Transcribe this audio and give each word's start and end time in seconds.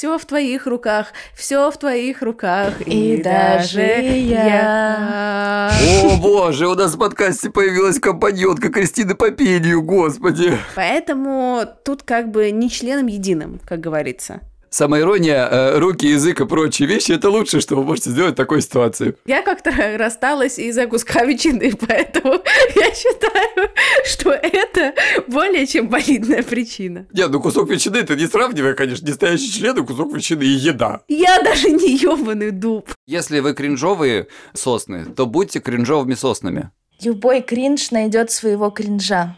все 0.00 0.16
в 0.16 0.24
твоих 0.24 0.66
руках, 0.66 1.08
все 1.34 1.70
в 1.70 1.76
твоих 1.76 2.22
руках, 2.22 2.80
и, 2.86 3.16
и 3.16 3.22
даже 3.22 3.82
я. 3.82 5.70
О 6.02 6.16
боже, 6.16 6.68
у 6.68 6.74
нас 6.74 6.94
в 6.94 6.98
подкасте 6.98 7.50
появилась 7.50 8.00
компаньонка 8.00 8.70
Кристины 8.70 9.14
по 9.14 9.30
пению, 9.30 9.82
господи. 9.82 10.56
Поэтому 10.74 11.66
тут 11.84 12.02
как 12.02 12.30
бы 12.30 12.50
не 12.50 12.70
членом 12.70 13.08
единым, 13.08 13.60
как 13.66 13.80
говорится. 13.80 14.40
Самая 14.72 15.02
ирония, 15.02 15.48
э, 15.50 15.78
руки, 15.80 16.06
язык 16.06 16.40
и 16.40 16.46
прочие 16.46 16.86
вещи– 16.86 17.10
это 17.12 17.28
лучшее, 17.28 17.60
что 17.60 17.74
вы 17.74 17.82
можете 17.82 18.10
сделать 18.10 18.34
в 18.34 18.36
такой 18.36 18.62
ситуации. 18.62 19.16
Я 19.26 19.42
как-то 19.42 19.72
рассталась 19.98 20.60
из-за 20.60 20.86
куска 20.86 21.24
ветчины, 21.24 21.72
поэтому 21.88 22.34
я 22.76 22.94
считаю, 22.94 23.70
что 24.04 24.30
это 24.30 24.94
более 25.26 25.66
чем 25.66 25.88
валидная 25.88 26.44
причина. 26.44 27.08
Нет, 27.12 27.30
ну 27.30 27.40
кусок 27.40 27.68
ветчины– 27.68 27.96
это 27.98 28.14
не 28.14 28.28
сравнивая, 28.28 28.74
конечно, 28.74 29.04
не 29.04 29.12
стоящий 29.12 29.52
член, 29.52 29.76
и 29.76 29.84
кусок 29.84 30.14
ветчины 30.14 30.44
и 30.44 30.50
еда. 30.50 31.00
Я 31.08 31.42
даже 31.42 31.70
не 31.70 31.96
ёбаный 31.96 32.52
дуб. 32.52 32.90
Если 33.08 33.40
вы 33.40 33.54
кринжовые 33.54 34.28
сосны, 34.54 35.04
то 35.04 35.26
будьте 35.26 35.58
кринжовыми 35.58 36.14
соснами. 36.14 36.70
Любой 37.02 37.40
кринж 37.40 37.90
найдет 37.90 38.30
своего 38.30 38.70
кринжа. 38.70 39.36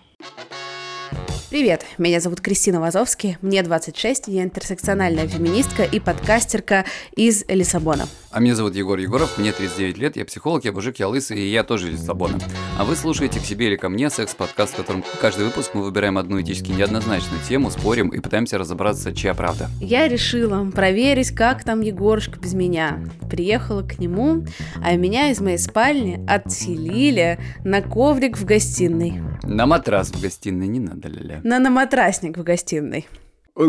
Привет, 1.52 1.84
меня 1.98 2.19
зовут 2.19 2.41
Кристина 2.41 2.80
Вазовски, 2.80 3.37
мне 3.42 3.62
26, 3.62 4.29
я 4.29 4.42
интерсекциональная 4.42 5.29
феминистка 5.29 5.83
и 5.83 6.01
подкастерка 6.01 6.87
из 7.15 7.45
Лиссабона. 7.47 8.09
А 8.32 8.41
меня 8.41 8.54
зовут 8.54 8.74
Егор 8.74 8.98
Егоров, 8.98 9.36
мне 9.36 9.52
39 9.52 9.98
лет, 9.98 10.16
я 10.16 10.24
психолог, 10.24 10.64
я 10.64 10.72
мужик, 10.72 10.96
я 10.96 11.06
лысый, 11.06 11.38
и 11.38 11.50
я 11.50 11.64
тоже 11.64 11.91
из 11.91 12.00
Лиссабона. 12.00 12.38
А 12.78 12.84
вы 12.84 12.96
слушаете 12.96 13.41
«К 13.41 13.45
себе 13.45 13.66
или 13.66 13.77
ко 13.77 13.91
мне» 13.91 14.08
секс-подкаст, 14.08 14.72
в 14.72 14.77
котором 14.78 15.05
каждый 15.20 15.45
выпуск 15.45 15.72
мы 15.74 15.82
выбираем 15.82 16.16
одну 16.16 16.41
этически 16.41 16.70
неоднозначную 16.70 17.42
тему, 17.46 17.70
спорим 17.70 18.08
и 18.08 18.20
пытаемся 18.20 18.56
разобраться, 18.56 19.14
чья 19.14 19.34
правда. 19.34 19.68
Я 19.82 20.08
решила 20.08 20.64
проверить, 20.70 21.32
как 21.32 21.62
там 21.62 21.82
Егорушка 21.82 22.41
без 22.41 22.55
меня. 22.55 23.00
Приехала 23.30 23.82
к 23.82 23.98
нему, 23.98 24.46
а 24.83 24.94
меня 24.96 25.30
из 25.30 25.42
моей 25.42 25.58
спальни 25.58 26.24
отселили 26.27 27.39
на 27.64 27.83
коврик 27.83 28.39
в 28.39 28.46
гостиной. 28.46 29.20
На 29.42 29.67
матрас 29.67 30.11
в 30.11 30.19
гостиной, 30.22 30.69
не 30.69 30.80
надо, 30.80 31.08
ля-ля 31.08 31.41
на 31.42 31.58
наматрасник 31.58 32.39
в 32.39 32.42
гостиной. 32.42 33.06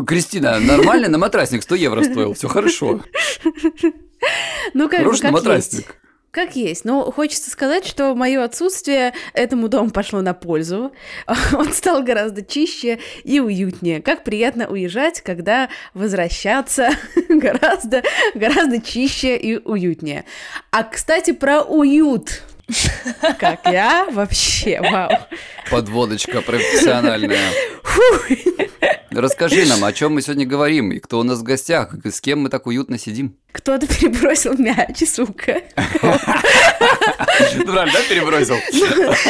Кристина, 0.08 0.58
нормально 0.62 1.10
на 1.10 1.18
матрасник 1.18 1.64
100 1.64 1.76
евро 1.76 2.04
стоил, 2.04 2.34
все 2.34 2.48
хорошо. 2.48 3.02
Ну, 4.74 4.90
как, 4.90 5.00
Хороший 5.00 5.22
как 5.22 5.32
матрасник. 5.32 5.86
Есть. 5.88 5.98
Как 6.32 6.56
есть. 6.56 6.84
Но 6.84 7.12
хочется 7.12 7.52
сказать, 7.52 7.86
что 7.86 8.16
мое 8.16 8.44
отсутствие 8.44 9.14
этому 9.34 9.68
дому 9.68 9.92
пошло 9.92 10.22
на 10.22 10.34
пользу. 10.34 10.92
Он 11.54 11.72
стал 11.72 12.02
гораздо 12.02 12.44
чище 12.44 13.00
и 13.24 13.40
уютнее. 13.40 14.02
Как 14.02 14.24
приятно 14.24 14.68
уезжать, 14.68 15.22
когда 15.22 15.70
возвращаться 15.94 16.90
гораздо, 17.30 18.02
гораздо 18.34 18.82
чище 18.82 19.38
и 19.38 19.58
уютнее. 19.58 20.26
А, 20.72 20.84
кстати, 20.84 21.34
про 21.34 21.62
уют. 21.62 22.42
Как 23.40 23.60
я 23.66 24.08
вообще, 24.10 24.82
вау. 24.82 25.12
Подводочка 25.70 26.42
профессиональная. 26.42 27.52
Расскажи 29.16 29.66
нам, 29.66 29.84
о 29.84 29.94
чем 29.94 30.14
мы 30.14 30.22
сегодня 30.22 30.46
говорим, 30.46 30.92
и 30.92 31.00
кто 31.00 31.20
у 31.20 31.24
нас 31.24 31.40
в 31.40 31.44
гостях, 31.44 31.94
и 32.04 32.10
с 32.10 32.20
кем 32.22 32.42
мы 32.42 32.50
так 32.50 32.66
уютно 32.68 32.98
сидим. 32.98 33.38
Кто-то 33.52 33.86
перебросил 33.88 34.58
мяч, 34.58 35.08
сука. 35.08 35.62
Ну, 37.56 37.66
правильно, 37.66 37.94
да, 37.94 38.00
перебросил? 38.10 38.56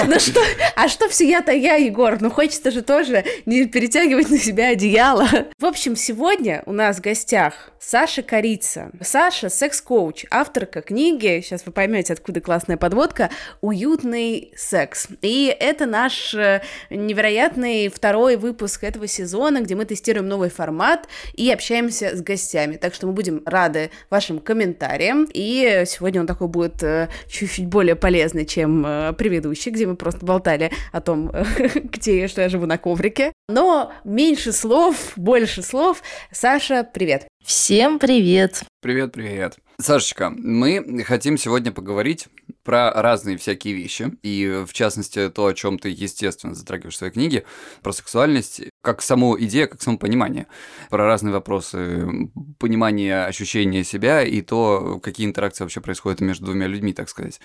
Ну 0.06 0.20
что, 0.20 0.42
а 0.76 0.88
что 0.88 1.10
все 1.10 1.28
я-то 1.28 1.52
я, 1.52 1.76
Егор? 1.76 2.18
Ну 2.22 2.30
хочется 2.30 2.72
же 2.72 2.82
тоже 2.82 3.26
не 3.46 3.66
перетягивать 3.66 4.30
на 4.30 4.38
себя 4.38 4.70
одеяло. 4.70 5.28
В 5.60 5.66
общем, 5.66 5.96
сегодня 5.96 6.64
у 6.66 6.72
нас 6.72 6.98
в 6.98 7.02
гостях 7.02 7.72
Саша 7.80 8.22
Корица. 8.22 8.92
Саша– 9.02 9.50
секс-коуч, 9.50 10.26
авторка 10.32 10.82
книги, 10.82 11.42
сейчас 11.44 11.66
вы 11.66 11.74
поймете, 11.74 12.14
откуда 12.14 12.40
классная 12.40 12.78
подводка, 12.78 13.30
«Уютный 13.62 14.54
секс». 14.56 15.08
И 15.22 15.56
это 15.60 15.86
наш 15.86 16.34
э, 16.34 16.62
невероятный 16.90 17.90
второй 17.90 18.38
выпуск 18.38 18.84
этого 18.86 19.08
сезона, 19.08 19.62
где 19.62 19.73
мы 19.76 19.86
тестируем 19.86 20.28
новый 20.28 20.50
формат 20.50 21.08
и 21.34 21.52
общаемся 21.52 22.16
с 22.16 22.22
гостями. 22.22 22.78
Так 22.78 22.94
что 22.94 23.08
мы 23.08 23.14
будем 23.14 23.42
рады 23.46 23.92
вашим 24.10 24.40
комментариям. 24.40 25.28
И 25.34 25.84
сегодня 25.88 26.22
он 26.22 26.28
такой 26.28 26.48
будет 26.48 26.82
э, 26.84 27.10
чуть-чуть 27.28 27.68
более 27.68 27.96
полезный, 27.96 28.46
чем 28.46 28.86
э, 28.86 29.14
предыдущий, 29.14 29.72
где 29.72 29.86
мы 29.86 29.96
просто 29.96 30.26
болтали 30.26 30.72
о 30.92 31.02
том, 31.02 31.32
где 31.76 32.22
я, 32.22 32.28
что 32.28 32.42
я 32.42 32.50
живу 32.50 32.66
на 32.66 32.78
коврике. 32.78 33.34
Но 33.50 33.92
меньше 34.04 34.52
слов, 34.52 35.14
больше 35.16 35.62
слов. 35.62 36.02
Саша, 36.32 36.88
привет. 36.92 37.33
Всем 37.44 38.00
привет! 38.00 38.64
Привет, 38.82 39.12
привет. 39.12 39.58
Сашечка, 39.78 40.30
мы 40.30 41.04
хотим 41.06 41.38
сегодня 41.38 41.74
поговорить 41.74 42.28
про 42.64 42.90
разные 42.94 43.36
всякие 43.36 43.74
вещи, 43.74 44.14
и 44.24 44.64
в 44.66 44.72
частности 44.72 45.30
то, 45.30 45.48
о 45.48 45.54
чем 45.54 45.78
ты, 45.78 45.90
естественно, 45.90 46.56
затрагиваешь 46.56 46.94
в 46.94 46.98
своей 46.98 47.12
книге, 47.12 47.44
про 47.82 47.92
сексуальность, 47.92 48.62
как 48.82 49.02
саму 49.02 49.38
идею, 49.44 49.68
как 49.70 49.82
само 49.82 49.98
понимание, 49.98 50.48
про 50.90 51.06
разные 51.06 51.34
вопросы 51.34 52.30
понимания, 52.60 53.26
ощущения 53.26 53.84
себя 53.84 54.24
и 54.24 54.42
то, 54.42 55.02
какие 55.04 55.28
интеракции 55.28 55.66
вообще 55.66 55.82
происходят 55.82 56.22
между 56.22 56.46
двумя 56.46 56.68
людьми, 56.68 56.94
так 56.94 57.10
сказать. 57.10 57.42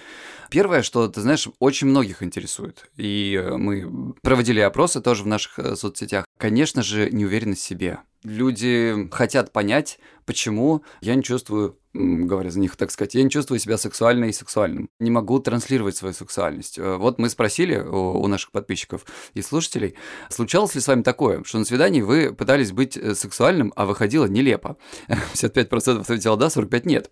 Первое, 0.48 0.82
что, 0.82 1.08
ты 1.08 1.20
знаешь, 1.22 1.48
очень 1.58 1.88
многих 1.88 2.22
интересует, 2.22 2.88
и 2.96 3.42
мы 3.56 4.14
проводили 4.22 4.60
опросы 4.60 5.00
тоже 5.00 5.24
в 5.24 5.26
наших 5.26 5.58
э, 5.58 5.74
соцсетях, 5.74 6.24
конечно 6.38 6.82
же, 6.82 7.10
неуверенность 7.10 7.62
в 7.62 7.66
себе. 7.66 7.98
Люди 8.24 9.08
хотят 9.12 9.52
понять, 9.52 9.98
почему 10.24 10.82
я 11.00 11.14
не 11.14 11.22
чувствую 11.22 11.78
говоря 11.98 12.50
за 12.50 12.60
них, 12.60 12.76
так 12.76 12.90
сказать, 12.90 13.14
я 13.14 13.22
не 13.22 13.30
чувствую 13.30 13.58
себя 13.58 13.76
сексуальной 13.76 14.30
и 14.30 14.32
сексуальным. 14.32 14.88
Не 15.00 15.10
могу 15.10 15.38
транслировать 15.40 15.96
свою 15.96 16.14
сексуальность. 16.14 16.78
Э, 16.78 16.96
вот 16.96 17.18
мы 17.18 17.28
спросили 17.28 17.78
у, 17.78 18.20
у 18.20 18.26
наших 18.28 18.52
подписчиков 18.52 19.04
и 19.34 19.42
слушателей, 19.42 19.94
случалось 20.28 20.74
ли 20.74 20.80
с 20.80 20.86
вами 20.86 21.02
такое, 21.02 21.42
что 21.44 21.58
на 21.58 21.64
свидании 21.64 22.02
вы 22.02 22.32
пытались 22.32 22.72
быть 22.72 22.96
э, 22.96 23.14
сексуальным, 23.14 23.72
а 23.74 23.86
выходило 23.86 24.26
нелепо? 24.26 24.76
55% 25.08 26.00
ответило 26.00 26.36
да, 26.36 26.46
45% 26.46 26.82
нет. 26.84 27.10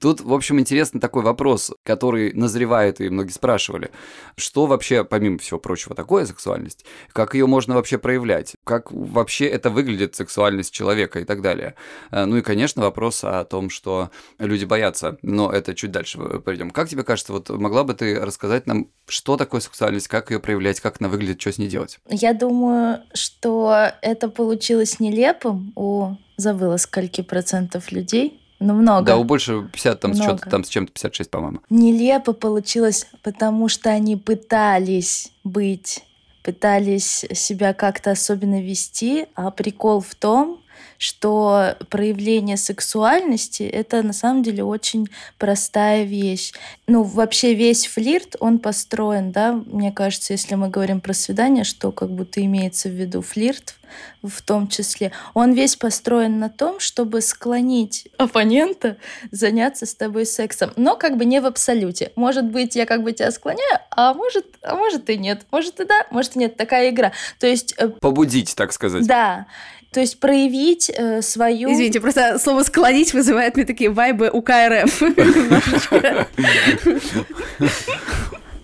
Тут, 0.00 0.20
в 0.20 0.32
общем, 0.32 0.60
интересный 0.60 1.00
такой 1.00 1.22
вопрос, 1.22 1.72
который 1.84 2.32
назревает, 2.32 3.00
и 3.00 3.08
многие 3.08 3.32
спрашивали, 3.32 3.90
что 4.36 4.66
вообще, 4.66 5.04
помимо 5.04 5.38
всего 5.38 5.58
прочего, 5.58 5.94
такое 5.94 6.26
сексуальность? 6.26 6.84
Как 7.12 7.34
ее 7.34 7.46
можно 7.46 7.74
вообще 7.74 7.98
проявлять? 7.98 8.54
Как 8.64 8.92
вообще 8.92 9.46
это 9.46 9.70
выглядит, 9.70 10.14
сексуальность 10.14 10.72
человека 10.72 11.20
и 11.20 11.24
так 11.24 11.42
далее? 11.42 11.74
Э, 12.10 12.24
ну 12.24 12.36
и, 12.36 12.42
конечно, 12.42 12.82
вопрос 12.82 13.24
о 13.24 13.44
том, 13.44 13.70
что 13.70 14.10
люди 14.38 14.64
боятся, 14.64 15.18
но 15.22 15.50
это 15.50 15.74
чуть 15.74 15.90
дальше 15.90 16.18
пойдем. 16.44 16.70
Как 16.70 16.88
тебе 16.88 17.02
кажется, 17.02 17.32
вот 17.32 17.50
могла 17.50 17.84
бы 17.84 17.94
ты 17.94 18.18
рассказать 18.20 18.66
нам, 18.66 18.88
что 19.06 19.36
такое 19.36 19.60
сексуальность, 19.60 20.08
как 20.08 20.30
ее 20.30 20.40
проявлять, 20.40 20.80
как 20.80 21.00
она 21.00 21.08
выглядит, 21.08 21.40
что 21.40 21.52
с 21.52 21.58
ней 21.58 21.68
делать? 21.68 21.98
Я 22.08 22.34
думаю, 22.34 23.02
что 23.14 23.92
это 24.02 24.28
получилось 24.28 25.00
нелепым 25.00 25.72
у 25.76 26.14
забыла 26.36 26.76
скольки 26.76 27.20
процентов 27.20 27.92
людей, 27.92 28.40
ну, 28.60 28.74
много. 28.74 29.06
Да, 29.06 29.16
у 29.16 29.24
больше 29.24 29.68
50, 29.72 30.00
там, 30.00 30.10
много. 30.12 30.38
с, 30.38 30.50
там 30.50 30.64
с 30.64 30.68
чем-то 30.68 30.92
56, 30.92 31.30
по-моему. 31.30 31.60
Нелепо 31.70 32.32
получилось, 32.32 33.06
потому 33.22 33.68
что 33.68 33.90
они 33.90 34.16
пытались 34.16 35.32
быть, 35.44 36.04
пытались 36.42 37.24
себя 37.32 37.72
как-то 37.72 38.10
особенно 38.10 38.60
вести, 38.60 39.26
а 39.34 39.50
прикол 39.50 40.00
в 40.00 40.14
том, 40.14 40.60
что 40.98 41.76
проявление 41.90 42.56
сексуальности— 42.56 43.62
это 43.64 44.02
на 44.02 44.12
самом 44.12 44.42
деле 44.42 44.64
очень 44.64 45.08
простая 45.38 46.04
вещь. 46.04 46.52
Ну, 46.86 47.02
вообще 47.02 47.54
весь 47.54 47.86
флирт, 47.86 48.36
он 48.40 48.58
построен, 48.58 49.32
да, 49.32 49.52
мне 49.52 49.92
кажется, 49.92 50.32
если 50.32 50.54
мы 50.54 50.68
говорим 50.68 51.00
про 51.00 51.12
свидание, 51.12 51.64
что 51.64 51.92
как 51.92 52.10
будто 52.10 52.44
имеется 52.44 52.88
в 52.88 52.92
виду 52.92 53.22
флирт 53.22 53.74
в 54.22 54.42
том 54.42 54.68
числе, 54.68 55.12
он 55.34 55.52
весь 55.52 55.76
построен 55.76 56.38
на 56.38 56.48
том, 56.48 56.80
чтобы 56.80 57.20
склонить 57.20 58.08
оппонента 58.18 58.96
заняться 59.30 59.86
с 59.86 59.94
тобой 59.94 60.26
сексом, 60.26 60.72
но 60.76 60.96
как 60.96 61.16
бы 61.16 61.24
не 61.24 61.40
в 61.40 61.46
абсолюте. 61.46 62.12
Может 62.16 62.46
быть, 62.46 62.76
я 62.76 62.86
как 62.86 63.02
бы 63.02 63.12
тебя 63.12 63.30
склоняю, 63.30 63.80
а 63.90 64.14
может, 64.14 64.46
а 64.62 64.74
может 64.74 65.08
и 65.10 65.16
нет. 65.16 65.46
Может 65.50 65.80
и 65.80 65.84
да, 65.84 66.06
может 66.10 66.36
и 66.36 66.40
нет. 66.40 66.56
Такая 66.56 66.90
игра. 66.90 67.12
То 67.38 67.46
есть... 67.46 67.74
Э, 67.78 67.88
Побудить, 67.88 68.54
так 68.56 68.72
сказать. 68.72 69.06
Да. 69.06 69.46
То 69.92 70.00
есть 70.00 70.20
проявить 70.20 70.90
э, 70.90 71.22
свою... 71.22 71.72
Извините, 71.72 72.00
просто 72.00 72.38
слово 72.38 72.62
«склонить» 72.62 73.14
вызывает 73.14 73.56
мне 73.56 73.64
такие 73.64 73.90
вайбы 73.90 74.30
у 74.32 74.42
КРФ 74.42 74.98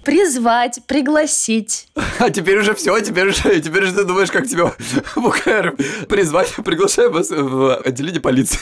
призвать, 0.05 0.81
пригласить. 0.87 1.89
А 2.19 2.31
теперь 2.31 2.59
уже 2.59 2.75
все, 2.75 2.99
теперь 3.01 3.29
уже, 3.29 3.61
теперь 3.61 3.85
уже 3.85 3.95
ты 3.95 4.05
думаешь, 4.05 4.31
как 4.31 4.47
тебя 4.47 4.73
в 5.17 5.27
УКР 5.27 5.77
призвать, 6.09 6.55
приглашаем 6.65 7.13
вас 7.13 7.31
в 7.31 7.77
отделение 7.77 8.21
полиции. 8.21 8.59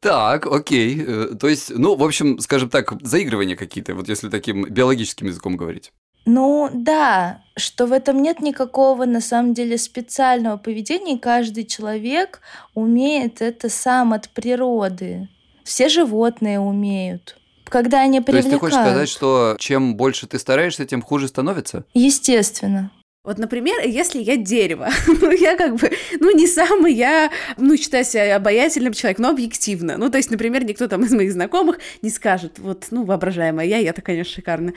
Так, 0.00 0.46
окей. 0.46 1.02
Э, 1.06 1.28
то 1.40 1.48
есть, 1.48 1.70
ну, 1.70 1.94
в 1.94 2.04
общем, 2.04 2.38
скажем 2.38 2.68
так, 2.68 2.92
заигрывания 3.00 3.56
какие-то, 3.56 3.94
вот 3.94 4.10
если 4.10 4.28
таким 4.28 4.66
биологическим 4.66 5.28
языком 5.28 5.56
говорить. 5.56 5.92
Ну 6.26 6.70
да, 6.72 7.40
что 7.56 7.86
в 7.86 7.92
этом 7.92 8.22
нет 8.22 8.40
никакого 8.40 9.04
на 9.04 9.20
самом 9.20 9.54
деле 9.54 9.76
специального 9.78 10.56
поведения. 10.56 11.18
Каждый 11.18 11.64
человек 11.64 12.40
умеет 12.74 13.42
это 13.42 13.68
сам 13.68 14.12
от 14.12 14.28
природы. 14.30 15.28
Все 15.64 15.88
животные 15.88 16.60
умеют. 16.60 17.36
Когда 17.64 18.00
они 18.00 18.20
привлекают. 18.20 18.44
То 18.44 18.48
есть 18.48 18.50
ты 18.50 18.58
хочешь 18.58 18.88
сказать, 18.88 19.08
что 19.08 19.56
чем 19.58 19.96
больше 19.96 20.26
ты 20.26 20.38
стараешься, 20.38 20.86
тем 20.86 21.02
хуже 21.02 21.28
становится? 21.28 21.84
Естественно. 21.94 22.90
Вот, 23.24 23.38
например, 23.38 23.80
если 23.86 24.20
я 24.20 24.36
дерево, 24.36 24.90
ну, 25.06 25.30
я 25.30 25.56
как 25.56 25.76
бы, 25.76 25.90
ну, 26.20 26.30
не 26.36 26.46
самый 26.46 26.92
я, 26.92 27.30
ну, 27.56 27.74
считаю 27.78 28.04
себя 28.04 28.36
обаятельным 28.36 28.92
человеком, 28.92 29.22
но 29.22 29.30
объективно. 29.30 29.96
Ну, 29.96 30.10
то 30.10 30.18
есть, 30.18 30.30
например, 30.30 30.62
никто 30.64 30.88
там 30.88 31.04
из 31.04 31.12
моих 31.12 31.32
знакомых 31.32 31.78
не 32.02 32.10
скажет, 32.10 32.58
вот, 32.58 32.88
ну, 32.90 33.04
воображаемая 33.04 33.66
я, 33.66 33.78
я-то, 33.78 34.02
конечно, 34.02 34.34
шикарно, 34.34 34.74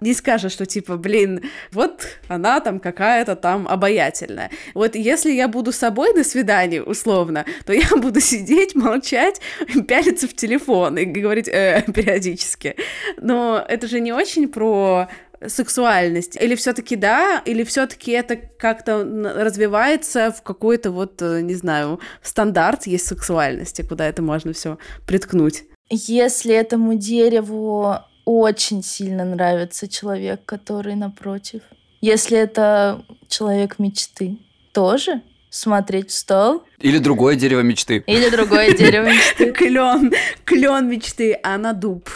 не 0.00 0.14
скажет, 0.14 0.50
что, 0.50 0.64
типа, 0.64 0.96
блин, 0.96 1.42
вот 1.72 2.06
она 2.28 2.60
там 2.60 2.80
какая-то 2.80 3.36
там 3.36 3.68
обаятельная. 3.68 4.50
Вот 4.72 4.96
если 4.96 5.32
я 5.32 5.46
буду 5.46 5.70
собой 5.70 6.14
на 6.14 6.24
свидании, 6.24 6.78
условно, 6.78 7.44
то 7.66 7.74
я 7.74 7.88
буду 7.96 8.20
сидеть, 8.20 8.74
молчать, 8.74 9.42
пялиться 9.88 10.26
в 10.26 10.34
телефон 10.34 10.96
и 10.96 11.04
говорить 11.04 11.48
э, 11.48 11.84
периодически. 11.94 12.76
Но 13.18 13.62
это 13.68 13.86
же 13.86 14.00
не 14.00 14.14
очень 14.14 14.48
про 14.48 15.08
сексуальность? 15.46 16.36
Или 16.40 16.54
все-таки 16.54 16.96
да, 16.96 17.42
или 17.44 17.64
все-таки 17.64 18.12
это 18.12 18.36
как-то 18.36 19.04
развивается 19.04 20.32
в 20.32 20.42
какой-то 20.42 20.90
вот, 20.90 21.20
э, 21.22 21.40
не 21.40 21.54
знаю, 21.54 22.00
стандарт 22.22 22.86
есть 22.86 23.06
сексуальности, 23.06 23.82
куда 23.82 24.06
это 24.06 24.22
можно 24.22 24.52
все 24.52 24.78
приткнуть? 25.06 25.64
Если 25.88 26.54
этому 26.54 26.94
дереву 26.94 27.96
очень 28.24 28.82
сильно 28.82 29.24
нравится 29.24 29.88
человек, 29.88 30.44
который 30.44 30.94
напротив. 30.94 31.62
Если 32.00 32.38
это 32.38 33.04
человек 33.28 33.78
мечты, 33.78 34.38
тоже 34.72 35.22
смотреть 35.50 36.10
в 36.10 36.14
стол. 36.14 36.62
Или 36.78 36.98
другое 36.98 37.34
дерево 37.34 37.60
мечты. 37.60 38.04
Или 38.06 38.30
другое 38.30 38.72
дерево 38.72 39.06
мечты. 39.10 39.52
Клен, 39.52 40.12
клен 40.44 40.88
мечты, 40.88 41.38
а 41.42 41.58
на 41.58 41.72
дуб. 41.72 42.08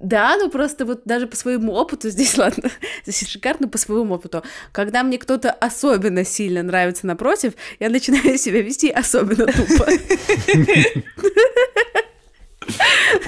Да, 0.00 0.36
ну 0.36 0.48
просто 0.48 0.84
вот 0.84 1.02
даже 1.04 1.26
по 1.26 1.36
своему 1.36 1.72
опыту 1.72 2.10
здесь, 2.10 2.36
ладно, 2.38 2.70
здесь 3.04 3.28
шикарно 3.28 3.68
по 3.68 3.78
своему 3.78 4.14
опыту. 4.14 4.42
Когда 4.72 5.02
мне 5.02 5.18
кто-то 5.18 5.50
особенно 5.50 6.24
сильно 6.24 6.62
нравится 6.62 7.06
напротив, 7.06 7.54
я 7.80 7.88
начинаю 7.88 8.38
себя 8.38 8.62
вести 8.62 8.90
особенно 8.90 9.46
тупо. 9.46 9.86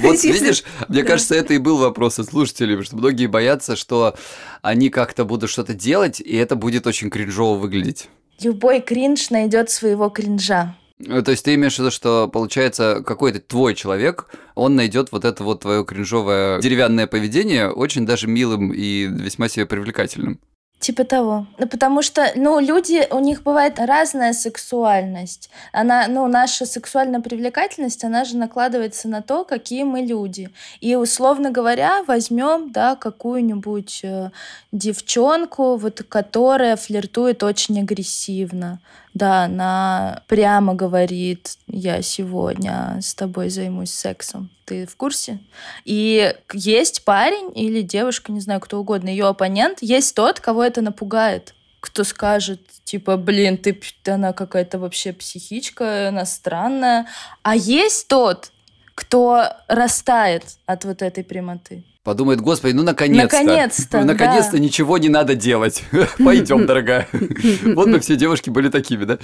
Вот 0.00 0.22
видишь, 0.22 0.64
мне 0.88 1.02
кажется, 1.02 1.34
это 1.34 1.54
и 1.54 1.58
был 1.58 1.78
вопрос 1.78 2.18
от 2.18 2.26
слушателей, 2.26 2.76
потому 2.76 2.84
что 2.84 2.96
многие 2.96 3.26
боятся, 3.26 3.74
что 3.74 4.14
они 4.60 4.90
как-то 4.90 5.24
будут 5.24 5.48
что-то 5.48 5.72
делать, 5.72 6.20
и 6.20 6.36
это 6.36 6.56
будет 6.56 6.86
очень 6.86 7.08
кринжово 7.08 7.58
выглядеть. 7.58 8.10
Любой 8.42 8.80
кринж 8.80 9.30
найдет 9.30 9.70
своего 9.70 10.10
кринжа. 10.10 10.76
То 11.06 11.30
есть 11.30 11.44
ты 11.44 11.54
имеешь 11.54 11.76
в 11.76 11.78
виду, 11.78 11.90
что 11.90 12.28
получается 12.28 13.02
какой-то 13.04 13.40
твой 13.40 13.74
человек, 13.74 14.26
он 14.54 14.76
найдет 14.76 15.12
вот 15.12 15.24
это 15.24 15.42
вот 15.44 15.60
твое 15.60 15.84
кринжовое 15.84 16.60
деревянное 16.60 17.06
поведение 17.06 17.70
очень 17.70 18.04
даже 18.06 18.26
милым 18.26 18.72
и 18.72 19.06
весьма 19.06 19.48
себе 19.48 19.66
привлекательным. 19.66 20.40
Типа 20.80 21.04
того. 21.04 21.46
Ну, 21.58 21.68
потому 21.68 22.00
что, 22.00 22.32
ну, 22.36 22.58
люди, 22.58 23.06
у 23.10 23.18
них 23.18 23.42
бывает 23.42 23.78
разная 23.78 24.32
сексуальность. 24.32 25.50
Она, 25.72 26.08
ну, 26.08 26.26
наша 26.26 26.64
сексуальная 26.64 27.20
привлекательность, 27.20 28.02
она 28.02 28.24
же 28.24 28.38
накладывается 28.38 29.06
на 29.06 29.20
то, 29.20 29.44
какие 29.44 29.82
мы 29.82 30.00
люди. 30.00 30.48
И, 30.80 30.96
условно 30.96 31.50
говоря, 31.50 32.02
возьмем, 32.04 32.72
да, 32.72 32.96
какую-нибудь 32.96 34.00
э, 34.04 34.30
девчонку, 34.72 35.76
вот, 35.76 36.02
которая 36.08 36.76
флиртует 36.76 37.42
очень 37.42 37.78
агрессивно. 37.78 38.80
Да, 39.12 39.44
она 39.44 40.22
прямо 40.28 40.74
говорит, 40.74 41.56
я 41.66 42.00
сегодня 42.00 42.98
с 43.02 43.14
тобой 43.14 43.50
займусь 43.50 43.92
сексом. 43.92 44.50
Ты 44.66 44.86
в 44.86 44.96
курсе? 44.96 45.40
И 45.84 46.34
есть 46.52 47.04
парень 47.04 47.50
или 47.56 47.82
девушка, 47.82 48.30
не 48.30 48.40
знаю, 48.40 48.60
кто 48.60 48.78
угодно, 48.78 49.08
ее 49.08 49.26
оппонент, 49.26 49.78
есть 49.80 50.14
тот, 50.14 50.40
кого 50.40 50.62
это 50.64 50.80
напугает 50.80 51.54
кто 51.80 52.04
скажет, 52.04 52.60
типа, 52.84 53.16
блин, 53.16 53.56
ты, 53.56 53.80
она 54.06 54.32
какая-то 54.34 54.78
вообще 54.78 55.14
психичка, 55.14 56.08
она 56.08 56.26
странная. 56.26 57.06
А 57.42 57.56
есть 57.56 58.06
тот, 58.06 58.52
кто 58.94 59.46
растает 59.66 60.44
от 60.66 60.84
вот 60.84 61.00
этой 61.00 61.24
прямоты. 61.24 61.84
Подумает, 62.02 62.40
господи, 62.40 62.72
ну 62.72 62.82
наконец-то. 62.82 63.42
Наконец-то. 63.42 64.00
Ну, 64.00 64.06
наконец-то 64.06 64.52
да. 64.52 64.58
ничего 64.58 64.96
не 64.96 65.10
надо 65.10 65.34
делать. 65.34 65.84
Пойдем, 66.18 66.66
дорогая. 66.66 67.06
Вот 67.74 67.90
бы 67.90 68.00
все 68.00 68.16
девушки 68.16 68.48
были 68.48 68.70
такими, 68.70 69.04
да? 69.04 69.18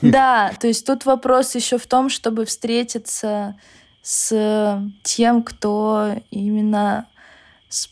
Да, 0.00 0.52
то 0.58 0.66
есть 0.66 0.86
тут 0.86 1.04
вопрос 1.04 1.54
еще 1.54 1.76
в 1.76 1.86
том, 1.86 2.08
чтобы 2.08 2.46
встретиться 2.46 3.56
с 4.02 4.82
тем, 5.02 5.42
кто 5.42 6.22
именно 6.30 7.06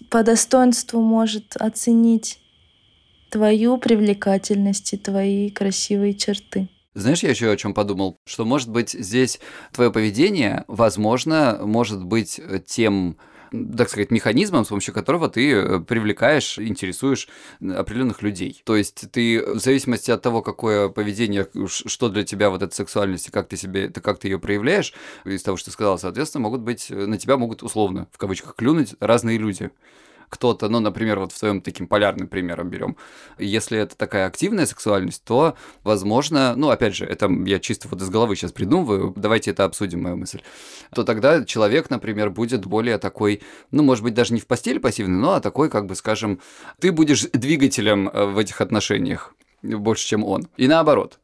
по 0.09 0.23
достоинству 0.23 1.03
может 1.03 1.57
оценить 1.57 2.39
твою 3.31 3.77
привлекательность 3.77 4.95
и 4.95 4.97
твои 4.97 5.51
красивые 5.51 6.15
черты. 6.15 6.69
Знаешь, 6.95 7.23
я 7.23 7.31
еще 7.31 7.51
о 7.51 7.57
чем 7.57 7.73
подумал, 7.73 8.19
что 8.27 8.45
может 8.45 8.69
быть 8.69 8.91
здесь 8.91 9.41
твое 9.73 9.91
поведение, 9.91 10.65
возможно, 10.69 11.59
может 11.63 12.05
быть 12.05 12.41
тем 12.67 13.17
так 13.77 13.89
сказать, 13.89 14.11
механизмом, 14.11 14.65
с 14.65 14.69
помощью 14.69 14.95
которого 14.95 15.29
ты 15.29 15.53
э, 15.53 15.81
привлекаешь, 15.81 16.59
интересуешь 16.59 17.29
определенных 17.61 18.23
людей. 18.23 18.63
То 18.65 18.77
есть 18.77 19.11
ты 19.11 19.45
в 19.45 19.59
зависимости 19.59 20.11
от 20.11 20.23
того, 20.23 20.43
какое 20.43 20.89
поведение, 20.89 21.47
что 21.67 22.09
для 22.09 22.25
тебя 22.25 22.51
вот 22.51 22.63
эта 22.63 22.75
сексуальность, 22.75 23.29
и 23.29 23.31
как 23.31 23.49
ты 23.49 23.57
себе, 23.57 23.89
ты 23.89 24.01
как 24.01 24.19
ты 24.19 24.29
ее 24.29 24.39
проявляешь, 24.39 24.95
из 25.25 25.43
того, 25.43 25.57
что 25.57 25.67
ты 25.67 25.73
сказал, 25.73 25.99
соответственно, 25.99 26.43
могут 26.43 26.63
быть, 26.63 26.91
э, 26.91 27.07
на 27.07 27.19
тебя 27.19 27.37
могут 27.37 27.63
условно, 27.63 28.09
в 28.13 28.19
кавычках, 28.19 28.55
клюнуть 28.55 28.95
разные 29.01 29.39
люди 29.39 29.71
кто-то, 30.33 30.71
ну, 30.71 30.81
например, 30.81 31.19
вот 31.19 31.31
в 31.31 31.37
своем 31.37 31.61
таким 31.61 31.87
полярным 31.87 32.27
примером 32.27 32.71
берем, 32.71 32.97
если 33.39 33.79
это 33.79 33.95
такая 33.99 34.27
активная 34.27 34.65
сексуальность, 34.65 35.23
то, 35.25 35.57
возможно, 35.85 36.55
ну, 36.57 36.71
опять 36.71 36.97
же, 36.97 37.05
это 37.05 37.31
я 37.45 37.61
чисто 37.61 37.87
вот 37.89 38.01
из 38.01 38.09
головы 38.09 38.35
сейчас 38.35 38.51
придумываю, 38.51 39.13
давайте 39.15 39.51
это 39.51 39.65
обсудим, 39.65 40.03
мою 40.03 40.17
мысль, 40.17 40.41
то 40.95 41.05
тогда 41.05 41.45
человек, 41.45 41.91
например, 41.91 42.31
будет 42.31 42.65
более 42.65 42.97
такой, 42.97 43.43
ну, 43.73 43.83
может 43.83 44.03
быть, 44.03 44.15
даже 44.15 44.33
не 44.33 44.41
в 44.41 44.47
постели 44.47 44.79
пассивный, 44.79 45.19
но 45.19 45.35
а 45.35 45.41
такой, 45.41 45.69
как 45.69 45.85
бы, 45.85 45.95
скажем, 45.95 46.41
ты 46.81 46.93
будешь 46.93 47.27
двигателем 47.35 48.09
э, 48.09 48.25
в 48.25 48.39
этих 48.39 48.63
отношениях 48.63 49.35
больше, 49.63 50.07
чем 50.07 50.25
он. 50.25 50.49
И 50.57 50.67
наоборот. 50.67 51.19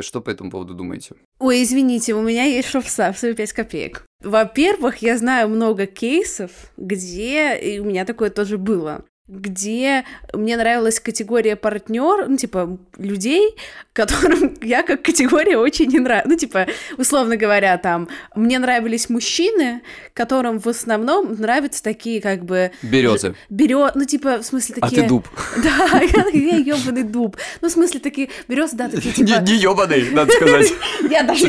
Что 0.00 0.20
по 0.20 0.30
этому 0.30 0.50
поводу 0.50 0.74
думаете? 0.74 1.14
Ой, 1.38 1.62
извините, 1.62 2.14
у 2.14 2.22
меня 2.22 2.44
есть 2.44 2.68
шовца 2.68 3.12
в 3.12 3.18
свои 3.18 3.34
5 3.34 3.52
копеек. 3.52 4.04
Во-первых, 4.22 4.98
я 4.98 5.16
знаю 5.16 5.48
много 5.48 5.86
кейсов, 5.86 6.50
где, 6.76 7.56
и 7.56 7.78
у 7.78 7.84
меня 7.84 8.04
такое 8.04 8.30
тоже 8.30 8.58
было, 8.58 9.04
где 9.28 10.04
мне 10.32 10.56
нравилась 10.56 11.00
категория 11.00 11.54
партнер, 11.54 12.26
ну, 12.28 12.36
типа, 12.36 12.78
людей, 12.96 13.54
которым 13.92 14.56
я 14.62 14.82
как 14.82 15.02
категория 15.02 15.58
очень 15.58 15.86
не 15.86 15.98
нравлюсь. 15.98 16.30
Ну, 16.30 16.36
типа, 16.36 16.66
условно 16.96 17.36
говоря, 17.36 17.76
там, 17.76 18.08
мне 18.34 18.58
нравились 18.58 19.10
мужчины, 19.10 19.82
которым 20.14 20.58
в 20.58 20.66
основном 20.66 21.34
нравятся 21.34 21.82
такие, 21.82 22.20
как 22.20 22.44
бы... 22.44 22.70
Березы. 22.82 23.34
Берё... 23.50 23.90
Ну, 23.94 24.04
типа, 24.04 24.38
в 24.38 24.44
смысле, 24.44 24.76
такие... 24.76 25.00
А 25.00 25.02
ты 25.02 25.08
дуб. 25.08 25.28
Да, 25.62 26.00
я, 26.32 26.56
я 26.56 26.56
ёбаный 26.56 27.02
дуб. 27.02 27.36
Ну, 27.60 27.68
в 27.68 27.72
смысле, 27.72 28.00
такие 28.00 28.30
березы, 28.48 28.76
да, 28.76 28.88
такие, 28.88 29.12
типа... 29.12 29.40
Не, 29.40 29.52
не 29.52 29.58
ёбаный, 29.58 30.10
надо 30.10 30.32
сказать. 30.32 30.72
Я 31.10 31.22
даже, 31.22 31.48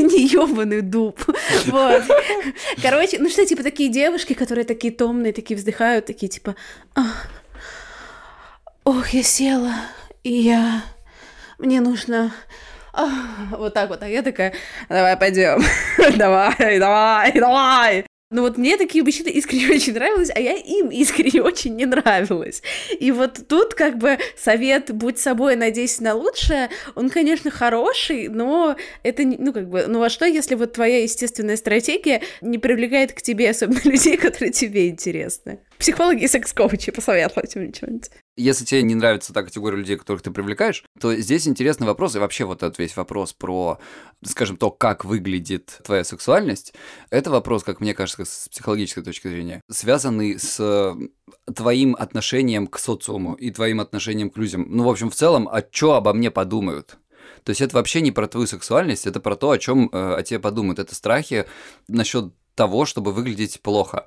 не, 0.00 0.26
ёбаный 0.26 0.80
дуб. 0.80 1.20
Вот. 1.66 2.02
Короче, 2.82 3.18
ну 3.18 3.28
что, 3.28 3.44
типа, 3.46 3.62
такие 3.62 3.88
девушки, 3.88 4.34
которые 4.34 4.64
такие 4.64 4.92
томные, 4.92 5.32
такие 5.32 5.56
вздыхают, 5.56 6.06
такие, 6.06 6.28
типа, 6.28 6.54
Ох, 8.84 9.08
я 9.08 9.22
села, 9.22 9.74
и 10.22 10.32
я... 10.32 10.82
Мне 11.58 11.80
нужно... 11.80 12.32
Вот 13.50 13.74
так 13.74 13.88
вот. 13.88 14.02
А 14.02 14.08
я 14.08 14.22
такая, 14.22 14.54
давай 14.88 15.16
пойдем. 15.16 15.62
давай, 16.16 16.78
давай, 16.78 17.32
давай. 17.32 18.13
Ну 18.34 18.42
вот 18.42 18.58
мне 18.58 18.76
такие 18.76 19.04
мужчины 19.04 19.28
искренне 19.28 19.68
очень 19.76 19.94
нравились, 19.94 20.28
а 20.34 20.40
я 20.40 20.54
им 20.54 20.88
искренне 20.88 21.40
очень 21.40 21.76
не 21.76 21.86
нравилась. 21.86 22.64
И 22.98 23.12
вот 23.12 23.46
тут 23.46 23.74
как 23.74 23.96
бы 23.96 24.18
совет 24.36 24.92
«будь 24.92 25.20
собой, 25.20 25.54
надейся 25.54 26.02
на 26.02 26.14
лучшее», 26.14 26.68
он, 26.96 27.10
конечно, 27.10 27.52
хороший, 27.52 28.26
но 28.26 28.74
это, 29.04 29.22
ну 29.22 29.52
как 29.52 29.68
бы, 29.68 29.84
ну 29.86 30.02
а 30.02 30.08
что, 30.08 30.24
если 30.24 30.56
вот 30.56 30.72
твоя 30.72 31.00
естественная 31.04 31.56
стратегия 31.56 32.22
не 32.40 32.58
привлекает 32.58 33.12
к 33.12 33.22
тебе 33.22 33.50
особенно 33.50 33.80
людей, 33.84 34.16
которые 34.16 34.50
тебе 34.50 34.88
интересны? 34.88 35.60
Психологи 35.78 36.24
и 36.24 36.28
секс-коучи, 36.28 36.90
посоветуйте 36.90 37.60
мне 37.60 37.72
что-нибудь. 37.72 38.10
Если 38.36 38.64
тебе 38.64 38.82
не 38.82 38.96
нравится 38.96 39.32
та 39.32 39.44
категория 39.44 39.78
людей, 39.78 39.96
которых 39.96 40.22
ты 40.22 40.30
привлекаешь, 40.30 40.84
то 41.00 41.14
здесь 41.14 41.46
интересный 41.46 41.86
вопрос, 41.86 42.16
и 42.16 42.18
вообще 42.18 42.44
вот 42.44 42.62
этот 42.62 42.78
весь 42.78 42.96
вопрос 42.96 43.32
про, 43.32 43.78
скажем, 44.24 44.56
то, 44.56 44.72
как 44.72 45.04
выглядит 45.04 45.80
твоя 45.84 46.02
сексуальность, 46.02 46.74
это 47.10 47.30
вопрос, 47.30 47.62
как 47.62 47.80
мне 47.80 47.94
кажется, 47.94 48.24
с 48.24 48.48
психологической 48.48 49.04
точки 49.04 49.28
зрения, 49.28 49.60
связанный 49.70 50.38
с 50.38 50.96
твоим 51.54 51.94
отношением 51.96 52.66
к 52.66 52.78
социуму 52.78 53.34
и 53.34 53.50
твоим 53.52 53.80
отношением 53.80 54.30
к 54.30 54.36
людям. 54.36 54.66
Ну, 54.68 54.82
в 54.84 54.88
общем, 54.88 55.10
в 55.10 55.14
целом, 55.14 55.48
а 55.48 55.62
что 55.70 55.94
обо 55.94 56.12
мне 56.12 56.30
подумают? 56.30 56.96
То 57.44 57.50
есть 57.50 57.60
это 57.60 57.76
вообще 57.76 58.00
не 58.00 58.10
про 58.10 58.26
твою 58.26 58.46
сексуальность, 58.46 59.06
это 59.06 59.20
про 59.20 59.36
то, 59.36 59.50
о 59.50 59.58
чем 59.58 59.90
э, 59.92 60.14
о 60.16 60.22
тебе 60.22 60.40
подумают. 60.40 60.78
Это 60.78 60.94
страхи 60.94 61.44
насчет 61.88 62.32
того, 62.54 62.84
чтобы 62.84 63.12
выглядеть 63.12 63.60
плохо 63.60 64.06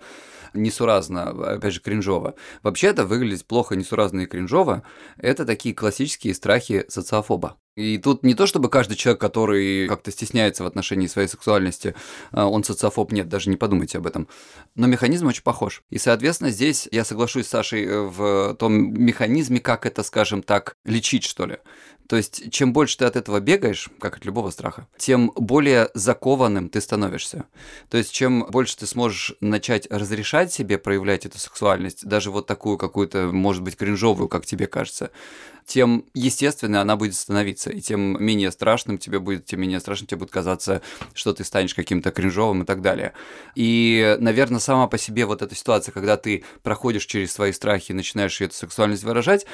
несуразно, 0.61 1.55
опять 1.55 1.73
же, 1.73 1.81
кринжово. 1.81 2.35
Вообще-то 2.63 3.05
выглядеть 3.05 3.45
плохо, 3.45 3.75
несуразно 3.75 4.21
и 4.21 4.25
кринжово– 4.25 4.83
это 5.17 5.45
такие 5.45 5.73
классические 5.73 6.33
страхи 6.33 6.85
социофоба. 6.89 7.57
И 7.77 7.99
тут 7.99 8.23
не 8.23 8.33
то, 8.33 8.47
чтобы 8.47 8.69
каждый 8.69 8.95
человек, 8.95 9.21
который 9.21 9.87
как-то 9.87 10.09
стесняется 10.09 10.63
в 10.63 10.67
отношении 10.67 11.05
своей 11.05 11.27
сексуальности, 11.27 11.93
э, 12.31 12.41
он 12.41 12.63
социофоб, 12.63 13.11
нет, 13.11 13.29
даже 13.29 13.51
не 13.51 13.55
подумайте 13.55 13.99
об 13.99 14.07
этом. 14.07 14.27
Но 14.73 14.87
механизм 14.87 15.27
очень 15.27 15.43
похож. 15.43 15.83
И, 15.91 15.99
соответственно, 15.99 16.49
здесь 16.49 16.89
я 16.91 17.05
соглашусь 17.05 17.45
с 17.45 17.49
Сашей 17.49 17.85
э, 17.85 18.01
в 18.01 18.55
том 18.55 18.73
механизме, 18.99 19.59
как 19.59 19.85
это, 19.85 20.01
скажем 20.01 20.41
так, 20.41 20.75
лечить, 20.85 21.23
что 21.23 21.45
ли. 21.45 21.59
То 22.07 22.15
есть, 22.15 22.51
чем 22.51 22.73
больше 22.73 22.97
ты 22.97 23.05
от 23.05 23.15
этого 23.15 23.39
бегаешь, 23.39 23.89
как 23.99 24.17
от 24.17 24.25
любого 24.25 24.49
страха, 24.49 24.87
тем 24.97 25.31
более 25.35 25.89
закованным 25.93 26.69
ты 26.69 26.81
становишься. 26.81 27.45
То 27.89 27.97
есть, 27.97 28.11
чем 28.11 28.45
больше 28.49 28.77
ты 28.77 28.87
сможешь 28.87 29.35
начать 29.41 29.87
разрешать 29.91 30.51
себе 30.53 30.77
проявлять 30.77 31.25
эту 31.25 31.37
сексуальность, 31.37 32.05
даже 32.05 32.31
вот 32.31 32.47
такую 32.47 32.77
какую-то, 32.77 33.29
может 33.31 33.63
быть, 33.63 33.75
кринжовую, 33.75 34.29
как 34.29 34.45
тебе 34.45 34.67
кажется, 34.67 35.11
тем 35.67 36.05
естественной 36.13 36.79
она 36.79 36.95
будет 36.95 37.13
становиться, 37.13 37.69
и 37.69 37.81
тем 37.81 38.23
менее 38.23 38.51
страшным 38.51 38.97
тебе 38.97 39.19
будет, 39.19 39.45
тем 39.45 39.59
менее 39.59 39.81
страшным 39.81 40.07
тебе 40.07 40.19
будет 40.19 40.31
казаться, 40.31 40.81
что 41.13 41.33
ты 41.33 41.43
станешь 41.43 41.75
каким-то 41.75 42.11
кринжовым 42.11 42.63
и 42.63 42.65
так 42.65 42.81
далее. 42.81 43.11
И, 43.53 44.15
наверное, 44.19 44.61
сама 44.61 44.87
по 44.87 44.97
себе 44.97 45.25
вот 45.25 45.41
эта 45.41 45.53
ситуация, 45.55 45.91
когда 45.91 46.15
ты 46.15 46.45
проходишь 46.63 47.05
через 47.05 47.33
свои 47.33 47.51
страхи 47.51 47.91
и 47.91 47.95
начинаешь 47.95 48.39
эту 48.39 48.55
сексуальность 48.55 49.03
выражать, 49.03 49.45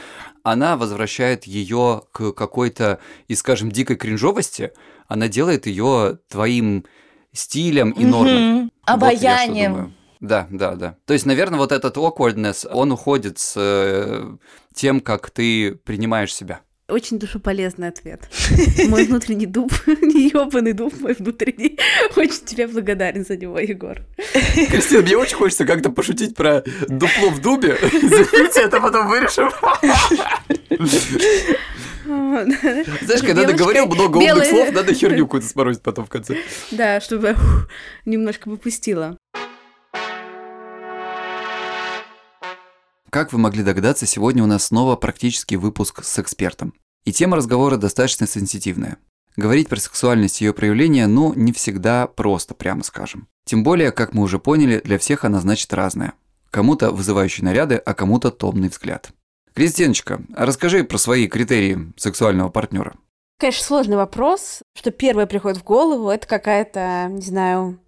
она 0.44 0.78
возвращает 0.78 1.46
ее 1.46 2.04
к 2.12 2.32
какой-то, 2.44 3.00
и, 3.28 3.36
скажем, 3.36 3.72
дикой 3.72 3.96
кринжовости, 3.96 4.72
она 5.08 5.28
делает 5.28 5.66
ее 5.66 6.20
твоим 6.30 6.86
стилем 7.32 7.92
и 7.92 8.06
нормой. 8.06 8.70
Обаянием. 8.86 9.74
Вот 9.74 9.92
да, 10.20 10.48
да, 10.50 10.76
да. 10.76 10.96
То 11.06 11.14
есть, 11.14 11.26
наверное, 11.26 11.60
вот 11.60 11.74
этот 11.74 11.98
awkwardness, 11.98 12.66
он 12.72 12.94
уходит 12.94 13.40
с 13.40 13.56
э, 13.58 14.38
тем, 14.74 15.02
как 15.02 15.30
ты 15.30 15.76
принимаешь 15.76 16.34
себя. 16.34 16.62
Очень 16.88 17.20
душеполезный 17.20 17.90
ответ. 17.90 18.30
Мой 18.88 19.06
внутренний 19.06 19.46
дуб, 19.46 19.74
не 19.86 20.30
ёбаный 20.34 20.74
дуб, 20.74 20.94
мой 21.02 21.14
внутренний. 21.14 21.80
Очень 22.16 22.46
тебе 22.46 22.68
благодарен 22.68 23.26
за 23.26 23.36
него, 23.36 23.60
Егор. 23.60 23.98
Кристина, 24.54 25.02
мне 25.02 25.18
очень 25.18 25.36
хочется 25.36 25.66
как-то 25.66 25.90
пошутить 25.90 26.36
про 26.36 26.64
дупло 26.88 27.30
в 27.30 27.42
дубе. 27.42 27.78
Запишите 27.82 28.62
это 28.62 28.80
потом 28.80 29.08
вырежем. 29.08 29.50
Знаешь, 32.04 33.22
когда 33.22 33.46
ты 33.46 33.54
говорил 33.54 33.88
много 33.88 34.18
умных 34.18 34.46
слов, 34.46 34.72
надо 34.72 34.94
херню 34.94 35.26
какую-то 35.26 35.48
сморозить 35.48 35.82
потом 35.82 36.06
в 36.06 36.10
конце. 36.10 36.38
Да, 36.72 37.00
чтобы 37.02 37.36
немножко 38.06 38.50
попустила. 38.50 39.18
Как 43.10 43.32
вы 43.32 43.38
могли 43.38 43.64
догадаться, 43.64 44.08
сегодня 44.08 44.44
у 44.44 44.48
нас 44.48 44.66
снова 44.66 44.96
практический 44.96 45.56
выпуск 45.56 46.04
с 46.04 46.18
экспертом. 46.18 46.74
И 47.06 47.14
тема 47.14 47.38
разговора 47.38 47.78
достаточно 47.78 48.26
сенситивная. 48.26 48.98
Говорить 49.36 49.70
про 49.70 49.80
сексуальность 49.80 50.42
и 50.42 50.46
ее 50.46 50.54
проявления, 50.54 51.06
ну, 51.08 51.34
не 51.36 51.54
всегда 51.54 52.08
просто, 52.08 52.56
прямо 52.56 52.84
скажем. 52.84 53.28
Тем 53.46 53.64
более, 53.64 53.92
как 53.92 54.14
мы 54.14 54.24
уже 54.24 54.40
поняли, 54.40 54.82
для 54.84 54.98
всех 54.98 55.26
она 55.26 55.40
значит 55.42 55.74
разная. 55.74 56.14
Кому-то 56.50 56.92
вызывающие 56.92 57.44
наряды, 57.46 57.76
а 57.76 57.94
кому-то 57.94 58.32
томный 58.32 58.70
взгляд. 58.70 59.12
Кристиночка, 59.54 60.22
расскажи 60.36 60.84
про 60.84 60.98
свои 60.98 61.28
критерии 61.28 61.94
сексуального 61.96 62.50
партнера. 62.50 62.96
Конечно, 63.40 63.64
сложный 63.64 63.98
вопрос. 63.98 64.62
Что 64.76 64.92
первое 64.92 65.26
приходит 65.26 65.60
в 65.60 65.64
голову, 65.64 66.10
это 66.10 66.28
какая-то, 66.28 67.08
не 67.10 67.22
знаю, 67.22 67.80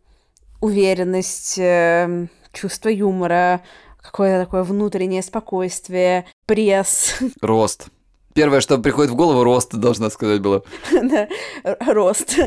уверенность, 0.62 1.58
э, 1.58 2.28
чувство 2.52 2.90
юмора, 2.90 3.62
какое-то 4.02 4.46
такое 4.46 4.64
внутреннее 4.64 5.24
спокойствие, 5.24 6.26
пресс. 6.46 7.18
Рост. 7.42 7.88
Первое, 8.36 8.60
что 8.60 8.78
приходит 8.80 9.14
в 9.14 9.16
голову, 9.16 9.46
рост, 9.46 9.74
должна 9.74 10.10
сказать 10.10 10.42
было. 10.42 10.62
Да, 10.92 11.28
рост. 11.88 12.38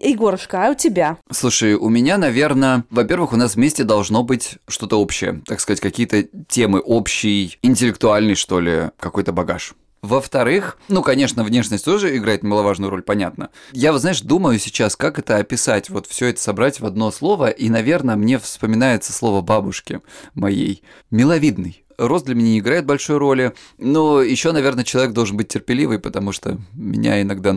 Егорушка, 0.00 0.66
а 0.66 0.70
у 0.72 0.74
тебя? 0.74 1.18
Слушай, 1.30 1.74
у 1.74 1.88
меня, 1.88 2.18
наверное, 2.18 2.84
во-первых, 2.90 3.32
у 3.32 3.36
нас 3.36 3.54
вместе 3.54 3.84
должно 3.84 4.24
быть 4.24 4.58
что-то 4.66 5.00
общее, 5.00 5.42
так 5.46 5.60
сказать, 5.60 5.78
какие-то 5.78 6.24
темы 6.48 6.80
общий, 6.80 7.58
интеллектуальный, 7.62 8.34
что 8.34 8.58
ли, 8.58 8.90
какой-то 8.98 9.30
багаж. 9.30 9.74
Во-вторых, 10.02 10.78
ну, 10.88 11.00
конечно, 11.02 11.44
внешность 11.44 11.84
тоже 11.84 12.16
играет 12.16 12.42
немаловажную 12.42 12.90
роль, 12.90 13.02
понятно. 13.02 13.50
Я, 13.70 13.92
вот, 13.92 14.00
знаешь, 14.00 14.22
думаю 14.22 14.58
сейчас, 14.58 14.96
как 14.96 15.20
это 15.20 15.36
описать, 15.36 15.90
вот 15.90 16.08
все 16.08 16.26
это 16.26 16.40
собрать 16.40 16.80
в 16.80 16.86
одно 16.86 17.12
слово, 17.12 17.50
и, 17.50 17.68
наверное, 17.68 18.16
мне 18.16 18.40
вспоминается 18.40 19.12
слово 19.12 19.42
бабушки 19.42 20.00
моей. 20.34 20.82
Миловидный 21.12 21.85
рост 21.98 22.26
для 22.26 22.34
меня 22.34 22.48
не 22.48 22.58
играет 22.58 22.86
большой 22.86 23.18
роли. 23.18 23.52
Но 23.78 24.22
еще, 24.22 24.52
наверное, 24.52 24.84
человек 24.84 25.12
должен 25.12 25.36
быть 25.36 25.48
терпеливый, 25.48 25.98
потому 25.98 26.32
что 26.32 26.58
меня 26.74 27.20
иногда 27.22 27.52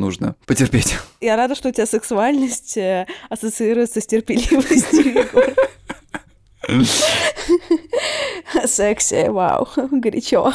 потерпеть. 0.46 0.96
Я 1.22 1.36
рада, 1.36 1.55
что 1.55 1.69
у 1.69 1.72
тебя 1.72 1.86
сексуальность 1.86 2.77
э, 2.77 3.08
ассоциируется 3.29 4.01
с 4.01 4.08
терпеливостью, 4.08 5.25
Секси, 8.65 9.29
вау, 9.29 9.67
горячо. 9.91 10.53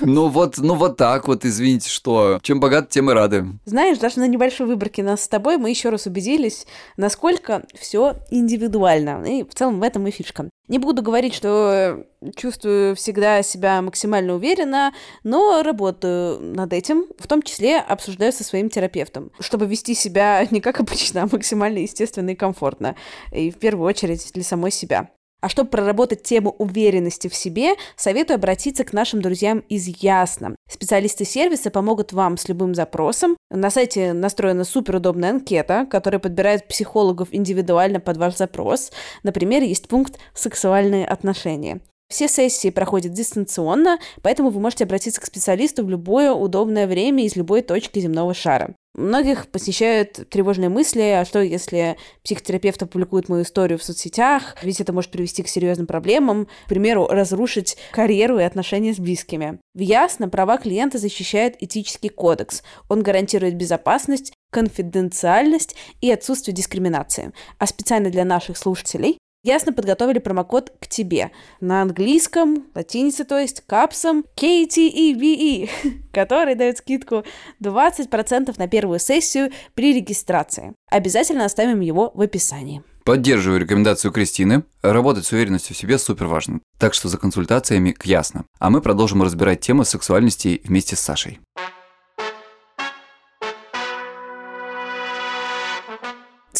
Ну 0.00 0.28
вот, 0.28 0.58
ну 0.58 0.74
вот 0.74 0.96
так 0.96 1.28
вот, 1.28 1.44
извините, 1.44 1.88
что. 1.88 2.38
Чем 2.42 2.60
богат, 2.60 2.90
тем 2.90 3.10
и 3.10 3.14
рады. 3.14 3.46
Знаешь, 3.64 3.98
даже 3.98 4.18
на 4.18 4.26
небольшой 4.26 4.66
выборке 4.66 5.02
нас 5.02 5.22
с 5.22 5.28
тобой 5.28 5.56
мы 5.56 5.70
еще 5.70 5.90
раз 5.90 6.06
убедились, 6.06 6.66
насколько 6.96 7.62
все 7.78 8.16
индивидуально. 8.30 9.22
И 9.24 9.44
в 9.44 9.54
целом 9.54 9.80
в 9.80 9.82
этом 9.82 10.06
и 10.06 10.10
фишка. 10.10 10.50
Не 10.70 10.78
буду 10.78 11.02
говорить, 11.02 11.34
что 11.34 12.06
чувствую 12.36 12.94
всегда 12.94 13.42
себя 13.42 13.82
максимально 13.82 14.34
уверенно, 14.34 14.94
но 15.24 15.64
работаю 15.64 16.40
над 16.40 16.72
этим, 16.72 17.06
в 17.18 17.26
том 17.26 17.42
числе 17.42 17.80
обсуждаю 17.80 18.32
со 18.32 18.44
своим 18.44 18.70
терапевтом, 18.70 19.32
чтобы 19.40 19.66
вести 19.66 19.94
себя 19.94 20.46
не 20.52 20.60
как 20.60 20.78
обычно, 20.78 21.24
а 21.24 21.28
максимально 21.30 21.78
естественно 21.78 22.30
и 22.30 22.36
комфортно. 22.36 22.94
И 23.32 23.50
в 23.50 23.56
первую 23.56 23.84
очередь 23.84 24.30
для 24.32 24.44
самой 24.44 24.70
себя. 24.70 25.10
А 25.40 25.48
чтобы 25.48 25.70
проработать 25.70 26.22
тему 26.22 26.54
уверенности 26.58 27.28
в 27.28 27.34
себе, 27.34 27.74
советую 27.96 28.36
обратиться 28.36 28.84
к 28.84 28.92
нашим 28.92 29.22
друзьям 29.22 29.60
из 29.68 29.88
Ясно. 30.02 30.56
Специалисты 30.68 31.24
сервиса 31.24 31.70
помогут 31.70 32.12
вам 32.12 32.36
с 32.36 32.48
любым 32.48 32.74
запросом. 32.74 33.36
На 33.50 33.70
сайте 33.70 34.12
настроена 34.12 34.64
суперудобная 34.64 35.30
анкета, 35.30 35.86
которая 35.90 36.18
подбирает 36.18 36.68
психологов 36.68 37.28
индивидуально 37.32 38.00
под 38.00 38.16
ваш 38.16 38.36
запрос. 38.36 38.92
Например, 39.22 39.62
есть 39.62 39.88
пункт 39.88 40.18
«Сексуальные 40.34 41.06
отношения». 41.06 41.80
Все 42.10 42.26
сессии 42.26 42.70
проходят 42.70 43.12
дистанционно, 43.12 43.98
поэтому 44.20 44.50
вы 44.50 44.60
можете 44.60 44.82
обратиться 44.82 45.20
к 45.20 45.26
специалисту 45.26 45.84
в 45.84 45.90
любое 45.90 46.32
удобное 46.32 46.88
время 46.88 47.24
из 47.24 47.36
любой 47.36 47.62
точки 47.62 48.00
земного 48.00 48.34
шара. 48.34 48.74
Многих 48.94 49.46
посещают 49.48 50.28
тревожные 50.30 50.68
мысли, 50.68 51.00
а 51.00 51.24
что 51.24 51.40
если 51.40 51.96
психотерапевт 52.24 52.82
опубликует 52.82 53.28
мою 53.28 53.44
историю 53.44 53.78
в 53.78 53.84
соцсетях, 53.84 54.56
ведь 54.62 54.80
это 54.80 54.92
может 54.92 55.12
привести 55.12 55.44
к 55.44 55.48
серьезным 55.48 55.86
проблемам, 55.86 56.46
к 56.64 56.68
примеру, 56.68 57.06
разрушить 57.06 57.76
карьеру 57.92 58.40
и 58.40 58.42
отношения 58.42 58.92
с 58.92 58.98
близкими. 58.98 59.60
В 59.74 59.80
Ясно 59.80 60.28
права 60.28 60.58
клиента 60.58 60.98
защищает 60.98 61.54
этический 61.62 62.08
кодекс. 62.08 62.64
Он 62.88 63.02
гарантирует 63.02 63.54
безопасность, 63.54 64.32
конфиденциальность 64.50 65.76
и 66.00 66.10
отсутствие 66.10 66.54
дискриминации. 66.54 67.32
А 67.58 67.66
специально 67.66 68.10
для 68.10 68.24
наших 68.24 68.58
слушателей 68.58 69.19
Ясно 69.42 69.72
подготовили 69.72 70.18
промокод 70.18 70.70
к 70.80 70.86
тебе. 70.86 71.30
На 71.60 71.80
английском, 71.80 72.66
латинице, 72.74 73.24
то 73.24 73.38
есть, 73.38 73.62
капсом 73.66 74.26
KTEVE, 74.36 75.70
который 76.12 76.54
дает 76.54 76.78
скидку 76.78 77.24
20% 77.62 78.54
на 78.58 78.68
первую 78.68 78.98
сессию 78.98 79.50
при 79.74 79.94
регистрации. 79.94 80.74
Обязательно 80.90 81.46
оставим 81.46 81.80
его 81.80 82.10
в 82.12 82.20
описании. 82.20 82.82
Поддерживаю 83.04 83.60
рекомендацию 83.60 84.12
Кристины. 84.12 84.64
Работать 84.82 85.24
с 85.24 85.32
уверенностью 85.32 85.74
в 85.74 85.78
себе 85.78 85.96
супер 85.96 86.26
важно. 86.26 86.60
Так 86.78 86.92
что 86.92 87.08
за 87.08 87.16
консультациями 87.16 87.92
к 87.92 88.04
Ясно. 88.04 88.44
А 88.58 88.68
мы 88.68 88.82
продолжим 88.82 89.22
разбирать 89.22 89.60
тему 89.60 89.84
сексуальности 89.84 90.60
вместе 90.64 90.96
с 90.96 91.00
Сашей. 91.00 91.40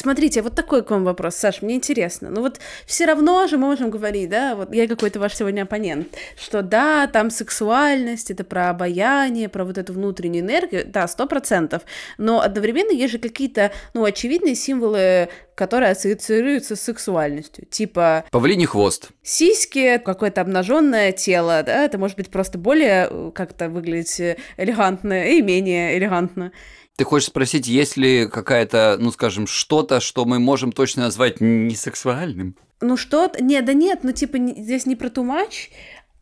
Смотрите, 0.00 0.40
вот 0.40 0.54
такой 0.54 0.82
к 0.82 0.90
вам 0.90 1.04
вопрос, 1.04 1.36
Саш, 1.36 1.60
мне 1.60 1.74
интересно. 1.74 2.30
Ну 2.30 2.40
вот 2.40 2.58
все 2.86 3.04
равно 3.04 3.46
же 3.46 3.58
можем 3.58 3.90
говорить, 3.90 4.30
да, 4.30 4.54
вот 4.54 4.72
я 4.74 4.88
какой-то 4.88 5.20
ваш 5.20 5.34
сегодня 5.34 5.64
оппонент, 5.64 6.08
что 6.42 6.62
да, 6.62 7.06
там 7.06 7.28
сексуальность, 7.28 8.30
это 8.30 8.42
про 8.42 8.70
обаяние, 8.70 9.50
про 9.50 9.62
вот 9.62 9.76
эту 9.76 9.92
внутреннюю 9.92 10.42
энергию, 10.42 10.84
да, 10.86 11.06
сто 11.06 11.26
процентов, 11.26 11.82
но 12.16 12.40
одновременно 12.40 12.92
есть 12.92 13.12
же 13.12 13.18
какие-то, 13.18 13.72
ну, 13.92 14.04
очевидные 14.04 14.54
символы 14.54 15.28
которые 15.60 15.90
ассоциируются 15.90 16.74
с 16.74 16.80
сексуальностью. 16.80 17.66
Типа... 17.66 18.24
Павлиний 18.30 18.64
хвост. 18.64 19.10
Сиськи, 19.22 19.98
какое-то 19.98 20.40
обнаженное 20.40 21.12
тело, 21.12 21.62
да, 21.62 21.84
это 21.84 21.98
может 21.98 22.16
быть 22.16 22.30
просто 22.30 22.56
более 22.56 23.08
э, 23.10 23.30
как-то 23.34 23.68
выглядеть 23.68 24.38
элегантно 24.56 25.28
и 25.28 25.42
менее 25.42 25.98
элегантно. 25.98 26.52
Ты 27.00 27.04
хочешь 27.04 27.28
спросить, 27.28 27.66
есть 27.66 27.96
ли 27.96 28.26
какая-то, 28.26 28.98
ну 29.00 29.10
скажем, 29.10 29.46
что-то, 29.46 30.00
что 30.00 30.26
мы 30.26 30.38
можем 30.38 30.70
точно 30.70 31.04
назвать 31.04 31.40
несексуальным? 31.40 32.56
Ну 32.82 32.98
что-то... 32.98 33.42
Нет, 33.42 33.64
да 33.64 33.72
нет, 33.72 34.00
ну 34.02 34.12
типа 34.12 34.36
здесь 34.36 34.84
не 34.84 34.96
про 34.96 35.06
much, 35.08 35.70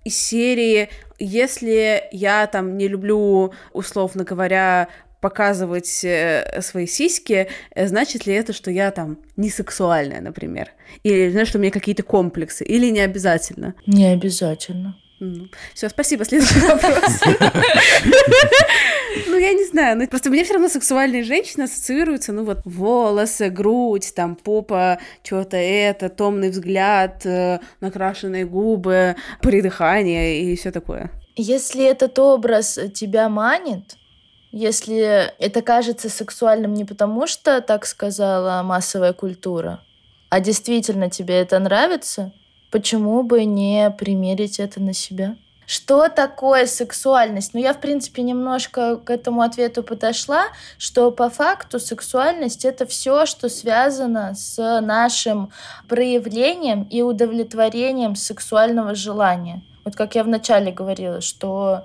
из 0.05 0.17
серии, 0.17 0.89
если 1.19 2.05
я 2.13 2.47
там 2.47 2.79
не 2.79 2.87
люблю, 2.87 3.53
условно 3.73 4.23
говоря, 4.23 4.89
показывать 5.21 6.05
э, 6.05 6.61
свои 6.63 6.87
сиськи, 6.87 7.49
э, 7.75 7.89
значит 7.89 8.27
ли 8.27 8.35
это, 8.35 8.53
что 8.53 8.71
я 8.71 8.93
там 8.93 9.19
не 9.35 9.51
сексуальная, 9.51 10.21
например? 10.21 10.71
Или 11.03 11.29
знаешь, 11.33 11.49
что 11.49 11.59
у 11.59 11.61
меня 11.61 11.73
какие-то 11.73 12.05
комплексы? 12.05 12.65
Или 12.65 12.89
не 12.91 13.01
обязательно? 13.01 13.75
Не 13.87 14.13
обязательно. 14.13 14.97
Ну, 15.21 15.49
все, 15.75 15.89
спасибо, 15.89 16.25
следующий 16.25 16.61
вопрос. 16.61 17.21
Ну, 19.27 19.37
я 19.37 19.53
не 19.53 19.65
знаю, 19.65 19.97
ну, 19.97 20.07
просто 20.07 20.31
мне 20.31 20.45
все 20.45 20.55
равно 20.55 20.69
сексуальные 20.69 21.23
женщины 21.23 21.65
ассоциируются, 21.65 22.33
ну, 22.33 22.45
вот, 22.45 22.59
волосы, 22.65 23.51
грудь, 23.51 24.13
там, 24.15 24.37
попа, 24.37 24.99
что-то 25.23 25.57
это, 25.57 26.09
томный 26.09 26.51
взгляд, 26.51 27.25
э, 27.25 27.59
накрашенные 27.81 28.45
губы, 28.45 29.17
придыхание 29.41 30.43
и 30.43 30.57
все 30.57 30.71
такое. 30.71 31.11
Если 31.37 31.85
этот 31.85 32.19
образ 32.19 32.79
тебя 32.95 33.29
манит, 33.29 33.97
если 34.53 35.33
это 35.39 35.63
кажется 35.63 36.09
сексуальным 36.09 36.75
не 36.75 36.85
потому, 36.85 37.27
что 37.27 37.61
так 37.61 37.87
сказала 37.87 38.63
массовая 38.63 39.13
культура, 39.13 39.81
а 40.31 40.41
действительно 40.41 41.11
тебе 41.11 41.37
это 41.37 41.59
нравится, 41.59 42.33
почему 42.71 43.23
бы 43.23 43.45
не 43.45 43.91
примерить 43.91 44.61
это 44.61 44.81
на 44.81 44.93
себя? 44.93 45.37
Что 45.69 46.09
такое 46.09 46.65
сексуальность? 46.65 47.53
Ну, 47.53 47.61
я, 47.61 47.75
в 47.75 47.81
принципе, 47.81 48.23
немножко 48.23 48.97
к 48.97 49.11
этому 49.11 49.43
ответу 49.43 49.83
подошла, 49.83 50.47
что 50.79 51.11
по 51.11 51.29
факту 51.29 51.79
сексуальность— 51.79 52.65
это 52.67 52.87
все, 52.87 53.27
что 53.27 53.51
связано 53.51 54.35
с 54.35 54.81
нашим 54.81 55.53
проявлением 55.87 56.85
и 56.85 57.03
удовлетворением 57.03 58.17
сексуального 58.17 58.95
желания. 58.95 59.61
Вот 59.85 59.95
как 59.95 60.15
я 60.15 60.25
вначале 60.25 60.73
говорила, 60.73 61.21
что 61.21 61.85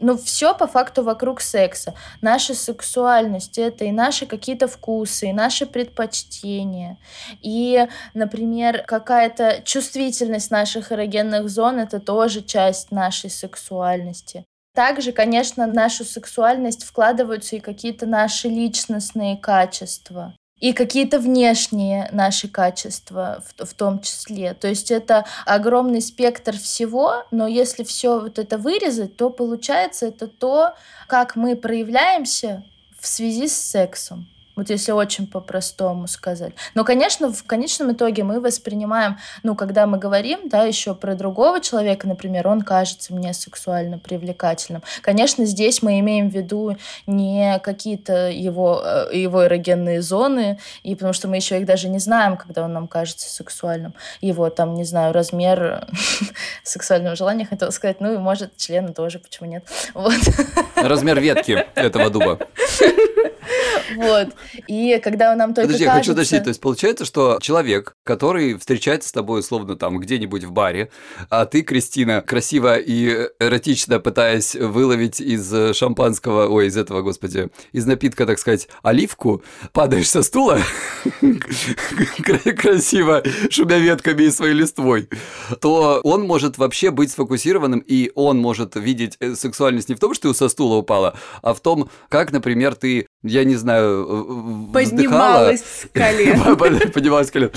ну, 0.00 0.16
все 0.16 0.54
по 0.54 0.66
факту 0.66 1.02
вокруг 1.02 1.40
секса. 1.40 1.94
Наша 2.20 2.54
сексуальность 2.54 3.58
это 3.58 3.84
и 3.84 3.92
наши 3.92 4.26
какие-то 4.26 4.68
вкусы, 4.68 5.30
и 5.30 5.32
наши 5.32 5.66
предпочтения. 5.66 6.98
И, 7.42 7.86
например, 8.14 8.84
какая-то 8.86 9.62
чувствительность 9.64 10.50
наших 10.50 10.92
эрогенных 10.92 11.48
зон 11.48 11.78
это 11.78 12.00
тоже 12.00 12.42
часть 12.42 12.90
нашей 12.90 13.30
сексуальности. 13.30 14.44
Также, 14.74 15.12
конечно, 15.12 15.66
в 15.66 15.74
нашу 15.74 16.04
сексуальность 16.04 16.84
вкладываются 16.84 17.56
и 17.56 17.60
какие-то 17.60 18.06
наши 18.06 18.48
личностные 18.48 19.36
качества 19.36 20.34
и 20.60 20.72
какие-то 20.72 21.18
внешние 21.18 22.08
наши 22.12 22.48
качества 22.48 23.42
в, 23.58 23.64
в 23.64 23.74
том 23.74 24.00
числе. 24.00 24.54
То 24.54 24.68
есть 24.68 24.90
это 24.90 25.24
огромный 25.46 26.00
спектр 26.00 26.56
всего, 26.56 27.24
но 27.30 27.46
если 27.46 27.84
все 27.84 28.18
вот 28.18 28.38
это 28.38 28.58
вырезать, 28.58 29.16
то 29.16 29.30
получается 29.30 30.06
это 30.06 30.26
то, 30.26 30.74
как 31.06 31.36
мы 31.36 31.56
проявляемся 31.56 32.64
в 32.98 33.06
связи 33.06 33.48
с 33.48 33.56
сексом. 33.56 34.28
Вот 34.58 34.70
если 34.70 34.90
очень 34.90 35.28
по-простому 35.28 36.08
сказать. 36.08 36.52
Но, 36.74 36.82
конечно, 36.82 37.32
в 37.32 37.44
конечном 37.44 37.92
итоге 37.92 38.24
мы 38.24 38.40
воспринимаем, 38.40 39.16
ну, 39.44 39.54
когда 39.54 39.86
мы 39.86 39.98
говорим, 39.98 40.48
да, 40.48 40.64
еще 40.64 40.96
про 40.96 41.14
другого 41.14 41.60
человека, 41.60 42.08
например, 42.08 42.48
он 42.48 42.62
кажется 42.62 43.14
мне 43.14 43.32
сексуально 43.34 44.00
привлекательным. 44.00 44.82
Конечно, 45.00 45.44
здесь 45.44 45.80
мы 45.80 46.00
имеем 46.00 46.28
в 46.28 46.34
виду 46.34 46.76
не 47.06 47.60
какие-то 47.60 48.30
его, 48.30 48.82
э, 48.84 49.10
его 49.16 49.46
эрогенные 49.46 50.02
зоны, 50.02 50.58
и 50.82 50.96
потому 50.96 51.12
что 51.12 51.28
мы 51.28 51.36
еще 51.36 51.60
их 51.60 51.64
даже 51.64 51.88
не 51.88 52.00
знаем, 52.00 52.36
когда 52.36 52.64
он 52.64 52.72
нам 52.72 52.88
кажется 52.88 53.30
сексуальным. 53.30 53.94
Его 54.20 54.50
там, 54.50 54.74
не 54.74 54.82
знаю, 54.82 55.14
размер 55.14 55.86
сексуального 56.64 57.14
желания, 57.14 57.46
хотела 57.46 57.70
сказать, 57.70 58.00
ну, 58.00 58.12
и 58.12 58.18
может, 58.18 58.56
члена 58.56 58.92
тоже, 58.92 59.20
почему 59.20 59.48
нет. 59.48 59.64
Вот. 59.94 60.14
Размер 60.74 61.20
ветки 61.20 61.64
этого 61.76 62.10
дуба. 62.10 62.40
Вот. 63.96 64.28
И 64.66 65.00
когда 65.02 65.34
нам 65.34 65.54
только 65.54 65.68
Подожди, 65.68 65.84
кажется... 65.84 65.84
я 65.84 66.02
хочу 66.02 66.12
уточнить. 66.12 66.44
То 66.44 66.48
есть 66.48 66.60
получается, 66.60 67.04
что 67.04 67.38
человек, 67.40 67.94
который 68.04 68.56
встречается 68.58 69.08
с 69.08 69.12
тобой, 69.12 69.40
условно, 69.40 69.76
там, 69.76 69.98
где-нибудь 69.98 70.44
в 70.44 70.52
баре, 70.52 70.90
а 71.30 71.46
ты, 71.46 71.62
Кристина, 71.62 72.22
красиво 72.22 72.76
и 72.76 73.28
эротично 73.40 74.00
пытаясь 74.00 74.54
выловить 74.54 75.20
из 75.20 75.76
шампанского, 75.76 76.48
ой, 76.48 76.68
из 76.68 76.76
этого, 76.76 77.02
господи, 77.02 77.50
из 77.72 77.86
напитка, 77.86 78.26
так 78.26 78.38
сказать, 78.38 78.68
оливку, 78.82 79.42
падаешь 79.72 80.08
со 80.08 80.22
стула, 80.22 80.58
красиво 82.56 83.22
шумя 83.50 83.78
ветками 83.78 84.24
и 84.24 84.30
своей 84.30 84.54
листвой, 84.54 85.08
то 85.60 86.00
он 86.02 86.22
может 86.22 86.58
вообще 86.58 86.90
быть 86.90 87.10
сфокусированным, 87.10 87.80
и 87.80 88.10
он 88.14 88.38
может 88.38 88.76
видеть 88.76 89.16
э, 89.20 89.34
сексуальность 89.34 89.88
не 89.88 89.94
в 89.94 90.00
том, 90.00 90.14
что 90.14 90.32
ты 90.32 90.38
со 90.38 90.48
стула 90.48 90.76
упала, 90.76 91.16
а 91.42 91.54
в 91.54 91.60
том, 91.60 91.90
как, 92.08 92.32
например, 92.32 92.74
ты 92.74 93.06
я 93.22 93.44
не 93.44 93.56
знаю, 93.56 94.06
Поднималась 94.72 95.60
с 95.60 95.86
колен. 95.92 96.56
Поднималась 96.92 97.28
с 97.28 97.30
колен. 97.30 97.50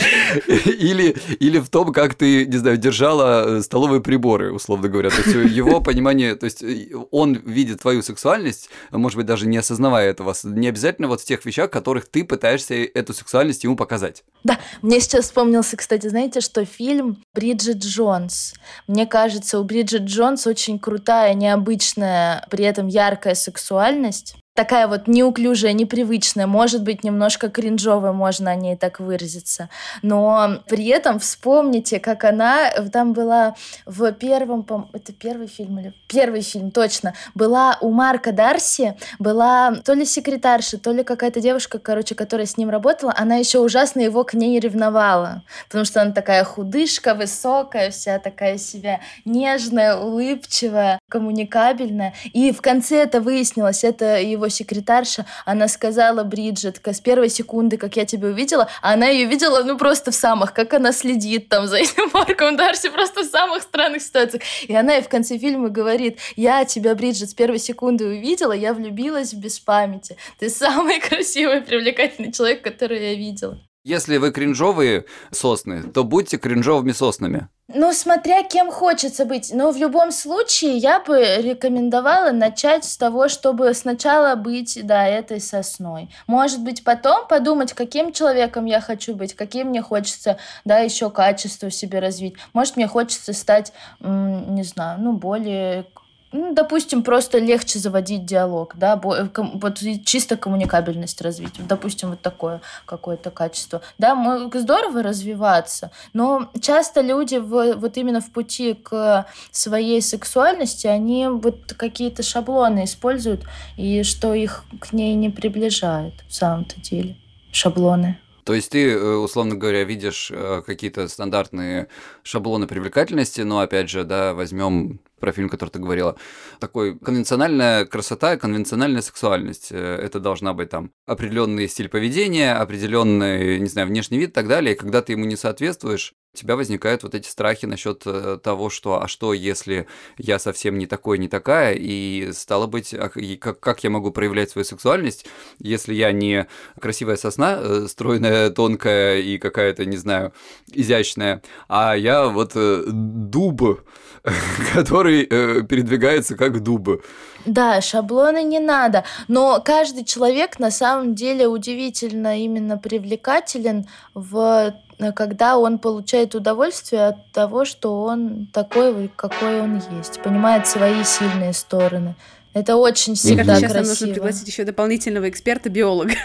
Или, 0.48 1.16
или 1.40 1.60
в 1.60 1.70
том, 1.70 1.94
как 1.94 2.16
ты, 2.16 2.46
не 2.46 2.58
знаю, 2.58 2.78
держала 2.78 3.58
э, 3.58 3.62
столовые 3.62 4.02
приборы, 4.02 4.52
условно 4.52 4.90
говоря. 4.90 5.10
То 5.10 5.18
есть 5.18 5.54
его 5.56 5.82
понимание, 5.82 6.36
то 6.36 6.46
есть 6.46 6.64
э, 6.64 6.90
он 7.12 7.36
видит 7.36 7.82
твою 7.82 8.02
сексуальность, 8.02 8.70
может 8.92 9.18
быть, 9.18 9.26
даже 9.26 9.48
не 9.48 9.58
осознавая 9.58 10.10
этого, 10.10 10.36
не 10.44 10.68
обязательно 10.68 11.08
вот 11.08 11.22
в 11.22 11.26
тех 11.26 11.44
вещах, 11.46 11.70
которых 11.70 12.08
ты 12.08 12.24
пытаешься 12.24 12.76
эту 12.76 13.14
сексуальность 13.14 13.64
ему 13.64 13.76
показать. 13.76 14.24
Да, 14.44 14.60
мне 14.82 15.00
сейчас 15.00 15.26
вспомнился, 15.26 15.78
кстати, 15.78 16.08
знаете, 16.08 16.42
что 16.42 16.66
фильм 16.66 17.24
«Бриджит 17.34 17.78
Джонс». 17.78 18.54
Мне 18.88 19.06
кажется, 19.06 19.60
у 19.60 19.64
Бриджит 19.64 20.04
Джонс 20.04 20.48
очень 20.48 20.80
крутая, 20.80 21.34
необычная, 21.34 22.46
при 22.50 22.66
этом 22.66 22.88
яркая 22.88 23.36
сексуальность 23.36 24.36
такая 24.54 24.88
вот 24.88 25.08
неуклюжая, 25.08 25.74
непривычная, 25.74 26.46
может 26.46 26.84
быть, 26.84 27.04
немножко 27.04 27.50
кринжовая, 27.50 28.12
можно 28.12 28.52
о 28.52 28.56
ней 28.56 28.76
так 28.76 29.00
выразиться. 29.00 29.70
Но 30.02 30.60
при 30.68 30.88
этом 30.88 31.20
вспомните, 31.20 32.00
как 32.00 32.26
она 32.26 32.70
там 32.92 33.14
была 33.14 33.56
в 33.86 34.12
первом, 34.12 34.66
это 34.94 35.14
первый 35.14 35.48
фильм 35.48 35.80
или 35.80 35.94
первый 36.08 36.42
фильм, 36.42 36.72
точно, 36.72 37.14
была 37.34 37.78
у 37.82 37.92
Марка 37.92 38.32
Дарси, 38.34 38.98
была 39.20 39.74
то 39.86 39.94
ли 39.94 40.06
секретарша, 40.06 40.78
то 40.78 40.92
ли 40.92 41.04
какая-то 41.04 41.40
девушка, 41.40 41.80
короче, 41.80 42.16
которая 42.16 42.46
с 42.46 42.58
ним 42.58 42.70
работала, 42.70 43.14
она 43.18 43.38
еще 43.38 43.60
ужасно 43.60 44.02
его 44.02 44.24
к 44.26 44.34
ней 44.34 44.60
ревновала, 44.60 45.44
потому 45.68 45.86
что 45.86 46.02
она 46.02 46.12
такая 46.12 46.44
худышка, 46.44 47.16
высокая, 47.16 47.90
вся 47.92 48.20
такая 48.20 48.58
себя 48.58 49.00
нежная, 49.24 49.96
улыбчивая, 49.96 51.00
коммуникабельная. 51.10 52.14
И 52.34 52.52
в 52.52 52.62
конце 52.62 52.98
это 52.98 53.22
выяснилось, 53.22 53.84
это 53.84 54.20
его 54.20 54.41
его 54.42 54.50
секретарша, 54.50 55.26
она 55.46 55.68
сказала 55.68 56.24
Бриджит, 56.24 56.82
с 56.84 57.00
первой 57.00 57.30
секунды, 57.30 57.78
как 57.78 57.96
я 57.96 58.06
тебя 58.06 58.30
увидела, 58.30 58.68
она 58.82 59.08
ее 59.08 59.26
видела, 59.26 59.64
ну, 59.64 59.78
просто 59.78 60.12
в 60.12 60.16
самых, 60.16 60.54
как 60.54 60.74
она 60.74 60.92
следит 60.92 61.50
там 61.50 61.68
за 61.68 61.78
этим 61.78 62.10
Марком 62.14 62.58
Дарси, 62.58 62.90
просто 62.90 63.22
в 63.22 63.26
самых 63.26 63.64
странных 63.64 64.02
ситуациях. 64.02 64.44
И 64.68 64.76
она 64.76 64.98
и 64.98 65.02
в 65.02 65.10
конце 65.10 65.38
фильма 65.38 65.70
говорит, 65.70 66.20
я 66.36 66.66
тебя, 66.66 66.96
Бриджит, 66.96 67.30
с 67.30 67.34
первой 67.34 67.60
секунды 67.60 68.06
увидела, 68.06 68.54
я 68.54 68.74
влюбилась 68.74 69.34
в 69.34 69.40
без 69.40 69.60
памяти. 69.60 70.18
Ты 70.40 70.50
самый 70.50 71.00
красивый, 71.10 71.62
привлекательный 71.62 72.32
человек, 72.32 72.64
который 72.64 73.02
я 73.12 73.16
видела. 73.16 73.60
Если 73.84 74.18
вы 74.18 74.32
кринжовые 74.32 75.06
сосны, 75.32 75.82
то 75.82 76.04
будьте 76.04 76.38
кринжовыми 76.38 76.92
соснами. 76.92 77.50
Ну, 77.68 77.94
смотря 77.94 78.44
кем 78.44 78.72
хочется 78.72 79.26
быть. 79.26 79.52
Но 79.52 79.72
в 79.72 79.78
любом 79.78 80.12
случае 80.12 80.78
я 80.78 81.00
бы 81.00 81.20
рекомендовала 81.40 82.32
начать 82.32 82.86
с 82.86 82.96
того, 82.96 83.28
чтобы 83.28 83.74
сначала 83.74 84.36
быть, 84.36 84.80
да, 84.84 85.08
этой 85.08 85.42
сосной. 85.42 86.10
Может 86.28 86.62
быть, 86.62 86.84
потом 86.84 87.28
подумать, 87.28 87.74
каким 87.74 88.12
человеком 88.12 88.66
я 88.66 88.82
хочу 88.82 89.16
быть, 89.16 89.36
каким 89.36 89.70
мне 89.70 89.82
хочется, 89.82 90.38
да, 90.64 90.80
еще 90.80 91.10
качество 91.10 91.70
в 91.70 91.74
себе 91.74 92.00
развить. 92.00 92.36
Может, 92.54 92.76
мне 92.76 92.88
хочется 92.88 93.34
стать, 93.34 93.74
не 94.00 94.64
знаю, 94.64 95.02
ну, 95.02 95.14
более 95.14 95.88
ну, 96.32 96.54
допустим, 96.54 97.04
просто 97.04 97.40
легче 97.40 97.80
заводить 97.80 98.26
диалог, 98.26 98.74
да, 98.78 99.00
э, 99.04 99.28
вот 99.36 99.80
чисто 100.06 100.38
коммуникабельность 100.38 101.22
развить, 101.22 101.54
допустим, 101.68 102.12
вот 102.12 102.22
такое 102.22 102.62
какое-то 102.86 103.32
качество. 103.32 103.82
Да, 103.98 104.16
мы 104.16 104.50
здорово 104.60 105.04
развиваться, 105.04 105.92
но 106.14 106.50
часто 106.62 107.02
люди 107.02 107.36
в, 107.36 107.76
вот 107.76 107.98
именно 107.98 108.22
в 108.22 108.32
пути 108.32 108.74
к 108.74 109.26
своей 109.52 110.02
сексуальности, 110.02 110.88
они 110.88 111.28
вот 111.28 111.74
какие-то 111.74 112.24
шаблоны 112.24 112.86
используют, 112.86 113.42
и 113.78 114.04
что 114.04 114.34
их 114.34 114.64
к 114.80 114.94
ней 114.94 115.16
не 115.16 115.30
приближает 115.30 116.14
в 116.28 116.34
самом-то 116.34 116.80
деле. 116.80 117.18
Шаблоны. 117.52 118.18
То 118.44 118.54
есть 118.54 118.72
ты, 118.72 118.92
э, 118.92 119.16
условно 119.16 119.56
говоря, 119.56 119.84
видишь 119.84 120.32
э, 120.34 120.62
какие-то 120.66 121.08
стандартные 121.08 121.90
шаблоны 122.24 122.68
привлекательности, 122.68 123.42
но 123.42 123.60
опять 123.60 123.90
же, 123.90 124.04
да, 124.04 124.34
возьмем 124.34 125.00
про 125.22 125.32
фильм, 125.32 125.48
который 125.48 125.70
ты 125.70 125.80
говорила. 125.80 126.18
Такой 126.60 127.00
конвенциональная 127.00 127.86
красота, 127.86 128.36
конвенциональная 128.36 129.02
сексуальность. 129.02 129.70
Э, 129.72 129.96
это 129.96 130.20
должна 130.20 130.54
быть 130.54 130.70
там 130.70 130.92
определенный 131.06 131.70
стиль 131.70 131.88
поведения, 131.88 132.54
определенный, 132.54 133.60
не 133.60 133.70
знаю, 133.70 133.88
внешний 133.88 134.18
вид 134.18 134.32
и 134.32 134.34
так 134.34 134.48
далее. 134.50 134.76
И 134.76 134.78
когда 134.78 135.02
ты 135.02 135.14
ему 135.14 135.24
не 135.26 135.38
соответствуешь, 135.38 136.16
у 136.34 136.38
тебя 136.38 136.56
возникают 136.56 137.04
вот 137.04 137.14
эти 137.14 137.28
страхи 137.28 137.66
насчет 137.66 138.04
э, 138.06 138.40
того, 138.42 138.70
что 138.70 139.02
а 139.02 139.08
что, 139.08 139.34
если 139.34 139.88
я 140.18 140.40
совсем 140.40 140.78
не 140.78 140.86
такой, 140.86 141.18
не 141.18 141.28
такая, 141.28 141.76
и 141.78 142.32
стало 142.32 142.68
быть, 142.68 142.94
а, 142.94 143.10
как, 143.10 143.60
как 143.60 143.84
я 143.84 143.90
могу 143.90 144.12
проявлять 144.12 144.50
свою 144.50 144.64
сексуальность, 144.64 145.26
если 145.60 145.94
я 145.94 146.14
не 146.14 146.48
красивая 146.80 147.18
сосна, 147.18 147.58
э, 147.60 147.86
стройная, 147.90 148.50
тонкая 148.50 149.20
и 149.20 149.38
какая-то, 149.38 149.86
не 149.86 149.98
знаю, 149.98 150.32
изящная, 150.72 151.44
а 151.68 151.96
я 151.96 152.28
вот 152.28 152.54
дуб, 152.56 153.82
который 154.74 155.24
э, 155.24 155.64
передвигается 155.64 156.36
как 156.36 156.62
дубы. 156.62 157.02
Да, 157.46 157.82
шаблоны 157.82 158.44
не 158.44 158.60
надо, 158.60 159.04
но 159.28 159.60
каждый 159.64 160.04
человек 160.06 160.60
на 160.60 160.70
самом 160.70 161.16
деле 161.16 161.48
удивительно 161.48 162.40
именно 162.40 162.78
привлекателен 162.78 163.88
в 164.14 164.74
когда 165.16 165.58
он 165.58 165.80
получает 165.80 166.36
удовольствие 166.36 167.08
от 167.08 167.32
того, 167.32 167.66
что 167.66 168.04
он 168.04 168.48
такой, 168.54 169.10
какой 169.16 169.60
он 169.60 169.82
есть, 169.98 170.22
понимает 170.22 170.68
свои 170.68 171.04
сильные 171.04 171.54
стороны. 171.54 172.14
Это 172.54 172.76
очень 172.76 173.16
всегда 173.16 173.44
Мне 173.44 173.46
кажется, 173.46 173.68
сейчас 173.68 173.74
нам 173.74 173.86
нужно 173.86 174.08
пригласить 174.14 174.48
еще 174.48 174.66
дополнительного 174.66 175.30
эксперта-биолога. 175.30 176.12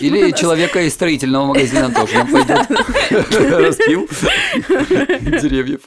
Или 0.00 0.32
человека 0.32 0.80
из 0.80 0.92
строительного 0.94 1.46
магазина 1.46 1.92
тоже 1.92 2.14
нам 2.14 2.32
пойдет. 2.32 2.68
Распил 3.50 4.08
деревьев. 5.40 5.82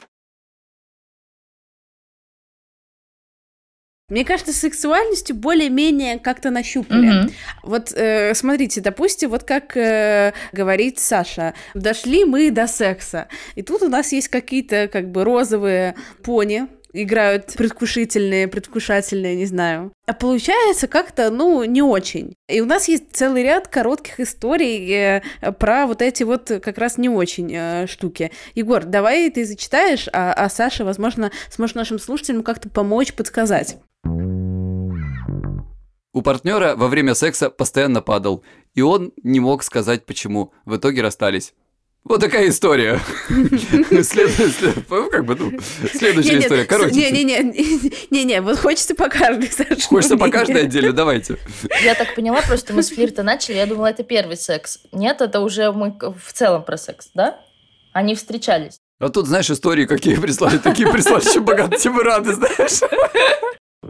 Мне 4.08 4.24
кажется, 4.24 4.52
сексуальностью 4.52 5.34
более-менее 5.34 6.18
как-то 6.18 6.50
нащупали. 6.50 7.24
Mm-hmm. 7.24 7.32
Вот 7.62 7.92
э, 7.94 8.34
смотрите, 8.34 8.80
допустим, 8.80 9.30
вот 9.30 9.44
как 9.44 9.76
э, 9.76 10.32
говорит 10.52 10.98
Саша, 10.98 11.54
дошли 11.74 12.24
мы 12.24 12.50
до 12.50 12.66
секса, 12.66 13.28
и 13.54 13.62
тут 13.62 13.82
у 13.82 13.88
нас 13.88 14.12
есть 14.12 14.28
какие-то 14.28 14.88
как 14.88 15.10
бы 15.10 15.24
розовые 15.24 15.94
пони, 16.22 16.68
играют 16.94 17.52
предвкушительные, 17.56 18.48
предвкушательные, 18.48 19.34
не 19.36 19.46
знаю. 19.46 19.92
А 20.06 20.14
получается 20.14 20.86
как-то, 20.86 21.30
ну, 21.30 21.64
не 21.64 21.82
очень. 21.82 22.34
И 22.48 22.60
у 22.60 22.66
нас 22.66 22.88
есть 22.88 23.12
целый 23.12 23.42
ряд 23.42 23.68
коротких 23.68 24.20
историй 24.20 24.90
э, 24.92 25.22
про 25.58 25.86
вот 25.86 26.00
эти 26.00 26.22
вот 26.22 26.50
как 26.62 26.78
раз 26.78 26.96
не 26.96 27.08
очень 27.08 27.50
э, 27.52 27.86
штуки. 27.86 28.30
Егор, 28.54 28.84
давай 28.84 29.30
ты 29.30 29.44
зачитаешь, 29.44 30.08
а, 30.12 30.32
а 30.32 30.48
Саша, 30.48 30.84
возможно, 30.84 31.30
сможет 31.50 31.76
нашим 31.76 31.98
слушателям 31.98 32.42
как-то 32.42 32.68
помочь, 32.68 33.12
подсказать. 33.14 33.76
У 36.14 36.22
партнера 36.22 36.76
во 36.76 36.86
время 36.86 37.14
секса 37.14 37.50
постоянно 37.50 38.00
падал, 38.00 38.44
и 38.74 38.82
он 38.82 39.12
не 39.24 39.40
мог 39.40 39.64
сказать 39.64 40.06
почему. 40.06 40.52
В 40.64 40.76
итоге 40.76 41.02
расстались. 41.02 41.54
Вот 42.04 42.20
такая 42.20 42.50
история. 42.50 43.00
Как 45.10 45.24
бы, 45.24 45.36
ну, 45.36 45.58
следующая 45.90 46.38
история, 46.40 46.64
короче. 46.64 46.94
Не-не-не, 46.94 48.42
вот 48.42 48.58
хочется 48.58 48.94
по 48.94 49.08
каждой, 49.08 49.50
Хочется 49.88 50.18
по 50.18 50.28
каждой 50.28 50.64
отдельно, 50.64 50.92
давайте. 50.92 51.38
Я 51.82 51.94
так 51.94 52.14
поняла, 52.14 52.42
просто 52.42 52.74
мы 52.74 52.82
с 52.82 52.90
флирта 52.90 53.22
начали, 53.22 53.56
я 53.56 53.64
думала, 53.64 53.86
это 53.86 54.02
первый 54.02 54.36
секс. 54.36 54.80
Нет, 54.92 55.22
это 55.22 55.40
уже 55.40 55.72
мы 55.72 55.96
в 55.98 56.32
целом 56.34 56.62
про 56.62 56.76
секс, 56.76 57.08
да? 57.14 57.40
Они 57.94 58.14
встречались. 58.14 58.80
А 59.00 59.08
тут, 59.08 59.26
знаешь, 59.26 59.48
истории 59.48 59.86
какие 59.86 60.16
прислали, 60.16 60.58
такие 60.58 60.92
прислали, 60.92 61.22
что 61.22 61.40
богатые, 61.40 61.80
тем 61.80 61.98
рады, 61.98 62.34
знаешь. 62.34 62.80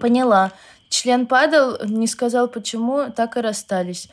Поняла. 0.00 0.52
Член 0.88 1.26
падал, 1.26 1.78
не 1.84 2.06
сказал 2.06 2.48
почему, 2.48 3.10
так 3.10 3.36
и 3.36 3.40
расстались. 3.40 4.08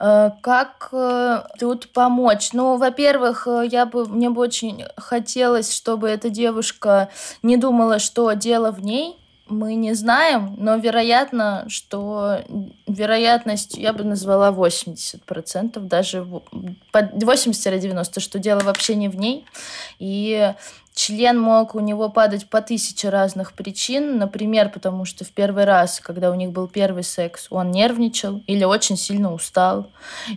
Э, 0.00 0.30
как 0.40 0.88
э, 0.92 1.42
тут 1.58 1.92
помочь? 1.92 2.52
Ну, 2.52 2.76
во-первых, 2.76 3.46
э, 3.46 3.68
я 3.70 3.86
бы, 3.86 4.06
мне 4.06 4.30
бы 4.30 4.40
очень 4.40 4.84
хотелось, 4.96 5.72
чтобы 5.72 6.08
эта 6.08 6.28
девушка 6.28 7.08
не 7.42 7.56
думала, 7.56 7.98
что 7.98 8.32
дело 8.32 8.70
в 8.70 8.82
ней, 8.82 9.16
мы 9.48 9.76
не 9.76 9.94
знаем, 9.94 10.56
но 10.58 10.76
вероятно, 10.76 11.66
что 11.68 12.40
вероятность, 12.88 13.76
я 13.76 13.92
бы 13.92 14.02
назвала 14.02 14.50
80%, 14.50 15.78
даже 15.80 16.26
80-90%, 16.92 18.20
что 18.20 18.38
дело 18.40 18.60
вообще 18.60 18.96
не 18.96 19.08
в 19.08 19.16
ней. 19.16 19.46
И 20.00 20.52
член 20.96 21.38
мог 21.38 21.74
у 21.74 21.80
него 21.80 22.08
падать 22.08 22.48
по 22.48 22.62
тысяче 22.62 23.10
разных 23.10 23.52
причин. 23.52 24.16
Например, 24.16 24.70
потому 24.70 25.04
что 25.04 25.24
в 25.24 25.28
первый 25.28 25.64
раз, 25.64 26.00
когда 26.00 26.30
у 26.30 26.34
них 26.34 26.52
был 26.52 26.68
первый 26.68 27.04
секс, 27.04 27.48
он 27.50 27.70
нервничал 27.70 28.42
или 28.46 28.64
очень 28.64 28.96
сильно 28.96 29.32
устал. 29.32 29.88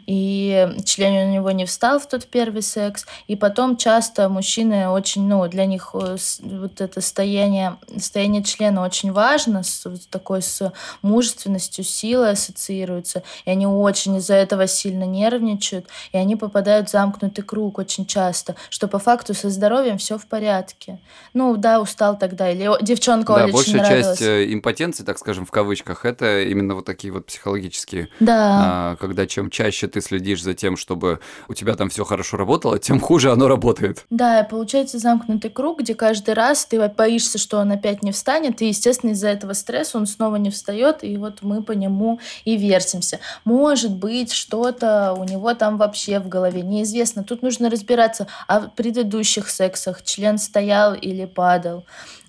И 0.05 0.67
член 0.83 1.29
у 1.29 1.31
него 1.31 1.51
не 1.51 1.65
встал 1.65 1.97
в 1.99 2.07
тот 2.07 2.25
первый 2.25 2.61
секс. 2.61 3.05
И 3.27 3.37
потом 3.37 3.77
часто 3.77 4.27
мужчины 4.27 4.89
очень, 4.89 5.25
ну, 5.29 5.47
для 5.47 5.65
них 5.65 5.91
э, 5.93 6.17
вот 6.41 6.81
это 6.81 6.99
состояние, 6.99 7.77
состояние 7.95 8.43
члена 8.43 8.83
очень 8.83 9.13
важно, 9.13 9.63
с, 9.63 9.85
вот 9.85 10.09
такой 10.09 10.41
с 10.41 10.73
мужественностью, 11.01 11.85
силой 11.85 12.31
ассоциируется. 12.31 13.23
И 13.45 13.49
они 13.49 13.65
очень 13.65 14.17
из-за 14.17 14.33
этого 14.33 14.67
сильно 14.67 15.05
нервничают. 15.05 15.87
И 16.11 16.17
они 16.17 16.35
попадают 16.35 16.89
в 16.89 16.91
замкнутый 16.91 17.45
круг 17.45 17.77
очень 17.77 18.05
часто, 18.05 18.57
что 18.69 18.89
по 18.89 18.99
факту 18.99 19.33
со 19.33 19.49
здоровьем 19.49 19.97
все 19.97 20.17
в 20.17 20.25
порядке 20.25 20.48
порядке. 20.49 20.99
Ну, 21.33 21.57
да, 21.57 21.79
устал 21.79 22.17
тогда, 22.17 22.49
или 22.49 22.69
девчонка 22.81 23.35
да, 23.35 23.45
очень 23.45 23.53
большая 23.53 23.77
нравилась. 23.77 24.19
часть 24.19 24.21
э, 24.21 24.53
импотенции, 24.53 25.03
так 25.03 25.17
скажем, 25.19 25.45
в 25.45 25.51
кавычках, 25.51 26.05
это 26.05 26.41
именно 26.41 26.75
вот 26.75 26.85
такие 26.85 27.13
вот 27.13 27.27
психологические. 27.27 28.09
Да. 28.19 28.35
А, 28.61 28.95
когда 28.95 29.27
чем 29.27 29.49
чаще 29.49 29.87
ты 29.87 30.01
следишь 30.01 30.41
за 30.41 30.53
тем, 30.53 30.75
чтобы 30.75 31.19
у 31.47 31.53
тебя 31.53 31.75
там 31.75 31.89
все 31.89 32.03
хорошо 32.03 32.37
работало, 32.37 32.79
тем 32.79 32.99
хуже 32.99 33.31
оно 33.31 33.47
работает. 33.47 34.05
Да, 34.09 34.41
и 34.41 34.49
получается 34.49 34.97
замкнутый 34.97 35.51
круг, 35.51 35.81
где 35.81 35.93
каждый 35.93 36.33
раз 36.33 36.65
ты 36.65 36.79
боишься, 36.89 37.37
что 37.37 37.59
он 37.59 37.71
опять 37.71 38.01
не 38.03 38.11
встанет, 38.11 38.61
и, 38.61 38.67
естественно, 38.67 39.11
из-за 39.11 39.29
этого 39.29 39.53
стресса 39.53 39.97
он 39.97 40.07
снова 40.07 40.37
не 40.37 40.49
встает, 40.49 41.03
и 41.03 41.17
вот 41.17 41.41
мы 41.41 41.61
по 41.61 41.73
нему 41.73 42.19
и 42.45 42.57
вертимся. 42.57 43.19
Может 43.45 43.95
быть, 43.95 44.31
что-то 44.31 45.13
у 45.13 45.23
него 45.23 45.53
там 45.53 45.77
вообще 45.77 46.19
в 46.19 46.27
голове 46.27 46.61
неизвестно. 46.61 47.23
Тут 47.23 47.43
нужно 47.43 47.69
разбираться 47.69 48.27
о 48.47 48.61
предыдущих 48.61 49.49
сексах, 49.49 50.03
член 50.03 50.38
стоял 50.39 50.93
или 50.93 51.25
падал. 51.25 51.85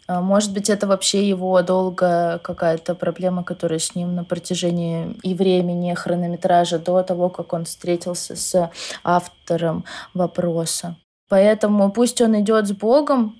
А, 0.06 0.20
может 0.20 0.52
быть, 0.52 0.68
это 0.68 0.86
вообще 0.86 1.28
его 1.28 1.62
долгая 1.62 2.38
какая-то 2.38 2.94
проблема, 2.94 3.44
которая 3.44 3.78
с 3.78 3.94
ним 3.94 4.14
на 4.16 4.24
протяжении 4.24 5.16
и 5.22 5.34
времени, 5.34 5.94
хронометража 5.94 6.78
до 6.78 7.02
того, 7.02 7.28
как 7.28 7.52
он 7.52 7.64
встретился 7.64 8.34
с 8.34 8.70
автором 9.04 9.84
вопроса. 10.12 10.96
Поэтому 11.28 11.92
пусть 11.92 12.20
он 12.20 12.40
идет 12.40 12.66
с 12.66 12.72
Богом, 12.72 13.36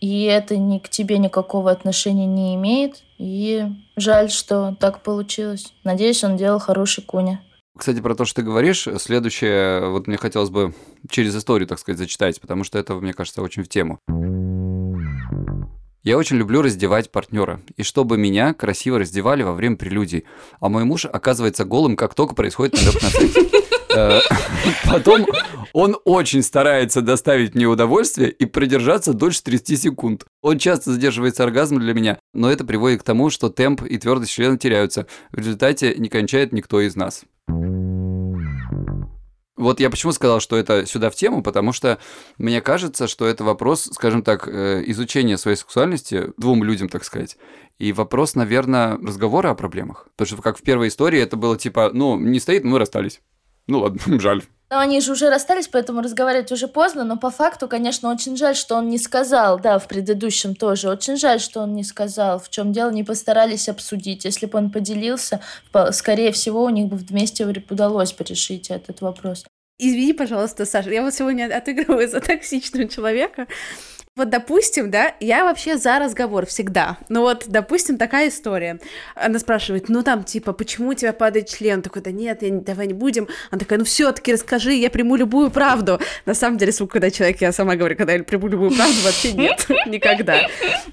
и 0.00 0.24
это 0.24 0.56
ни 0.56 0.78
к 0.78 0.88
тебе 0.88 1.18
никакого 1.18 1.70
отношения 1.70 2.26
не 2.26 2.56
имеет. 2.56 3.02
И 3.18 3.66
жаль, 3.96 4.30
что 4.30 4.74
так 4.80 5.02
получилось. 5.02 5.72
Надеюсь, 5.84 6.24
он 6.24 6.36
делал 6.36 6.58
хороший 6.58 7.04
куня. 7.04 7.40
Кстати, 7.78 8.00
про 8.00 8.14
то, 8.14 8.24
что 8.24 8.42
ты 8.42 8.46
говоришь, 8.46 8.88
следующее, 8.98 9.88
вот 9.88 10.06
мне 10.06 10.16
хотелось 10.16 10.50
бы 10.50 10.74
через 11.08 11.34
историю, 11.36 11.68
так 11.68 11.78
сказать, 11.78 11.98
зачитать, 11.98 12.40
потому 12.40 12.64
что 12.64 12.78
это, 12.78 12.94
мне 12.94 13.12
кажется, 13.12 13.42
очень 13.42 13.62
в 13.62 13.68
тему. 13.68 13.98
Я 16.02 16.16
очень 16.16 16.36
люблю 16.36 16.62
раздевать 16.62 17.10
партнера, 17.12 17.60
и 17.76 17.82
чтобы 17.82 18.16
меня 18.16 18.54
красиво 18.54 18.98
раздевали 18.98 19.42
во 19.42 19.52
время 19.52 19.76
прелюдий. 19.76 20.24
А 20.58 20.70
мой 20.70 20.84
муж 20.84 21.04
оказывается 21.04 21.66
голым, 21.66 21.94
как 21.94 22.14
только 22.14 22.34
происходит 22.34 22.74
намек 22.74 23.02
на 23.02 23.08
секс. 23.10 23.34
Э, 23.94 24.20
потом 24.86 25.26
он 25.72 25.96
очень 26.04 26.42
старается 26.42 27.02
доставить 27.02 27.54
мне 27.54 27.66
удовольствие 27.66 28.30
и 28.30 28.44
продержаться 28.46 29.12
дольше 29.12 29.42
30 29.42 29.82
секунд. 29.82 30.24
Он 30.42 30.58
часто 30.58 30.92
задерживается 30.92 31.44
оргазм 31.44 31.80
для 31.80 31.92
меня, 31.92 32.18
но 32.32 32.50
это 32.50 32.64
приводит 32.64 33.00
к 33.00 33.04
тому, 33.04 33.30
что 33.30 33.48
темп 33.48 33.82
и 33.82 33.98
твердость 33.98 34.32
члена 34.32 34.58
теряются. 34.58 35.06
В 35.32 35.38
результате 35.38 35.94
не 35.96 36.08
кончает 36.08 36.52
никто 36.52 36.80
из 36.80 36.96
нас. 36.96 37.24
Вот 39.60 39.78
я 39.78 39.90
почему 39.90 40.12
сказал, 40.12 40.40
что 40.40 40.56
это 40.56 40.86
сюда 40.86 41.10
в 41.10 41.14
тему, 41.14 41.42
потому 41.42 41.72
что 41.72 41.98
мне 42.38 42.62
кажется, 42.62 43.06
что 43.06 43.26
это 43.26 43.44
вопрос, 43.44 43.90
скажем 43.92 44.22
так, 44.22 44.48
э, 44.48 44.82
изучения 44.86 45.36
своей 45.36 45.56
сексуальности 45.58 46.32
двум 46.38 46.64
людям, 46.64 46.88
так 46.88 47.04
сказать. 47.04 47.36
И 47.78 47.92
вопрос, 47.92 48.34
наверное, 48.34 48.96
разговора 48.96 49.50
о 49.50 49.54
проблемах. 49.54 50.08
Потому 50.16 50.34
что 50.34 50.42
как 50.42 50.58
в 50.58 50.62
первой 50.62 50.88
истории 50.88 51.20
это 51.20 51.36
было 51.36 51.58
типа, 51.58 51.90
ну, 51.92 52.18
не 52.18 52.40
стоит, 52.40 52.64
мы 52.64 52.78
расстались. 52.78 53.20
Ну 53.66 53.80
ладно, 53.80 54.00
жаль. 54.20 54.42
Но 54.70 54.78
они 54.78 55.00
же 55.00 55.12
уже 55.12 55.30
расстались, 55.30 55.66
поэтому 55.66 56.00
разговаривать 56.00 56.52
уже 56.52 56.68
поздно, 56.68 57.02
но 57.02 57.16
по 57.16 57.30
факту, 57.30 57.66
конечно, 57.66 58.08
очень 58.08 58.36
жаль, 58.36 58.54
что 58.54 58.76
он 58.76 58.88
не 58.88 58.98
сказал, 58.98 59.58
да, 59.58 59.80
в 59.80 59.88
предыдущем 59.88 60.54
тоже, 60.54 60.88
очень 60.88 61.16
жаль, 61.16 61.40
что 61.40 61.60
он 61.62 61.74
не 61.74 61.82
сказал, 61.82 62.38
в 62.38 62.48
чем 62.50 62.72
дело, 62.72 62.90
не 62.90 63.02
постарались 63.02 63.68
обсудить. 63.68 64.24
Если 64.24 64.46
бы 64.46 64.58
он 64.58 64.70
поделился, 64.70 65.40
скорее 65.90 66.30
всего, 66.30 66.62
у 66.62 66.68
них 66.68 66.86
бы 66.86 66.96
вместе 66.96 67.44
удалось 67.44 68.12
бы 68.12 68.24
решить 68.24 68.70
этот 68.70 69.00
вопрос. 69.00 69.44
Извини, 69.82 70.12
пожалуйста, 70.12 70.64
Саша, 70.66 70.90
я 70.90 71.02
вот 71.02 71.14
сегодня 71.14 71.52
отыгрываю 71.52 72.08
за 72.08 72.20
токсичного 72.20 72.86
человека, 72.86 73.48
вот, 74.16 74.28
допустим, 74.28 74.90
да, 74.90 75.14
я 75.20 75.44
вообще 75.44 75.76
за 75.78 76.00
разговор 76.00 76.44
всегда. 76.44 76.98
Ну 77.08 77.20
вот, 77.20 77.44
допустим, 77.46 77.96
такая 77.96 78.28
история. 78.28 78.80
Она 79.14 79.38
спрашивает, 79.38 79.88
ну 79.88 80.02
там, 80.02 80.24
типа, 80.24 80.52
почему 80.52 80.90
у 80.90 80.94
тебя 80.94 81.12
падает 81.12 81.48
член? 81.48 81.80
Такой, 81.80 82.02
да 82.02 82.10
нет, 82.10 82.42
я, 82.42 82.50
давай 82.50 82.88
не 82.88 82.92
будем. 82.92 83.28
Она 83.52 83.60
такая, 83.60 83.78
ну 83.78 83.84
все-таки 83.84 84.32
расскажи, 84.32 84.72
я 84.72 84.90
приму 84.90 85.14
любую 85.14 85.52
правду. 85.52 86.00
На 86.26 86.34
самом 86.34 86.58
деле, 86.58 86.72
звук, 86.72 86.90
когда 86.90 87.08
человек, 87.12 87.40
я 87.40 87.52
сама 87.52 87.76
говорю, 87.76 87.96
когда 87.96 88.14
я 88.14 88.24
приму 88.24 88.48
любую 88.48 88.72
правду, 88.72 88.96
вообще 89.04 89.32
нет, 89.32 89.64
никогда. 89.86 90.40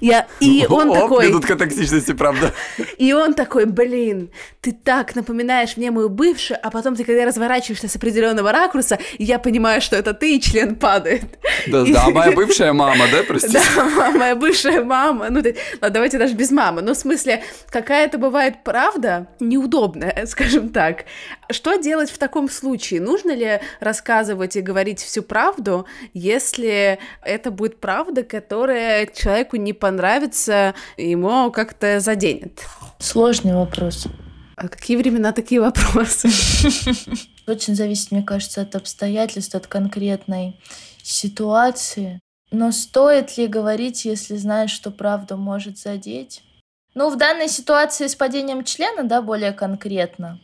Я, 0.00 0.28
и 0.38 0.64
он 0.68 0.92
такой... 0.92 1.26
Минутка 1.26 1.56
токсичности, 1.56 2.12
правда. 2.12 2.54
И 2.98 3.12
он 3.12 3.34
такой, 3.34 3.66
блин, 3.66 4.30
ты 4.60 4.72
так 4.72 5.16
напоминаешь 5.16 5.76
мне 5.76 5.90
мою 5.90 6.08
бывшую, 6.08 6.58
а 6.62 6.70
потом 6.70 6.94
ты, 6.94 7.04
когда 7.04 7.24
разворачиваешься 7.24 7.88
с 7.88 7.96
определенного 7.96 8.52
ракурса, 8.52 8.98
я 9.18 9.38
понимаю, 9.38 9.80
что 9.80 9.96
это 9.96 10.14
ты, 10.14 10.36
и 10.36 10.40
член 10.40 10.76
падает. 10.76 11.38
Да, 11.66 11.84
да, 11.84 12.10
моя 12.10 12.32
бывшая 12.32 12.72
мама, 12.72 13.07
да? 13.10 13.22
простите? 13.22 13.60
Да, 13.74 14.10
моя 14.10 14.36
бывшая 14.36 14.82
мама. 14.82 15.28
Ну, 15.30 15.42
ладно, 15.80 15.90
давайте 15.90 16.18
даже 16.18 16.34
без 16.34 16.50
мамы. 16.50 16.82
Ну, 16.82 16.94
в 16.94 16.96
смысле, 16.96 17.42
какая-то 17.70 18.18
бывает 18.18 18.64
правда 18.64 19.28
неудобная, 19.40 20.24
скажем 20.26 20.70
так. 20.70 21.04
Что 21.50 21.76
делать 21.76 22.10
в 22.10 22.18
таком 22.18 22.48
случае? 22.48 23.00
Нужно 23.00 23.32
ли 23.32 23.60
рассказывать 23.80 24.56
и 24.56 24.60
говорить 24.60 25.00
всю 25.00 25.22
правду, 25.22 25.86
если 26.14 26.98
это 27.22 27.50
будет 27.50 27.80
правда, 27.80 28.22
которая 28.22 29.06
человеку 29.06 29.56
не 29.56 29.72
понравится, 29.72 30.74
ему 30.96 31.50
как-то 31.50 32.00
заденет? 32.00 32.60
Сложный 32.98 33.54
вопрос. 33.54 34.06
А 34.56 34.68
какие 34.68 34.96
времена 34.96 35.32
такие 35.32 35.60
вопросы? 35.60 36.28
Очень 37.46 37.76
зависит, 37.76 38.10
мне 38.10 38.22
кажется, 38.22 38.62
от 38.62 38.74
обстоятельств, 38.74 39.54
от 39.54 39.68
конкретной 39.68 40.60
ситуации. 41.02 42.20
Но 42.50 42.72
стоит 42.72 43.36
ли 43.36 43.46
говорить, 43.46 44.04
если 44.04 44.36
знаешь, 44.36 44.70
что 44.70 44.90
правда 44.90 45.36
может 45.36 45.78
задеть? 45.78 46.42
Ну, 46.94 47.10
в 47.10 47.16
данной 47.16 47.48
ситуации 47.48 48.06
с 48.06 48.14
падением 48.14 48.64
члена, 48.64 49.04
да, 49.04 49.20
более 49.20 49.52
конкретно, 49.52 50.40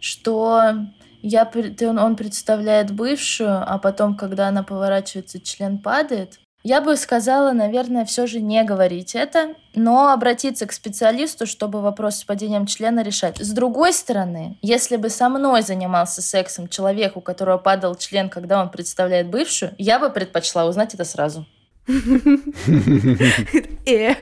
что 0.00 0.74
я, 1.22 1.50
он 1.80 2.16
представляет 2.16 2.90
бывшую, 2.90 3.62
а 3.62 3.78
потом, 3.78 4.16
когда 4.16 4.48
она 4.48 4.62
поворачивается, 4.62 5.40
член 5.40 5.78
падает, 5.78 6.40
я 6.64 6.80
бы 6.80 6.96
сказала, 6.96 7.52
наверное, 7.52 8.06
все 8.06 8.26
же 8.26 8.40
не 8.40 8.64
говорить 8.64 9.14
это, 9.14 9.54
но 9.74 10.10
обратиться 10.10 10.66
к 10.66 10.72
специалисту, 10.72 11.46
чтобы 11.46 11.82
вопрос 11.82 12.16
с 12.16 12.24
падением 12.24 12.64
члена 12.64 13.02
решать. 13.02 13.38
С 13.38 13.52
другой 13.52 13.92
стороны, 13.92 14.56
если 14.62 14.96
бы 14.96 15.10
со 15.10 15.28
мной 15.28 15.60
занимался 15.60 16.22
сексом 16.22 16.68
человек, 16.68 17.18
у 17.18 17.20
которого 17.20 17.58
падал 17.58 17.96
член, 17.96 18.30
когда 18.30 18.62
он 18.62 18.70
представляет 18.70 19.28
бывшую, 19.28 19.74
я 19.76 19.98
бы 19.98 20.08
предпочла 20.08 20.64
узнать 20.64 20.94
это 20.94 21.04
сразу. 21.04 21.44
И 21.86 21.92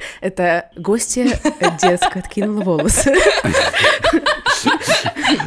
это 0.21 0.69
гостья 0.75 1.41
детская 1.81 2.19
откинула 2.19 2.65
волосы. 2.65 3.15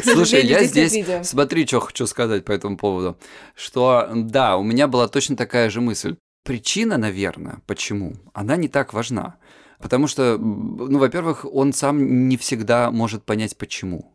Слушай, 0.01 0.45
я 0.45 0.63
здесь, 0.63 0.97
смотри, 1.23 1.67
что 1.67 1.81
хочу 1.81 2.07
сказать 2.07 2.45
по 2.45 2.53
этому 2.53 2.77
поводу. 2.77 3.17
Что, 3.53 4.09
да, 4.13 4.55
у 4.55 4.63
меня 4.63 4.87
была 4.87 5.09
точно 5.09 5.35
такая 5.35 5.69
же 5.69 5.81
мысль. 5.81 6.15
Причина, 6.45 6.97
наверное, 6.99 7.63
почему, 7.65 8.17
она 8.33 8.55
не 8.55 8.67
так 8.67 8.93
важна. 8.93 9.37
Потому 9.79 10.05
что, 10.05 10.37
ну, 10.37 10.99
во-первых, 10.99 11.43
он 11.43 11.73
сам 11.73 12.29
не 12.29 12.37
всегда 12.37 12.91
может 12.91 13.23
понять, 13.23 13.57
почему. 13.57 14.14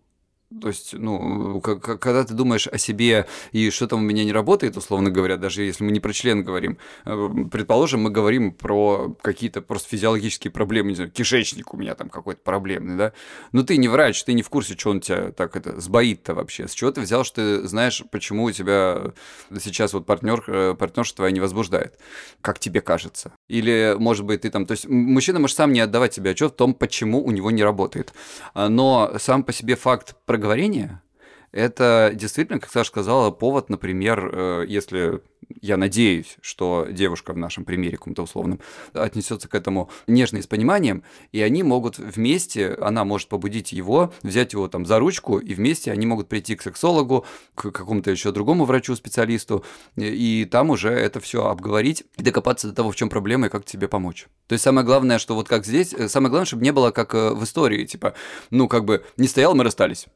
То 0.61 0.67
есть, 0.67 0.95
ну, 0.95 1.61
когда 1.61 2.25
ты 2.25 2.35
думаешь 2.35 2.67
о 2.67 2.77
себе 2.77 3.27
и 3.53 3.71
что 3.71 3.87
там 3.87 4.01
у 4.01 4.03
меня 4.03 4.25
не 4.25 4.33
работает, 4.33 4.77
условно 4.77 5.09
говоря, 5.09 5.37
даже 5.37 5.63
если 5.63 5.85
мы 5.85 5.93
не 5.93 6.01
про 6.01 6.13
член 6.13 6.43
говорим, 6.43 6.79
э, 7.05 7.29
предположим, 7.53 8.03
мы 8.03 8.11
говорим 8.11 8.53
про 8.53 9.15
какие-то 9.23 9.63
просто 9.63 9.89
физиологические 9.91 10.51
проблемы, 10.51 10.91
не 10.91 10.97
знаю, 10.97 11.11
кишечник 11.13 11.73
у 11.73 11.77
меня 11.77 11.95
там 11.95 12.11
какой-то 12.11 12.41
проблемный, 12.43 12.97
да, 12.97 13.13
но 13.53 13.63
ты 13.63 13.77
не 13.77 13.87
врач, 13.87 14.25
ты 14.25 14.33
не 14.33 14.43
в 14.43 14.49
курсе, 14.49 14.77
что 14.77 14.91
он 14.91 15.01
тебя 15.01 15.31
так 15.31 15.55
это 15.55 15.81
сбоит-то 15.81 16.35
вообще, 16.35 16.67
с 16.67 16.73
чего 16.73 16.91
ты 16.91 17.01
взял, 17.01 17.23
что 17.23 17.37
ты 17.37 17.69
знаешь, 17.69 18.03
почему 18.11 18.45
у 18.45 18.51
тебя 18.51 19.13
сейчас 19.61 19.93
вот 19.93 20.05
партнер, 20.05 20.43
э, 20.49 20.75
партнерша 20.77 21.15
твоя 21.15 21.31
не 21.31 21.41
возбуждает, 21.41 21.97
как 22.41 22.59
тебе 22.59 22.81
кажется, 22.81 23.33
или, 23.49 23.95
может 23.97 24.27
быть, 24.27 24.41
ты 24.41 24.51
там, 24.51 24.67
то 24.67 24.73
есть 24.73 24.89
мужчина 24.89 25.39
может 25.39 25.57
сам 25.57 25.73
не 25.73 25.79
отдавать 25.79 26.13
себе 26.13 26.33
отчет 26.33 26.55
в 26.55 26.57
том, 26.57 26.75
почему 26.75 27.25
у 27.25 27.31
него 27.31 27.53
не 27.53 27.63
работает, 27.63 28.13
а, 28.53 28.69
но 28.69 29.13
сам 29.21 29.45
по 29.45 29.53
себе 29.53 29.77
факт 29.77 30.17
проговорение– 30.41 31.03
это 31.53 32.13
действительно, 32.15 32.61
как 32.61 32.71
Саша 32.71 32.89
сказала, 32.89 33.31
повод, 33.31 33.71
например, 33.71 34.31
э, 34.33 34.65
если 34.69 35.21
я 35.61 35.77
надеюсь, 35.77 36.37
что 36.41 36.87
девушка 36.89 37.33
в 37.33 37.39
нашем 37.39 37.65
примере 37.65 37.97
каком-то 37.97 38.23
условном 38.23 38.61
отнесется 38.93 39.49
к 39.49 39.55
этому 39.57 39.91
нежно 40.07 40.37
и 40.39 40.43
с 40.43 40.47
пониманием, 40.47 41.03
и 41.33 41.41
они 41.43 41.65
могут 41.65 41.99
вместе, 41.99 42.75
она 42.75 43.05
может 43.05 43.29
побудить 43.29 43.73
его, 43.73 44.13
взять 44.23 44.53
его 44.53 44.69
там 44.69 44.87
за 44.87 45.01
ручку, 45.01 45.39
и 45.39 45.55
вместе 45.55 45.91
они 45.91 46.07
могут 46.07 46.29
прийти 46.29 46.55
к 46.55 46.63
сексологу, 46.63 47.27
к 47.57 47.73
какому-то 47.73 48.13
еще 48.13 48.31
другому 48.31 48.65
врачу-специалисту, 48.65 49.65
и 49.97 50.47
там 50.49 50.71
уже 50.71 50.91
это 50.91 51.19
все 51.19 51.47
обговорить 51.47 52.05
и 52.17 52.23
докопаться 52.23 52.69
до 52.69 52.75
того, 52.75 52.93
в 52.93 52.97
чем 52.97 53.09
проблема 53.09 53.49
и 53.49 53.51
как 53.51 53.65
тебе 53.65 53.89
помочь. 53.89 54.29
То 54.47 54.53
есть 54.53 54.63
самое 54.63 54.87
главное, 54.87 55.19
что 55.19 55.35
вот 55.35 55.49
как 55.49 55.67
здесь, 55.67 55.93
э, 55.95 56.09
самое 56.09 56.31
главное, 56.31 56.47
чтобы 56.47 56.63
не 56.63 56.73
было 56.73 56.93
как 56.93 57.13
э, 57.15 57.31
в 57.31 57.43
истории, 57.43 57.87
типа, 57.87 58.15
ну 58.51 58.69
как 58.69 58.85
бы 58.85 59.05
не 59.17 59.27
стоял, 59.27 59.57
мы 59.57 59.65
расстались. 59.65 60.07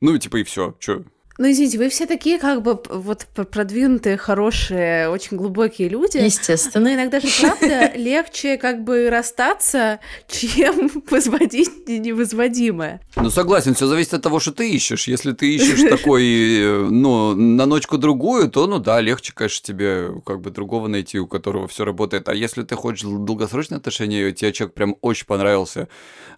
Ну, 0.00 0.18
типа, 0.18 0.38
и 0.38 0.44
все. 0.44 0.74
Че? 0.78 1.04
Ну, 1.38 1.50
извините, 1.50 1.78
вы 1.78 1.88
все 1.90 2.06
такие 2.06 2.38
как 2.38 2.62
бы 2.62 2.80
вот 2.88 3.26
продвинутые, 3.34 4.16
хорошие, 4.16 5.10
очень 5.10 5.36
глубокие 5.36 5.88
люди. 5.88 6.16
Естественно. 6.16 6.84
Но 6.84 6.94
иногда 6.94 7.20
же, 7.20 7.28
правда, 7.40 7.92
легче 7.96 8.56
как 8.56 8.84
бы 8.84 9.10
расстаться, 9.10 10.00
чем 10.28 10.90
возводить 11.10 11.88
невозводимое. 11.88 13.00
Ну, 13.16 13.30
согласен, 13.30 13.74
все 13.74 13.86
зависит 13.86 14.14
от 14.14 14.22
того, 14.22 14.40
что 14.40 14.52
ты 14.52 14.70
ищешь. 14.70 15.08
Если 15.08 15.32
ты 15.32 15.54
ищешь 15.54 15.88
такой, 15.90 16.24
э, 16.24 16.88
ну, 16.90 17.34
на 17.34 17.66
ночку 17.66 17.98
другую, 17.98 18.50
то, 18.50 18.66
ну 18.66 18.78
да, 18.78 19.00
легче, 19.00 19.32
конечно, 19.34 19.66
тебе 19.66 20.20
как 20.24 20.40
бы 20.40 20.50
другого 20.50 20.88
найти, 20.88 21.18
у 21.18 21.26
которого 21.26 21.68
все 21.68 21.84
работает. 21.84 22.28
А 22.28 22.34
если 22.34 22.62
ты 22.62 22.76
хочешь 22.76 23.02
долгосрочные 23.02 23.76
отношения, 23.76 24.28
и 24.28 24.32
тебе 24.32 24.52
человек 24.52 24.74
прям 24.74 24.96
очень 25.02 25.26
понравился, 25.26 25.88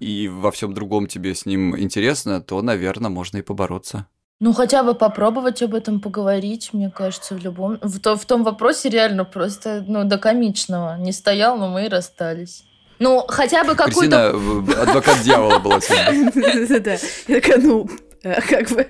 и 0.01 0.29
во 0.29 0.51
всем 0.51 0.75
другом 0.75 1.07
тебе 1.07 1.35
с 1.35 1.47
ним 1.47 1.79
интересно, 1.79 2.41
то, 2.41 2.61
наверное, 2.63 3.11
можно 3.11 3.39
и 3.39 3.43
побороться. 3.43 4.07
Ну, 4.41 4.53
хотя 4.53 4.85
бы 4.85 4.95
попробовать 4.95 5.63
об 5.63 5.75
этом 5.75 6.01
поговорить, 6.01 6.71
мне 6.73 6.91
кажется, 6.91 7.35
в 7.35 7.39
любом... 7.39 7.79
В, 7.83 7.99
то, 7.99 8.17
в 8.17 8.25
том 8.25 8.45
вопросе 8.45 8.89
реально 8.89 9.25
просто, 9.25 9.85
ну, 9.87 10.05
до 10.05 10.17
комичного. 10.17 10.97
Не 10.97 11.13
стоял, 11.13 11.59
но 11.59 11.69
мы 11.69 11.87
и 11.87 11.89
расстались. 11.89 12.63
Ну, 13.01 13.25
хотя 13.27 13.65
бы 13.65 13.75
какую-то... 13.75 14.31
Кристина, 14.31 14.83
адвокат 14.83 15.23
дьявола 15.23 15.59
была 15.59 15.81
сегодня. 15.81 16.31
Да, 16.81 16.99
я 17.27 17.41
такая, 17.41 17.59
ну, 17.59 17.89
как 18.49 18.71
бы 18.71 18.87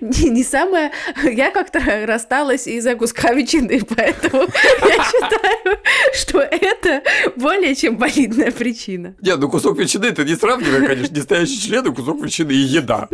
не, 0.00 0.30
не 0.30 0.42
самое... 0.42 0.90
Я 1.24 1.50
как-то 1.50 1.80
рассталась 2.06 2.66
из-за 2.66 2.94
куска 2.94 3.32
ветчины, 3.32 3.82
поэтому 3.96 4.42
я 4.42 4.48
считаю, 5.04 5.78
что 6.14 6.40
это 6.40 7.02
более 7.36 7.74
чем 7.74 7.96
валидная 7.96 8.50
причина. 8.50 9.14
Нет, 9.20 9.38
ну 9.38 9.50
кусок 9.50 9.78
ветчины 9.78 10.06
это 10.06 10.24
не 10.24 10.34
сравнивай, 10.34 10.86
конечно, 10.86 11.14
не 11.14 11.20
стоящий 11.20 11.60
член, 11.60 11.86
и 11.86 11.94
кусок 11.94 12.22
ветчины 12.22 12.52
и 12.52 12.56
еда. 12.56 13.08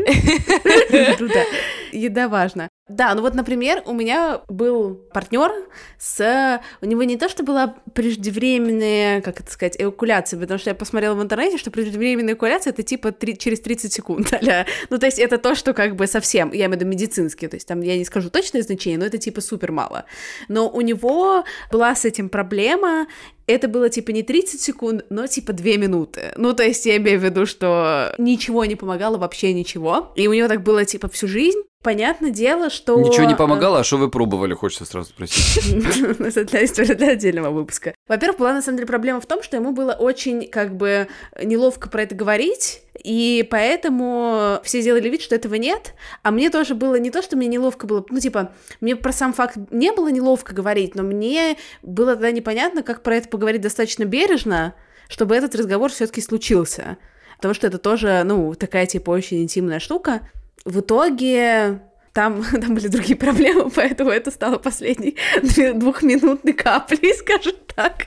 Еда 1.93 2.29
важна. 2.29 2.69
Да, 2.89 3.15
ну 3.15 3.23
вот, 3.23 3.35
например, 3.35 3.83
у 3.87 3.93
меня 3.93 4.41
был 4.49 4.95
партнер 5.15 5.51
с... 5.99 6.61
У 6.81 6.87
него 6.87 7.05
не 7.05 7.17
то, 7.17 7.29
что 7.29 7.43
была 7.43 7.77
преждевременная, 7.95 9.21
как 9.21 9.41
это 9.41 9.51
сказать, 9.51 9.77
эвакуляция, 9.79 10.39
потому 10.41 10.59
что 10.59 10.71
я 10.71 10.75
посмотрела 10.75 11.15
в 11.15 11.23
интернете, 11.23 11.59
что 11.59 11.71
преждевременная 11.71 12.35
эвакуляция— 12.35 12.73
это 12.73 12.83
типа 12.83 13.13
3... 13.13 13.39
через 13.39 13.61
30 13.61 13.93
секунд. 13.93 14.33
а 14.49 14.67
Ну, 14.91 14.99
то 14.99 15.07
есть 15.07 15.19
это 15.19 15.39
то, 15.39 15.55
что 15.55 15.75
как 15.75 15.97
бы 15.97 16.07
совсем, 16.07 16.51
я 16.51 16.67
имею 16.67 16.73
в 16.73 16.81
виду 16.81 16.87
медицинский, 16.87 17.47
то 17.47 17.57
есть 17.57 17.69
там 17.69 17.81
я 17.81 17.97
не 17.97 18.05
скажу 18.05 18.31
точное 18.31 18.63
значение, 18.63 18.99
но 18.99 19.07
это 19.07 19.17
типа 19.17 19.41
супер 19.41 19.71
мало. 19.71 20.05
Но 20.49 20.69
у 20.69 20.81
него 20.81 21.45
была 21.71 21.95
с 21.95 22.05
этим 22.05 22.29
проблема, 22.29 23.07
это 23.53 23.69
было 23.69 23.89
типа 23.89 24.11
не 24.11 24.23
30 24.23 24.61
секунд, 24.61 25.05
но 25.11 25.27
типа 25.27 25.53
2 25.53 25.77
минуты. 25.77 26.33
Ну, 26.37 26.53
то 26.53 26.63
есть 26.63 26.87
я 26.87 26.97
имею 26.97 27.21
в 27.21 27.25
виду, 27.25 27.47
что 27.47 28.15
ничего 28.19 28.65
не 28.65 28.77
помогало, 28.77 29.19
вообще 29.19 29.53
ничего. 29.53 30.13
И 30.17 30.29
у 30.29 30.33
него 30.33 30.49
так 30.49 30.63
было 30.63 30.85
типа 30.85 31.09
всю 31.09 31.29
жизнь. 31.29 31.61
Понятное 31.83 32.31
дело, 32.31 32.71
что... 32.71 32.97
Ничего 33.01 33.25
не 33.25 33.35
помогало, 33.35 33.81
а 33.81 33.85
что 33.85 33.97
вы 33.97 34.09
пробовали, 34.09 34.55
хочется 34.55 34.85
сразу 34.85 35.09
спросить. 35.09 35.65
Это 36.21 36.45
для 36.45 36.65
истории 36.65 36.95
для 36.95 37.11
отдельного 37.11 37.51
выпуска. 37.51 37.93
Во-первых, 38.07 38.39
была 38.39 38.53
на 38.53 38.63
самом 38.63 38.77
деле 38.77 38.87
проблема 38.87 39.21
в 39.21 39.27
том, 39.27 39.43
что 39.43 39.57
ему 39.57 39.73
было 39.73 39.93
очень 39.93 40.49
как 40.49 40.77
бы 40.77 41.09
неловко 41.43 41.89
про 41.89 42.03
это 42.03 42.15
говорить, 42.15 42.83
и 42.99 43.47
поэтому 43.51 44.61
все 44.65 44.81
сделали 44.81 45.09
вид, 45.09 45.23
что 45.23 45.35
этого 45.35 45.55
нет, 45.55 45.95
а 46.23 46.31
мне 46.31 46.51
тоже 46.51 46.75
было 46.75 46.97
не 46.97 47.11
то, 47.11 47.23
что 47.23 47.37
мне 47.37 47.49
неловко 47.49 47.87
было, 47.87 48.05
ну, 48.11 48.21
типа, 48.21 48.53
мне 48.81 48.97
про 48.97 49.13
сам 49.13 49.33
факт 49.33 49.57
не 49.71 49.93
было 49.93 50.09
неловко 50.09 50.55
говорить, 50.55 50.95
но 50.95 51.03
мне 51.03 51.57
было 51.83 52.13
тогда 52.13 52.31
непонятно, 52.31 52.83
как 52.83 53.03
про 53.03 53.17
это 53.17 53.29
поговорить 53.29 53.63
достаточно 53.63 54.05
бережно, 54.05 54.75
чтобы 55.09 55.35
этот 55.35 55.55
разговор 55.55 55.91
все-таки 55.91 56.21
случился. 56.21 56.99
Потому 57.37 57.55
что 57.55 57.67
это 57.67 57.79
тоже, 57.79 58.23
ну, 58.25 58.55
такая, 58.55 58.87
типа, 58.87 59.11
очень 59.11 59.43
интимная 59.43 59.81
штука. 59.81 60.29
В 60.65 60.81
итоге 60.81 61.81
там, 62.13 62.45
там 62.53 62.75
были 62.75 62.89
другие 62.89 63.17
проблемы, 63.19 63.71
поэтому 63.71 64.11
это 64.11 64.31
стало 64.31 64.59
последней 64.59 65.17
двухминутной 65.75 66.53
каплей, 66.53 67.15
скажем 67.15 67.55
так. 67.75 68.07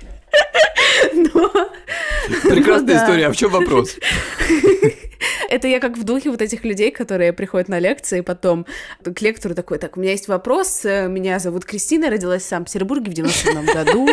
Но... 1.14 1.52
Прекрасная 2.50 2.96
ну, 2.96 3.04
история, 3.04 3.28
а 3.28 3.32
в 3.32 3.38
чем 3.38 3.52
вопрос? 3.52 3.98
Это 5.50 5.68
я 5.68 5.80
как 5.80 5.98
в 5.98 6.04
духе 6.04 6.30
вот 6.30 6.42
этих 6.42 6.64
людей, 6.64 6.92
которые 6.92 7.34
приходят 7.34 7.70
на 7.70 7.80
лекции, 7.80 8.22
потом 8.22 8.66
к 9.04 9.22
лектору 9.22 9.56
такой, 9.56 9.78
так, 9.78 9.98
у 9.98 10.00
меня 10.00 10.12
есть 10.12 10.28
вопрос, 10.28 10.84
э, 10.86 11.08
меня 11.08 11.40
зовут 11.40 11.66
Кристина, 11.66 12.10
родилась 12.10 12.44
в 12.44 12.48
Санкт-Петербурге 12.48 13.12
в 13.12 13.14
97 13.14 13.66
году, 13.66 14.10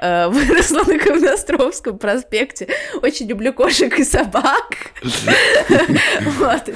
э, 0.00 0.28
выросла 0.28 0.84
на 0.84 0.98
Ковностровском 0.98 1.98
проспекте, 1.98 2.68
очень 3.02 3.26
люблю 3.26 3.52
кошек 3.52 3.98
и 3.98 4.04
собак. 4.04 4.92
Вот, 6.38 6.70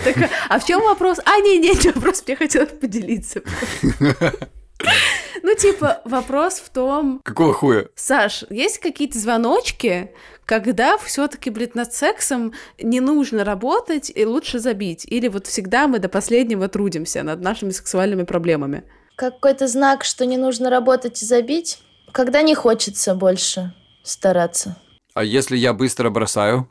а 0.48 0.58
в 0.58 0.66
чем 0.66 0.82
вопрос? 0.82 1.18
А, 1.24 1.38
не, 1.40 1.58
не 1.58 1.72
вопрос, 1.92 2.24
мне 2.26 2.36
хотелось 2.36 2.70
поделиться. 2.70 3.42
Ну, 5.42 5.54
типа, 5.54 6.00
вопрос 6.04 6.54
в 6.54 6.68
том... 6.70 7.20
Какого 7.24 7.52
хуя? 7.52 7.86
Саш, 7.94 8.44
есть 8.50 8.78
какие-то 8.78 9.18
звоночки, 9.18 10.12
когда 10.44 10.98
все-таки, 10.98 11.50
блин, 11.50 11.70
над 11.74 11.92
сексом 11.92 12.52
не 12.78 13.00
нужно 13.00 13.44
работать 13.44 14.10
и 14.14 14.24
лучше 14.24 14.58
забить? 14.58 15.04
Или 15.06 15.28
вот 15.28 15.46
всегда 15.46 15.86
мы 15.88 15.98
до 15.98 16.08
последнего 16.08 16.68
трудимся 16.68 17.22
над 17.22 17.40
нашими 17.40 17.70
сексуальными 17.70 18.24
проблемами? 18.24 18.84
Какой-то 19.16 19.68
знак, 19.68 20.04
что 20.04 20.26
не 20.26 20.36
нужно 20.36 20.70
работать 20.70 21.22
и 21.22 21.26
забить, 21.26 21.78
когда 22.12 22.42
не 22.42 22.54
хочется 22.54 23.14
больше 23.14 23.74
стараться. 24.02 24.76
А 25.14 25.24
если 25.24 25.56
я 25.56 25.72
быстро 25.72 26.10
бросаю? 26.10 26.68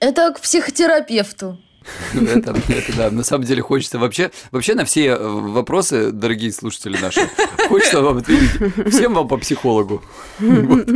Это 0.00 0.32
к 0.32 0.40
психотерапевту. 0.40 1.58
Это, 2.14 2.56
это 2.68 2.96
да, 2.96 3.10
на 3.10 3.24
самом 3.24 3.44
деле 3.44 3.62
хочется 3.62 3.98
вообще, 3.98 4.30
вообще 4.50 4.74
на 4.74 4.84
все 4.84 5.06
э, 5.08 5.18
вопросы, 5.18 6.12
дорогие 6.12 6.52
слушатели 6.52 6.96
наши, 7.00 7.20
хочется 7.68 8.00
вам 8.00 8.18
ответить. 8.18 8.90
Всем 8.90 9.14
вам 9.14 9.28
по 9.28 9.36
психологу. 9.36 10.02
Вот. 10.38 10.88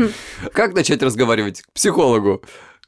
Как 0.53 0.75
начать 0.75 1.03
разговаривать? 1.03 1.63
К 1.63 1.73
психологу. 1.73 2.43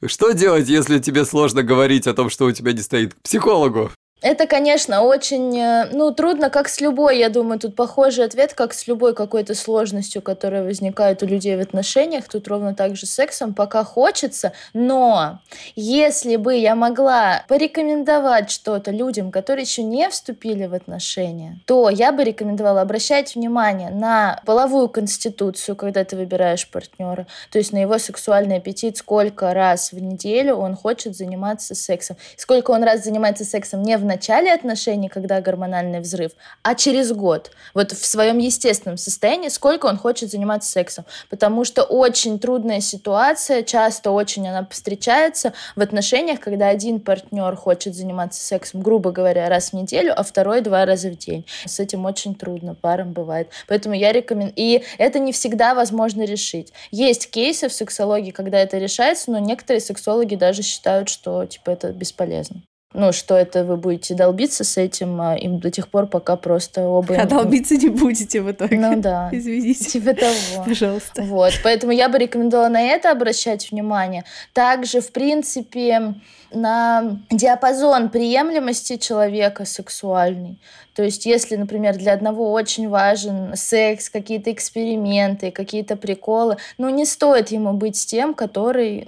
Что 0.06 0.32
делать, 0.32 0.68
если 0.68 0.98
тебе 0.98 1.24
сложно 1.24 1.62
говорить 1.62 2.06
о 2.06 2.14
том, 2.14 2.30
что 2.30 2.46
у 2.46 2.52
тебя 2.52 2.72
не 2.72 2.80
стоит? 2.80 3.14
К 3.14 3.20
психологу. 3.22 3.90
Это, 4.22 4.46
конечно, 4.46 5.02
очень, 5.02 5.58
э, 5.58 5.88
ну, 5.92 6.10
трудно, 6.12 6.50
как 6.50 6.68
с 6.68 6.80
любой, 6.80 7.18
я 7.18 7.30
думаю, 7.30 7.58
тут 7.58 7.74
похожий 7.74 8.26
ответ, 8.26 8.52
как 8.52 8.74
с 8.74 8.86
любой 8.86 9.14
какой-то 9.14 9.54
сложностью, 9.54 10.20
которая 10.20 10.62
возникает 10.62 11.22
у 11.22 11.26
людей 11.26 11.56
в 11.56 11.60
отношениях, 11.60 12.28
тут 12.28 12.46
ровно 12.46 12.74
так 12.74 12.96
же 12.96 13.06
с 13.06 13.14
сексом, 13.14 13.54
пока 13.54 13.82
хочется, 13.82 14.52
но 14.74 15.38
если 15.74 16.36
бы 16.36 16.54
я 16.54 16.74
могла 16.74 17.44
порекомендовать 17.48 18.50
что-то 18.50 18.90
людям, 18.90 19.30
которые 19.30 19.62
еще 19.62 19.82
не 19.82 20.08
вступили 20.10 20.66
в 20.66 20.74
отношения, 20.74 21.58
то 21.64 21.88
я 21.88 22.12
бы 22.12 22.22
рекомендовала 22.22 22.82
обращать 22.82 23.34
внимание 23.34 23.88
на 23.88 24.42
половую 24.44 24.90
конституцию, 24.90 25.76
когда 25.76 26.04
ты 26.04 26.16
выбираешь 26.16 26.68
партнера, 26.68 27.26
то 27.50 27.56
есть 27.56 27.72
на 27.72 27.78
его 27.78 27.96
сексуальный 27.96 28.56
аппетит, 28.56 28.98
сколько 28.98 29.54
раз 29.54 29.92
в 29.92 29.98
неделю 29.98 30.56
он 30.56 30.76
хочет 30.76 31.16
заниматься 31.16 31.74
сексом, 31.74 32.16
сколько 32.36 32.72
он 32.72 32.84
раз 32.84 33.04
занимается 33.04 33.46
сексом 33.46 33.82
не 33.82 33.96
в 33.96 34.09
начале 34.10 34.52
отношений, 34.52 35.08
когда 35.08 35.40
гормональный 35.40 36.00
взрыв, 36.00 36.32
а 36.62 36.74
через 36.74 37.12
год, 37.12 37.52
вот 37.74 37.92
в 37.92 38.04
своем 38.04 38.38
естественном 38.38 38.96
состоянии, 38.96 39.48
сколько 39.48 39.86
он 39.86 39.96
хочет 39.96 40.30
заниматься 40.30 40.70
сексом. 40.70 41.04
Потому 41.28 41.64
что 41.64 41.84
очень 41.84 42.40
трудная 42.40 42.80
ситуация, 42.80 43.62
часто 43.62 44.10
очень 44.10 44.48
она 44.48 44.66
встречается 44.70 45.52
в 45.76 45.80
отношениях, 45.80 46.40
когда 46.40 46.68
один 46.68 46.98
партнер 46.98 47.54
хочет 47.54 47.94
заниматься 47.94 48.44
сексом, 48.44 48.82
грубо 48.82 49.12
говоря, 49.12 49.48
раз 49.48 49.70
в 49.70 49.74
неделю, 49.74 50.12
а 50.16 50.22
второй 50.24 50.60
два 50.60 50.84
раза 50.84 51.08
в 51.10 51.16
день. 51.16 51.46
С 51.64 51.78
этим 51.78 52.04
очень 52.04 52.34
трудно, 52.34 52.74
парам 52.74 53.12
бывает. 53.12 53.48
Поэтому 53.68 53.94
я 53.94 54.12
рекомендую. 54.12 54.54
И 54.56 54.82
это 54.98 55.20
не 55.20 55.32
всегда 55.32 55.74
возможно 55.74 56.22
решить. 56.24 56.72
Есть 56.90 57.30
кейсы 57.30 57.68
в 57.68 57.72
сексологии, 57.72 58.32
когда 58.32 58.58
это 58.58 58.78
решается, 58.78 59.30
но 59.30 59.38
некоторые 59.38 59.80
сексологи 59.80 60.34
даже 60.34 60.62
считают, 60.62 61.08
что 61.08 61.46
типа 61.46 61.70
это 61.70 61.92
бесполезно. 61.92 62.62
Ну, 62.92 63.12
что 63.12 63.36
это 63.36 63.64
вы 63.64 63.76
будете 63.76 64.14
долбиться 64.14 64.64
с 64.64 64.76
этим 64.76 65.20
а, 65.20 65.36
им 65.36 65.60
до 65.60 65.70
тех 65.70 65.86
пор, 65.86 66.06
пока 66.06 66.34
просто 66.34 66.82
оба... 66.88 67.14
А 67.20 67.24
долбиться 67.24 67.76
не 67.76 67.88
будете 67.88 68.42
в 68.42 68.50
итоге. 68.50 68.76
Ну 68.78 69.00
да. 69.00 69.28
Извините. 69.32 69.84
Типа 69.84 70.12
того. 70.12 70.64
Пожалуйста. 70.66 71.22
Вот, 71.22 71.52
поэтому 71.62 71.92
я 71.92 72.08
бы 72.08 72.18
рекомендовала 72.18 72.68
на 72.68 72.82
это 72.82 73.12
обращать 73.12 73.70
внимание. 73.70 74.24
Также, 74.52 75.00
в 75.00 75.12
принципе, 75.12 76.14
на 76.52 77.16
диапазон 77.30 78.08
приемлемости 78.08 78.96
человека 78.96 79.64
сексуальный. 79.66 80.58
То 80.94 81.04
есть, 81.04 81.24
если, 81.24 81.56
например, 81.56 81.96
для 81.96 82.12
одного 82.12 82.50
очень 82.50 82.88
важен 82.88 83.52
секс, 83.54 84.10
какие-то 84.10 84.52
эксперименты, 84.52 85.50
какие-то 85.52 85.96
приколы, 85.96 86.56
ну, 86.76 86.88
не 86.88 87.06
стоит 87.06 87.52
ему 87.52 87.72
быть 87.72 87.96
с 87.96 88.04
тем, 88.04 88.34
который, 88.34 89.06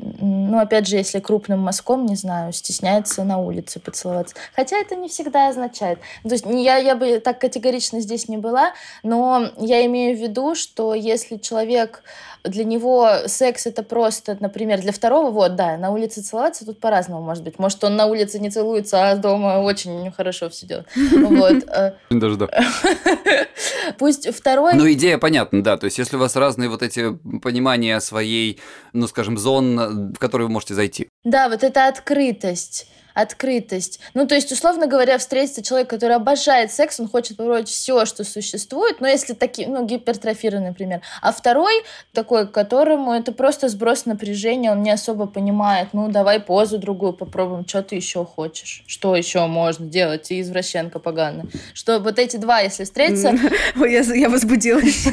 ну, 0.52 0.58
опять 0.58 0.86
же, 0.86 0.96
если 0.96 1.18
крупным 1.18 1.60
мазком, 1.60 2.04
не 2.04 2.14
знаю, 2.14 2.52
стесняется 2.52 3.24
на 3.24 3.38
улице 3.38 3.80
поцеловаться. 3.80 4.34
Хотя 4.54 4.76
это 4.76 4.94
не 4.96 5.08
всегда 5.08 5.48
означает. 5.48 5.98
То 6.24 6.32
есть, 6.32 6.44
я, 6.46 6.76
я 6.76 6.94
бы 6.94 7.20
так 7.20 7.40
категорично 7.40 8.00
здесь 8.02 8.28
не 8.28 8.36
была, 8.36 8.74
но 9.02 9.50
я 9.56 9.86
имею 9.86 10.14
в 10.14 10.20
виду, 10.20 10.54
что 10.54 10.92
если 10.92 11.38
человек 11.38 12.02
для 12.44 12.64
него 12.64 13.08
секс 13.26 13.66
это 13.66 13.82
просто, 13.82 14.36
например, 14.40 14.80
для 14.80 14.92
второго, 14.92 15.30
вот, 15.30 15.54
да, 15.54 15.76
на 15.76 15.90
улице 15.90 16.22
целоваться 16.22 16.66
тут 16.66 16.80
по-разному 16.80 17.22
может 17.22 17.44
быть. 17.44 17.58
Может, 17.58 17.82
он 17.84 17.96
на 17.96 18.06
улице 18.06 18.38
не 18.38 18.50
целуется, 18.50 19.10
а 19.10 19.16
дома 19.16 19.60
очень 19.60 20.10
хорошо 20.12 20.50
все 20.50 20.66
делает. 20.66 20.86
Вот. 20.96 21.64
Э. 21.68 21.92
Даже 22.10 22.36
да. 22.36 22.48
Пусть 23.98 24.28
второй... 24.34 24.74
Ну, 24.74 24.90
идея 24.92 25.18
понятна, 25.18 25.62
да. 25.62 25.76
То 25.76 25.86
есть, 25.86 25.98
если 25.98 26.16
у 26.16 26.18
вас 26.18 26.36
разные 26.36 26.68
вот 26.68 26.82
эти 26.82 27.16
понимания 27.42 28.00
своей, 28.00 28.60
ну, 28.92 29.06
скажем, 29.06 29.38
зон, 29.38 30.12
в 30.12 30.18
которые 30.42 30.48
вы 30.48 30.52
можете 30.52 30.74
зайти. 30.74 31.08
Да, 31.24 31.48
вот 31.48 31.62
эта 31.62 31.88
открытость 31.88 32.88
открытость. 33.14 34.00
Ну, 34.14 34.26
то 34.26 34.34
есть, 34.34 34.50
условно 34.52 34.86
говоря, 34.86 35.18
встретится 35.18 35.62
человек, 35.62 35.88
который 35.88 36.16
обожает 36.16 36.72
секс, 36.72 37.00
он 37.00 37.08
хочет 37.08 37.36
попробовать 37.36 37.68
все, 37.68 38.04
что 38.04 38.24
существует, 38.24 39.00
но 39.00 39.08
если 39.08 39.34
такие, 39.34 39.68
ну, 39.68 39.84
гипертрофированный, 39.84 40.68
например. 40.68 41.00
А 41.20 41.32
второй 41.32 41.72
такой, 42.12 42.48
которому 42.48 43.12
это 43.12 43.32
просто 43.32 43.68
сброс 43.68 44.06
напряжения, 44.06 44.70
он 44.70 44.82
не 44.82 44.90
особо 44.90 45.26
понимает, 45.26 45.88
ну, 45.92 46.08
давай 46.08 46.40
позу 46.40 46.78
другую 46.78 47.12
попробуем, 47.12 47.66
что 47.66 47.82
ты 47.82 47.96
еще 47.96 48.24
хочешь, 48.24 48.84
что 48.86 49.16
еще 49.16 49.46
можно 49.46 49.86
делать, 49.86 50.24
ты 50.24 50.40
извращенка 50.40 50.98
поганая. 50.98 51.46
Что 51.74 51.98
вот 51.98 52.18
эти 52.18 52.36
два, 52.36 52.60
если 52.60 52.84
встретятся... 52.84 53.34
Ой, 53.80 53.92
я 53.92 54.28
возбудилась. 54.28 55.04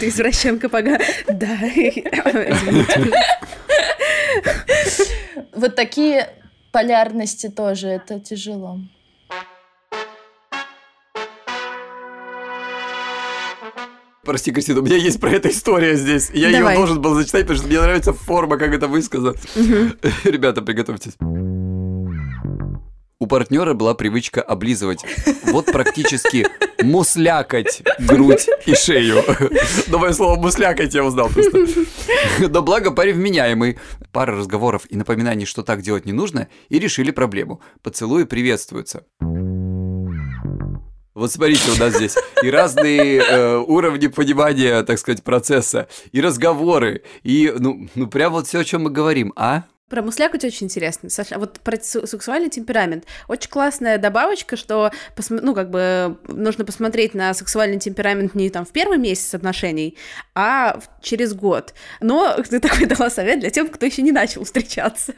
Ты 0.00 0.08
извращенка 0.08 0.68
поганая. 0.68 1.00
Да, 1.26 1.58
вот 5.58 5.74
такие 5.74 6.30
полярности 6.72 7.48
тоже, 7.48 7.88
это 7.88 8.20
тяжело. 8.20 8.78
Прости, 14.24 14.52
Кристина, 14.52 14.80
у 14.80 14.82
меня 14.82 14.96
есть 14.96 15.20
про 15.20 15.30
это 15.30 15.48
история 15.48 15.96
здесь. 15.96 16.30
Я 16.34 16.52
Давай. 16.52 16.74
ее 16.74 16.78
должен 16.78 17.00
был 17.00 17.14
зачитать, 17.14 17.42
потому 17.42 17.58
что 17.58 17.66
мне 17.66 17.80
нравится 17.80 18.12
форма, 18.12 18.58
как 18.58 18.74
это 18.74 18.86
высказано. 18.86 19.30
Угу. 19.56 20.10
Ребята, 20.24 20.60
приготовьтесь. 20.60 21.14
Партнера 23.28 23.74
была 23.74 23.94
привычка 23.94 24.42
облизывать. 24.42 25.04
Вот 25.44 25.66
практически 25.66 26.46
муслякать 26.82 27.82
грудь 27.98 28.48
и 28.66 28.74
шею. 28.74 29.22
Новое 29.88 30.12
слово 30.12 30.40
муслякать 30.40 30.94
я 30.94 31.04
узнал 31.04 31.28
просто. 31.28 31.66
Но 32.48 32.62
благо 32.62 32.90
парень 32.90 33.14
вменяемый. 33.14 33.78
Пара 34.12 34.36
разговоров 34.36 34.82
и 34.88 34.96
напоминаний, 34.96 35.46
что 35.46 35.62
так 35.62 35.82
делать 35.82 36.06
не 36.06 36.12
нужно, 36.12 36.48
и 36.68 36.78
решили 36.78 37.10
проблему. 37.10 37.60
Поцелуи 37.82 38.24
приветствуются. 38.24 39.04
Вот 41.18 41.32
смотрите, 41.32 41.72
у 41.72 41.80
нас 41.80 41.96
здесь 41.96 42.16
и 42.44 42.48
разные 42.48 43.20
э, 43.20 43.56
уровни 43.56 44.06
понимания, 44.06 44.84
так 44.84 45.00
сказать, 45.00 45.24
процесса, 45.24 45.88
и 46.12 46.20
разговоры, 46.20 47.02
и, 47.24 47.52
ну, 47.58 47.88
ну 47.96 48.06
прям 48.06 48.32
вот 48.32 48.46
все, 48.46 48.60
о 48.60 48.64
чем 48.64 48.84
мы 48.84 48.90
говорим, 48.90 49.32
а? 49.34 49.64
Про 49.88 50.02
муслякать 50.02 50.44
очень 50.44 50.66
интересно. 50.66 51.08
Саша, 51.08 51.38
вот 51.38 51.60
про 51.60 51.78
сексуальный 51.80 52.50
темперамент. 52.50 53.04
Очень 53.26 53.50
классная 53.50 53.98
добавочка, 53.98 54.56
что, 54.56 54.90
ну, 55.30 55.54
как 55.54 55.70
бы, 55.70 56.18
нужно 56.28 56.64
посмотреть 56.64 57.14
на 57.14 57.32
сексуальный 57.34 57.78
темперамент 57.78 58.34
не 58.34 58.50
там 58.50 58.64
в 58.64 58.70
первый 58.70 58.98
месяц 58.98 59.34
отношений, 59.34 59.96
а 60.34 60.80
через 61.00 61.34
год. 61.34 61.74
Но 62.00 62.36
ты 62.50 62.60
такой 62.60 62.86
дала 62.86 63.10
совет 63.10 63.40
для 63.40 63.50
тех, 63.50 63.70
кто 63.70 63.86
еще 63.86 64.02
не 64.02 64.12
начал 64.12 64.44
встречаться. 64.44 65.14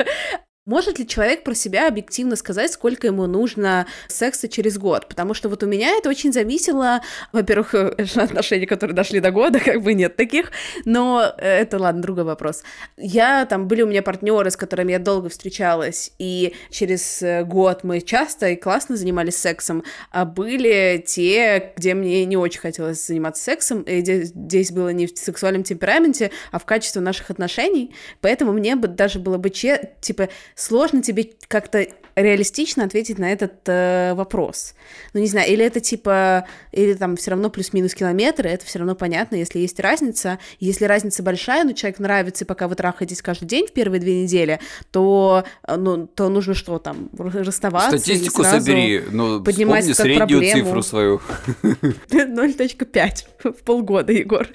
Может 0.71 1.01
ли 1.01 1.07
человек 1.07 1.43
про 1.43 1.53
себя 1.53 1.89
объективно 1.89 2.37
сказать, 2.37 2.71
сколько 2.71 3.09
ему 3.09 3.27
нужно 3.27 3.89
секса 4.07 4.47
через 4.47 4.79
год? 4.79 5.09
Потому 5.09 5.35
что 5.35 5.49
вот 5.49 5.65
у 5.65 5.67
меня 5.67 5.97
это 5.99 6.09
очень 6.09 6.33
зависело, 6.33 7.01
во-первых, 7.33 7.75
э, 7.75 8.07
отношения, 8.15 8.69
которые 8.69 8.95
дошли 8.95 9.19
до 9.19 9.33
года, 9.33 9.59
как 9.65 9.83
бы 9.83 9.95
нет 9.95 10.15
таких, 10.15 10.53
но 10.85 11.25
э, 11.39 11.63
это, 11.63 11.77
ладно, 11.77 12.03
другой 12.03 12.23
вопрос. 12.23 12.63
Я, 12.97 13.47
там, 13.47 13.67
были 13.67 13.83
у 13.83 13.89
меня 13.89 14.01
партнеры, 14.01 14.49
с 14.49 14.57
которыми 14.57 14.93
я 14.93 15.01
долго 15.01 15.29
встречалась, 15.29 16.13
и 16.21 16.55
через 16.71 17.21
э, 17.21 17.43
год 17.43 17.83
мы 17.83 18.01
часто 18.01 18.51
и 18.51 18.55
классно 18.55 18.95
занимались 18.95 19.39
сексом, 19.39 19.83
а 20.13 20.25
были 20.25 21.03
те, 21.05 21.73
где 21.77 21.95
мне 21.95 22.25
не 22.27 22.37
очень 22.37 22.61
хотелось 22.61 23.05
заниматься 23.05 23.43
сексом, 23.43 23.83
и 23.83 24.03
здесь 24.03 24.71
было 24.71 24.91
не 24.91 25.09
в 25.09 25.19
сексуальном 25.19 25.65
темпераменте, 25.65 26.31
а 26.53 26.61
в 26.61 26.65
качестве 26.65 27.01
наших 27.01 27.31
отношений, 27.31 27.93
поэтому 28.21 28.53
мне 28.53 28.77
бы 28.77 28.87
даже 28.87 29.19
было 29.19 29.37
бы, 29.37 29.51
че, 29.51 29.95
типа, 30.01 30.29
сложно 30.61 31.03
тебе 31.03 31.31
как-то 31.49 31.87
реалистично 32.17 32.85
ответить 32.85 33.19
на 33.19 33.33
этот 33.33 33.61
э, 33.67 34.15
вопрос. 34.15 34.75
Ну, 35.15 35.21
не 35.21 35.27
знаю, 35.27 35.51
или 35.51 35.65
это 35.65 35.81
типа, 35.81 36.47
или 36.73 36.95
там 36.95 37.17
все 37.17 37.31
равно 37.31 37.51
плюс-минус 37.51 37.95
километры, 37.95 38.49
это 38.49 38.67
все 38.67 38.79
равно 38.79 38.95
понятно, 38.95 39.37
если 39.37 39.61
есть 39.61 39.81
разница. 39.81 40.39
Если 40.59 40.85
разница 40.85 41.23
большая, 41.23 41.65
но 41.65 41.73
человек 41.73 41.99
нравится, 41.99 42.45
и 42.45 42.47
пока 42.47 42.69
вы 42.69 42.75
трахаетесь 42.75 43.23
каждый 43.23 43.47
день 43.47 43.67
в 43.67 43.73
первые 43.73 44.01
две 44.01 44.23
недели, 44.23 44.61
то, 44.91 45.45
э, 45.67 45.77
ну, 45.77 46.07
то 46.07 46.29
нужно 46.29 46.55
что 46.55 46.79
там, 46.79 47.09
расставаться 47.17 47.99
Статистику 47.99 48.45
собери, 48.45 49.03
ну, 49.11 49.43
поднимать 49.43 49.85
вспомни 49.85 50.15
среднюю 50.15 50.41
проблему. 50.41 50.67
цифру 50.67 50.83
свою. 50.83 51.21
0.5 52.11 53.53
в 53.53 53.63
полгода, 53.65 54.13
Егор. 54.13 54.47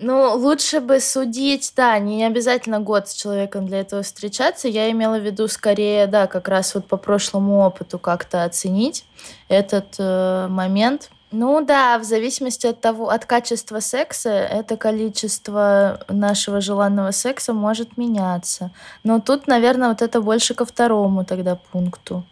Ну, 0.00 0.34
лучше 0.34 0.80
бы 0.80 0.98
судить, 0.98 1.72
да, 1.76 1.98
не 1.98 2.24
обязательно 2.24 2.80
год 2.80 3.08
с 3.08 3.14
человеком 3.14 3.66
для 3.66 3.80
этого 3.80 4.02
встречаться. 4.02 4.66
Я 4.66 4.90
имела 4.90 5.18
в 5.18 5.24
виду 5.24 5.46
скорее, 5.46 6.06
да, 6.08 6.26
как 6.26 6.48
раз 6.48 6.74
вот 6.74 6.86
по 6.86 6.96
прошлому 6.96 7.60
опыту 7.60 7.98
как-то 7.98 8.42
оценить 8.42 9.04
этот 9.48 9.94
э, 9.98 10.48
момент. 10.48 11.10
Ну 11.30 11.64
да, 11.64 11.98
в 11.98 12.04
зависимости 12.04 12.66
от 12.66 12.80
того, 12.80 13.08
от 13.08 13.24
качества 13.24 13.80
секса, 13.80 14.30
это 14.30 14.76
количество 14.76 16.00
нашего 16.08 16.60
желанного 16.60 17.12
секса 17.12 17.52
может 17.52 17.96
меняться. 17.96 18.70
Но 19.04 19.20
тут, 19.20 19.46
наверное, 19.46 19.88
вот 19.88 20.02
это 20.02 20.20
больше 20.20 20.54
ко 20.54 20.64
второму 20.64 21.24
тогда 21.24 21.56
пункту 21.56 22.24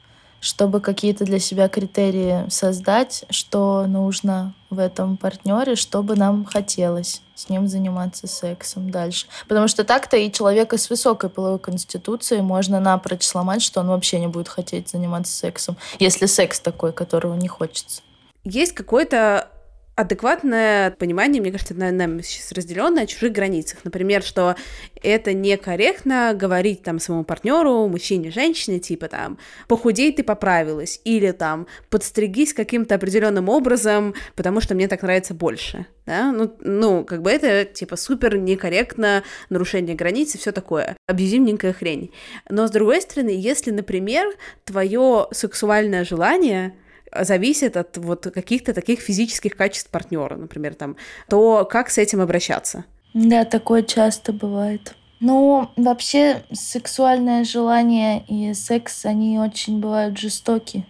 чтобы 0.42 0.80
какие-то 0.80 1.24
для 1.24 1.38
себя 1.38 1.68
критерии 1.68 2.44
создать, 2.50 3.24
что 3.30 3.86
нужно 3.86 4.54
в 4.70 4.80
этом 4.80 5.16
партнере, 5.16 5.76
чтобы 5.76 6.16
нам 6.16 6.44
хотелось 6.44 7.22
с 7.36 7.48
ним 7.48 7.68
заниматься 7.68 8.26
сексом 8.26 8.90
дальше. 8.90 9.28
Потому 9.46 9.68
что 9.68 9.84
так-то 9.84 10.16
и 10.16 10.32
человека 10.32 10.78
с 10.78 10.90
высокой 10.90 11.30
половой 11.30 11.60
конституцией 11.60 12.42
можно 12.42 12.80
напрочь 12.80 13.22
сломать, 13.22 13.62
что 13.62 13.80
он 13.80 13.86
вообще 13.86 14.18
не 14.18 14.26
будет 14.26 14.48
хотеть 14.48 14.88
заниматься 14.88 15.32
сексом, 15.32 15.76
если 16.00 16.26
секс 16.26 16.58
такой, 16.58 16.92
которого 16.92 17.34
не 17.36 17.46
хочется. 17.46 18.02
Есть 18.42 18.72
какой-то 18.72 19.48
адекватное 19.94 20.90
понимание, 20.92 21.42
мне 21.42 21.52
кажется, 21.52 21.74
наверное, 21.74 22.22
сейчас 22.22 22.52
разделенное 22.52 23.04
о 23.04 23.06
чужих 23.06 23.32
границах. 23.32 23.80
Например, 23.84 24.22
что 24.22 24.56
это 25.02 25.34
некорректно 25.34 26.32
говорить 26.34 26.82
там 26.82 26.98
своему 26.98 27.24
партнеру, 27.24 27.88
мужчине, 27.88 28.30
женщине, 28.30 28.78
типа 28.78 29.08
там, 29.08 29.38
похудей 29.68 30.12
ты 30.12 30.22
поправилась, 30.22 31.00
или 31.04 31.32
там, 31.32 31.66
подстригись 31.90 32.54
каким-то 32.54 32.94
определенным 32.94 33.48
образом, 33.48 34.14
потому 34.34 34.60
что 34.60 34.74
мне 34.74 34.88
так 34.88 35.02
нравится 35.02 35.34
больше. 35.34 35.86
Да? 36.06 36.32
Ну, 36.32 36.52
ну, 36.60 37.04
как 37.04 37.22
бы 37.22 37.30
это, 37.30 37.64
типа, 37.64 37.96
супер 37.96 38.36
некорректно, 38.36 39.22
нарушение 39.50 39.94
границ 39.94 40.34
и 40.34 40.38
все 40.38 40.52
такое. 40.52 40.96
Абьюзивненькая 41.06 41.72
хрень. 41.72 42.12
Но, 42.48 42.66
с 42.66 42.70
другой 42.70 43.02
стороны, 43.02 43.30
если, 43.30 43.70
например, 43.70 44.26
твое 44.64 45.28
сексуальное 45.32 46.04
желание 46.04 46.74
зависит 47.20 47.76
от 47.76 47.96
вот 47.96 48.24
каких-то 48.32 48.72
таких 48.72 49.00
физических 49.00 49.56
качеств 49.56 49.90
партнера, 49.90 50.36
например, 50.36 50.74
там, 50.74 50.96
то 51.28 51.64
как 51.64 51.90
с 51.90 51.98
этим 51.98 52.20
обращаться? 52.20 52.84
Да, 53.14 53.44
такое 53.44 53.82
часто 53.82 54.32
бывает. 54.32 54.94
Ну, 55.20 55.70
вообще, 55.76 56.42
сексуальное 56.52 57.44
желание 57.44 58.24
и 58.26 58.54
секс, 58.54 59.04
они 59.06 59.38
очень 59.38 59.78
бывают 59.78 60.18
жестоки 60.18 60.84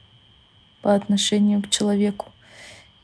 по 0.81 0.95
отношению 0.95 1.62
к 1.62 1.68
человеку. 1.68 2.33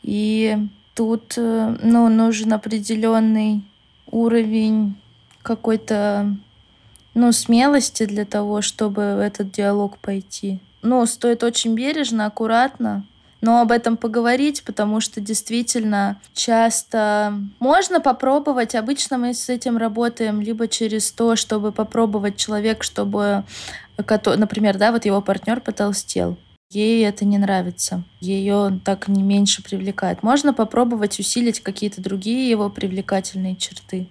И 0.03 0.57
тут, 0.95 1.35
э, 1.37 1.77
ну, 1.83 2.09
нужен 2.09 2.53
определенный 2.53 3.62
уровень 4.11 4.97
какой-то, 5.43 6.35
ну, 7.14 7.33
смелости 7.33 8.07
для 8.07 8.25
того, 8.25 8.62
чтобы 8.62 9.16
в 9.16 9.21
этот 9.21 9.51
диалог 9.51 9.99
пойти 9.99 10.61
ну, 10.83 11.05
стоит 11.07 11.43
очень 11.43 11.74
бережно, 11.74 12.26
аккуратно, 12.26 13.05
но 13.41 13.61
об 13.61 13.70
этом 13.70 13.97
поговорить, 13.97 14.64
потому 14.64 15.01
что 15.01 15.20
действительно 15.20 16.20
часто 16.35 17.35
можно 17.61 18.01
попробовать. 18.01 18.74
Обычно 18.74 19.18
мы 19.18 19.35
с 19.35 19.49
этим 19.49 19.76
работаем 19.76 20.41
либо 20.41 20.66
через 20.66 21.12
то, 21.12 21.37
чтобы 21.37 21.70
попробовать 21.70 22.37
человек, 22.37 22.83
чтобы, 22.83 23.45
например, 23.97 24.76
да, 24.76 24.91
вот 24.93 25.05
его 25.05 25.20
партнер 25.20 25.61
потолстел. 25.61 26.37
Ей 26.71 27.07
это 27.07 27.25
не 27.25 27.39
нравится. 27.39 28.05
Ее 28.21 28.79
так 28.85 29.09
не 29.09 29.23
меньше 29.23 29.62
привлекает. 29.62 30.23
Можно 30.23 30.53
попробовать 30.53 31.19
усилить 31.19 31.61
какие-то 31.61 32.03
другие 32.03 32.51
его 32.51 32.69
привлекательные 32.69 33.57
черты 33.57 34.11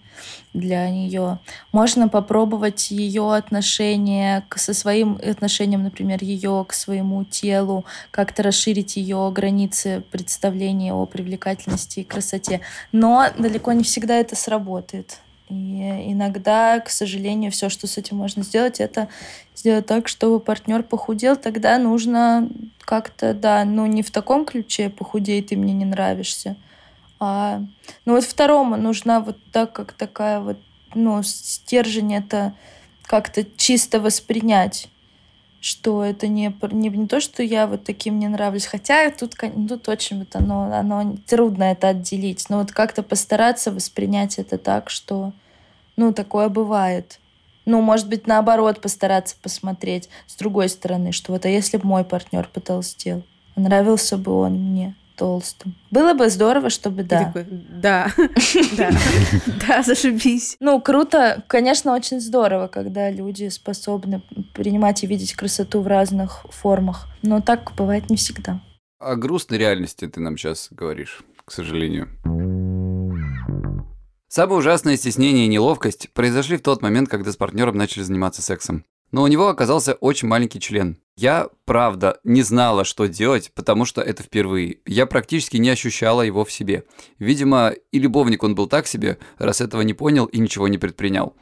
для 0.56 0.90
нее. 0.90 1.38
Можно 1.72 2.08
попробовать 2.08 2.90
ее 2.90 3.36
отношение 3.36 4.44
к, 4.50 4.58
со 4.58 4.74
своим 4.74 5.20
отношением, 5.24 5.84
например, 5.84 6.24
ее 6.24 6.66
к 6.68 6.74
своему 6.74 7.24
телу, 7.26 7.86
как-то 8.10 8.42
расширить 8.42 8.96
ее 8.96 9.32
границы 9.32 10.04
представления 10.10 10.96
о 10.96 11.06
привлекательности 11.06 12.00
и 12.00 12.04
красоте. 12.04 12.62
Но 12.92 13.28
далеко 13.38 13.72
не 13.74 13.84
всегда 13.84 14.16
это 14.16 14.36
сработает. 14.36 15.20
И 15.50 16.12
иногда, 16.12 16.80
к 16.80 16.90
сожалению, 16.90 17.52
все, 17.52 17.70
что 17.70 17.88
с 17.88 17.98
этим 17.98 18.18
можно 18.18 18.44
сделать, 18.44 18.80
это 18.80 19.08
сделать 19.56 19.86
так, 19.86 20.08
чтобы 20.08 20.40
партнер 20.40 20.84
похудел. 20.84 21.36
Тогда 21.36 21.78
нужно 21.78 22.50
как-то, 22.82 23.34
да, 23.34 23.64
ну 23.64 23.86
не 23.86 24.04
в 24.04 24.12
таком 24.12 24.46
ключе 24.46 24.90
похудей, 24.90 25.42
ты 25.42 25.56
мне 25.56 25.74
не 25.74 25.86
нравишься. 25.86 26.58
А, 27.20 27.62
ну 28.06 28.14
вот 28.16 28.24
второму 28.24 28.76
нужна 28.76 29.22
вот 29.22 29.38
так, 29.52 29.74
как 29.74 29.94
такая 29.94 30.40
вот, 30.40 30.58
ну, 30.94 31.24
стержень 31.24 32.16
это 32.16 32.54
как-то 33.04 33.44
чисто 33.44 34.00
воспринять 34.00 34.90
что 35.60 36.04
это 36.04 36.28
не, 36.28 36.56
не, 36.72 36.90
не 36.90 37.08
то, 37.08 37.20
что 37.20 37.44
я 37.44 37.68
вот 37.68 37.84
таким 37.84 38.20
не 38.20 38.28
нравлюсь. 38.28 38.66
Хотя 38.66 39.10
тут, 39.12 39.36
тут 39.68 39.90
очень 39.90 40.20
вот 40.20 40.36
оно, 40.36 40.72
оно 40.74 41.18
трудно 41.26 41.66
это 41.66 41.90
отделить. 41.90 42.46
Но 42.50 42.60
вот 42.60 42.72
как-то 42.72 43.04
постараться 43.04 43.72
воспринять 43.72 44.38
это 44.38 44.58
так, 44.58 44.90
что 44.90 45.34
ну, 45.96 46.14
такое 46.14 46.50
бывает. 46.50 47.20
Ну, 47.66 47.82
может 47.82 48.08
быть, 48.08 48.28
наоборот, 48.28 48.80
постараться 48.80 49.36
посмотреть 49.42 50.10
с 50.28 50.36
другой 50.36 50.70
стороны, 50.70 51.12
что 51.12 51.34
вот, 51.34 51.46
а 51.46 51.50
если 51.50 51.78
бы 51.78 51.88
мой 51.88 52.06
партнер 52.06 52.48
потолстел, 52.48 53.24
нравился 53.56 54.18
бы 54.18 54.32
он 54.32 54.54
мне 54.54 54.96
толстым. 55.18 55.76
Было 55.92 56.14
бы 56.14 56.30
здорово, 56.30 56.70
чтобы 56.70 57.04
да. 57.04 57.26
Такой, 57.26 57.46
да, 57.50 58.12
да, 58.78 58.92
да, 59.68 59.84
зашибись. 59.84 60.56
Ну, 60.60 60.80
круто, 60.80 61.44
конечно, 61.48 61.94
очень 61.94 62.22
здорово, 62.22 62.68
когда 62.68 63.10
люди 63.10 63.50
способны 63.50 64.22
принимать 64.54 65.04
и 65.04 65.08
видеть 65.08 65.34
красоту 65.34 65.82
в 65.82 65.88
разных 65.88 66.46
формах. 66.50 67.08
Но 67.22 67.42
так 67.42 67.74
бывает 67.76 68.10
не 68.10 68.18
всегда. 68.18 68.62
О 69.00 69.16
грустной 69.16 69.58
реальности 69.58 70.08
ты 70.08 70.20
нам 70.20 70.38
сейчас 70.38 70.70
говоришь, 70.72 71.24
к 71.46 71.52
сожалению. 71.52 72.08
Самое 74.30 74.60
ужасное 74.60 74.98
стеснение 74.98 75.46
и 75.46 75.50
неловкость 75.50 76.12
произошли 76.14 76.58
в 76.58 76.62
тот 76.62 76.82
момент, 76.82 77.10
когда 77.10 77.32
с 77.32 77.38
партнером 77.38 77.78
начали 77.78 78.04
заниматься 78.04 78.42
сексом. 78.42 78.86
Но 79.12 79.24
у 79.24 79.28
него 79.28 79.48
оказался 79.48 79.94
очень 79.94 80.28
маленький 80.28 80.60
член. 80.60 80.98
Я, 81.16 81.50
правда, 81.66 82.20
не 82.24 82.44
знала, 82.44 82.84
что 82.84 83.08
делать, 83.08 83.52
потому 83.56 83.86
что 83.86 84.02
это 84.02 84.22
впервые. 84.22 84.80
Я 84.86 85.06
практически 85.06 85.58
не 85.58 85.70
ощущала 85.70 86.22
его 86.22 86.46
в 86.46 86.52
себе. 86.52 86.84
Видимо, 87.18 87.74
и 87.92 88.00
любовник 88.00 88.44
он 88.44 88.54
был 88.54 88.68
так 88.68 88.86
себе, 88.86 89.18
раз 89.40 89.62
этого 89.62 89.82
не 89.82 89.94
понял 89.94 90.26
и 90.26 90.38
ничего 90.40 90.68
не 90.68 90.78
предпринял. 90.78 91.36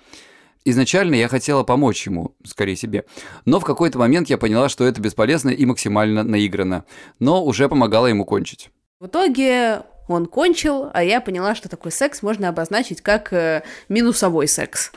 Изначально 0.64 1.16
я 1.16 1.28
хотела 1.28 1.64
помочь 1.64 2.06
ему, 2.08 2.36
скорее 2.44 2.76
себе. 2.76 3.06
Но 3.46 3.60
в 3.60 3.66
какой-то 3.66 4.00
момент 4.00 4.30
я 4.30 4.38
поняла, 4.38 4.70
что 4.70 4.86
это 4.86 5.02
бесполезно 5.02 5.50
и 5.50 5.66
максимально 5.66 6.24
наиграно. 6.24 6.86
Но 7.20 7.44
уже 7.44 7.70
помогала 7.70 8.08
ему 8.08 8.26
кончить. 8.26 8.72
В 9.00 9.08
итоге 9.08 9.84
он 10.08 10.26
кончил, 10.26 10.90
а 10.94 11.04
я 11.04 11.22
поняла, 11.22 11.54
что 11.54 11.70
такой 11.70 11.92
секс 11.92 12.24
можно 12.24 12.50
обозначить 12.50 13.02
как 13.02 13.34
э, 13.34 13.64
минусовой 13.90 14.48
секс. 14.48 14.92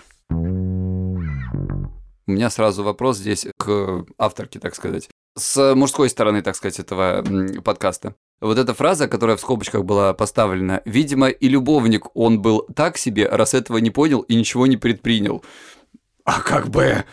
У 2.29 2.33
меня 2.33 2.51
сразу 2.51 2.85
вопрос 2.85 3.17
здесь 3.17 3.47
к 3.57 4.05
авторке, 4.19 4.59
так 4.59 4.75
сказать. 4.75 5.09
С 5.35 5.75
мужской 5.75 6.11
стороны, 6.11 6.43
так 6.43 6.57
сказать, 6.57 6.79
этого 6.79 7.25
подкаста. 7.65 8.15
Вот 8.43 8.59
эта 8.59 8.75
фраза, 8.75 9.09
которая 9.09 9.39
в 9.39 9.41
скобочках 9.41 9.85
была 9.85 10.13
поставлена, 10.13 10.83
видимо, 10.85 11.29
и 11.29 11.49
любовник 11.49 12.15
он 12.15 12.43
был 12.43 12.69
так 12.77 12.99
себе, 12.99 13.27
раз 13.27 13.55
этого 13.55 13.79
не 13.79 13.91
понял 13.91 14.21
и 14.21 14.35
ничего 14.35 14.67
не 14.67 14.77
предпринял. 14.77 15.43
А 16.25 16.43
как 16.43 16.69
бы... 16.69 17.05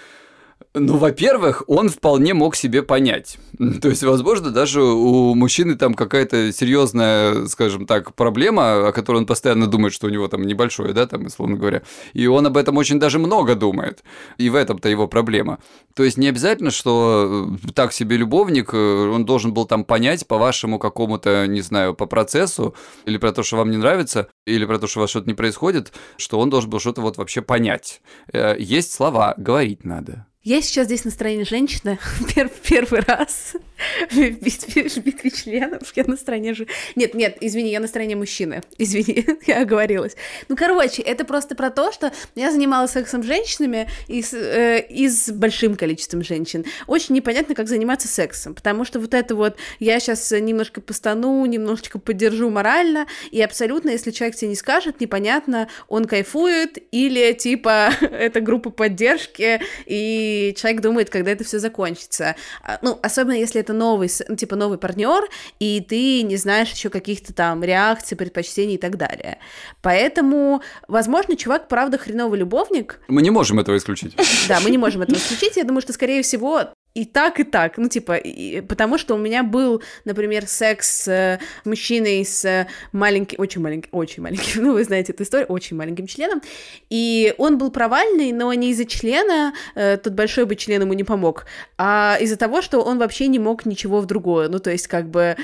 Ну, 0.78 0.98
во-первых, 0.98 1.64
он 1.68 1.88
вполне 1.88 2.34
мог 2.34 2.58
себе 2.58 2.84
понять. 2.84 3.38
То 3.82 3.88
есть, 3.88 4.04
возможно, 4.04 4.52
даже 4.52 4.84
у 4.84 5.34
мужчины 5.34 5.76
там 5.76 5.94
какая-то 5.94 6.52
серьезная, 6.52 7.46
скажем 7.48 7.88
так, 7.88 8.14
проблема, 8.14 8.90
о 8.90 8.92
которой 8.92 9.18
он 9.18 9.26
постоянно 9.26 9.68
думает, 9.68 9.94
что 9.94 10.08
у 10.08 10.10
него 10.10 10.28
там 10.28 10.44
небольшое, 10.44 10.92
да, 10.92 11.08
там, 11.08 11.28
условно 11.28 11.56
говоря. 11.56 11.84
И 12.12 12.28
он 12.28 12.46
об 12.46 12.58
этом 12.58 12.76
очень 12.76 13.00
даже 13.00 13.20
много 13.20 13.56
думает. 13.56 14.04
И 14.38 14.50
в 14.50 14.56
этом-то 14.56 14.90
его 14.90 15.08
проблема. 15.08 15.60
То 15.96 16.04
есть, 16.04 16.18
не 16.18 16.28
обязательно, 16.28 16.72
что 16.72 17.48
э, 17.66 17.72
так 17.74 17.94
себе 17.94 18.18
любовник, 18.18 18.74
э, 18.74 18.78
он 18.78 19.24
должен 19.24 19.54
был 19.54 19.66
там 19.66 19.86
понять 19.86 20.28
по 20.28 20.38
вашему 20.38 20.78
какому-то, 20.78 21.48
не 21.48 21.62
знаю, 21.62 21.94
по 21.94 22.06
процессу, 22.06 22.76
или 23.06 23.18
про 23.18 23.32
то, 23.32 23.44
что 23.44 23.56
вам 23.56 23.72
не 23.72 23.78
нравится, 23.78 24.28
или 24.46 24.66
про 24.66 24.78
то, 24.78 24.88
что 24.88 25.00
у 25.00 25.02
вас 25.02 25.10
что-то 25.10 25.28
не 25.28 25.36
происходит, 25.36 25.94
что 26.18 26.38
он 26.38 26.50
должен 26.50 26.70
был 26.70 26.80
что-то 26.80 27.00
вот 27.00 27.16
вообще 27.16 27.42
понять. 27.42 28.02
Э, 28.34 28.58
есть 28.60 28.92
слова, 28.92 29.36
говорить 29.38 29.86
надо. 29.86 30.26
Я 30.46 30.62
сейчас 30.62 30.86
здесь 30.86 31.06
настроение 31.06 31.44
женщины 31.44 31.98
пер 32.36 32.52
первый 32.70 33.00
раз 33.00 33.56
в 34.12 34.20
битве 34.20 35.32
членов. 35.32 35.92
Я 35.96 36.04
на 36.04 36.16
стороне 36.18 36.54
же... 36.54 36.68
Нет, 36.96 37.16
нет, 37.16 37.38
извини, 37.42 37.72
я 37.72 37.80
на 37.80 37.88
стороне 37.88 38.16
мужчины. 38.16 38.62
Извини, 38.78 39.26
я 39.48 39.64
оговорилась. 39.64 40.16
Ну, 40.48 40.56
короче, 40.56 41.02
это 41.02 41.26
просто 41.26 41.56
про 41.56 41.72
то, 41.72 41.92
что 41.92 42.14
я 42.36 42.52
занималась 42.52 42.92
сексом 42.92 43.24
с 43.24 43.26
женщинами 43.26 43.90
и 44.08 44.22
с, 44.22 44.34
э, 44.36 44.86
и 44.88 45.10
с 45.10 45.32
большим 45.32 45.76
количеством 45.76 46.24
женщин. 46.24 46.64
Очень 46.86 47.16
непонятно, 47.16 47.56
как 47.56 47.68
заниматься 47.68 48.08
сексом, 48.08 48.54
потому 48.54 48.86
что 48.86 49.00
вот 49.00 49.16
это 49.16 49.34
вот 49.36 49.58
я 49.80 50.00
сейчас 50.00 50.30
немножко 50.30 50.80
постану, 50.80 51.44
немножечко 51.48 51.98
поддержу 51.98 52.52
морально, 52.52 53.08
и 53.32 53.42
абсолютно, 53.42 53.90
если 53.90 54.12
человек 54.12 54.36
тебе 54.36 54.50
не 54.50 54.56
скажет, 54.56 55.02
непонятно, 55.02 55.70
он 55.88 56.06
кайфует 56.06 56.78
или 56.92 57.34
типа 57.34 57.90
это 58.00 58.42
группа 58.42 58.70
поддержки, 58.70 59.60
и 59.88 60.35
человек 60.56 60.82
думает, 60.82 61.10
когда 61.10 61.32
это 61.32 61.44
все 61.44 61.60
закончится. 61.60 62.36
А, 62.64 62.80
ну, 62.82 63.00
особенно 63.02 63.34
если 63.34 63.62
это 63.62 63.74
новый, 63.74 64.10
ну, 64.28 64.36
типа 64.36 64.56
новый 64.56 64.78
партнер, 64.78 65.24
и 65.60 65.82
ты 65.82 66.24
не 66.24 66.38
знаешь 66.38 66.72
еще 66.72 66.90
каких-то 66.90 67.34
там 67.34 67.64
реакций, 67.64 68.18
предпочтений 68.18 68.76
и 68.76 68.78
так 68.78 68.98
далее. 68.98 69.40
Поэтому, 69.82 70.62
возможно, 70.88 71.36
чувак, 71.36 71.68
правда, 71.68 71.98
хреновый 71.98 72.40
любовник. 72.40 73.00
Мы 73.08 73.22
не 73.22 73.32
можем 73.32 73.60
этого 73.60 73.78
исключить. 73.78 74.16
Да, 74.48 74.60
мы 74.60 74.70
не 74.70 74.78
можем 74.78 75.02
этого 75.02 75.18
исключить. 75.18 75.58
Я 75.58 75.64
думаю, 75.64 75.82
что, 75.82 75.94
скорее 75.94 76.22
всего, 76.22 76.70
и 76.96 77.04
так, 77.04 77.40
и 77.40 77.44
так. 77.44 77.78
Ну, 77.78 77.90
типа, 77.90 78.16
и, 78.16 78.62
потому 78.62 78.98
что 78.98 79.16
у 79.16 79.18
меня 79.18 79.44
был, 79.44 79.84
например, 80.06 80.48
секс 80.48 81.04
с 81.04 81.08
э, 81.10 81.40
мужчиной 81.66 82.24
с 82.24 82.68
маленьким, 82.94 83.40
очень 83.40 83.62
маленьким, 83.62 83.90
очень 83.92 84.24
маленьким, 84.24 84.64
ну, 84.64 84.74
вы 84.74 84.84
знаете 84.86 85.12
эту 85.12 85.24
историю, 85.24 85.48
очень 85.48 85.76
маленьким 85.76 86.08
членом, 86.08 86.42
и 86.90 87.34
он 87.38 87.58
был 87.58 87.70
провальный, 87.70 88.32
но 88.32 88.54
не 88.54 88.72
из-за 88.72 88.86
члена, 88.86 89.54
э, 89.76 89.98
тот 89.98 90.14
большой 90.14 90.46
бы 90.46 90.56
член 90.56 90.82
ему 90.82 90.94
не 90.94 91.04
помог, 91.04 91.46
а 91.78 92.18
из-за 92.22 92.38
того, 92.38 92.62
что 92.62 92.82
он 92.82 92.98
вообще 92.98 93.28
не 93.28 93.40
мог 93.40 93.66
ничего 93.66 94.00
в 94.00 94.06
другое. 94.06 94.48
Ну, 94.48 94.60
то 94.60 94.72
есть, 94.72 94.88
как 94.88 95.10
бы, 95.10 95.36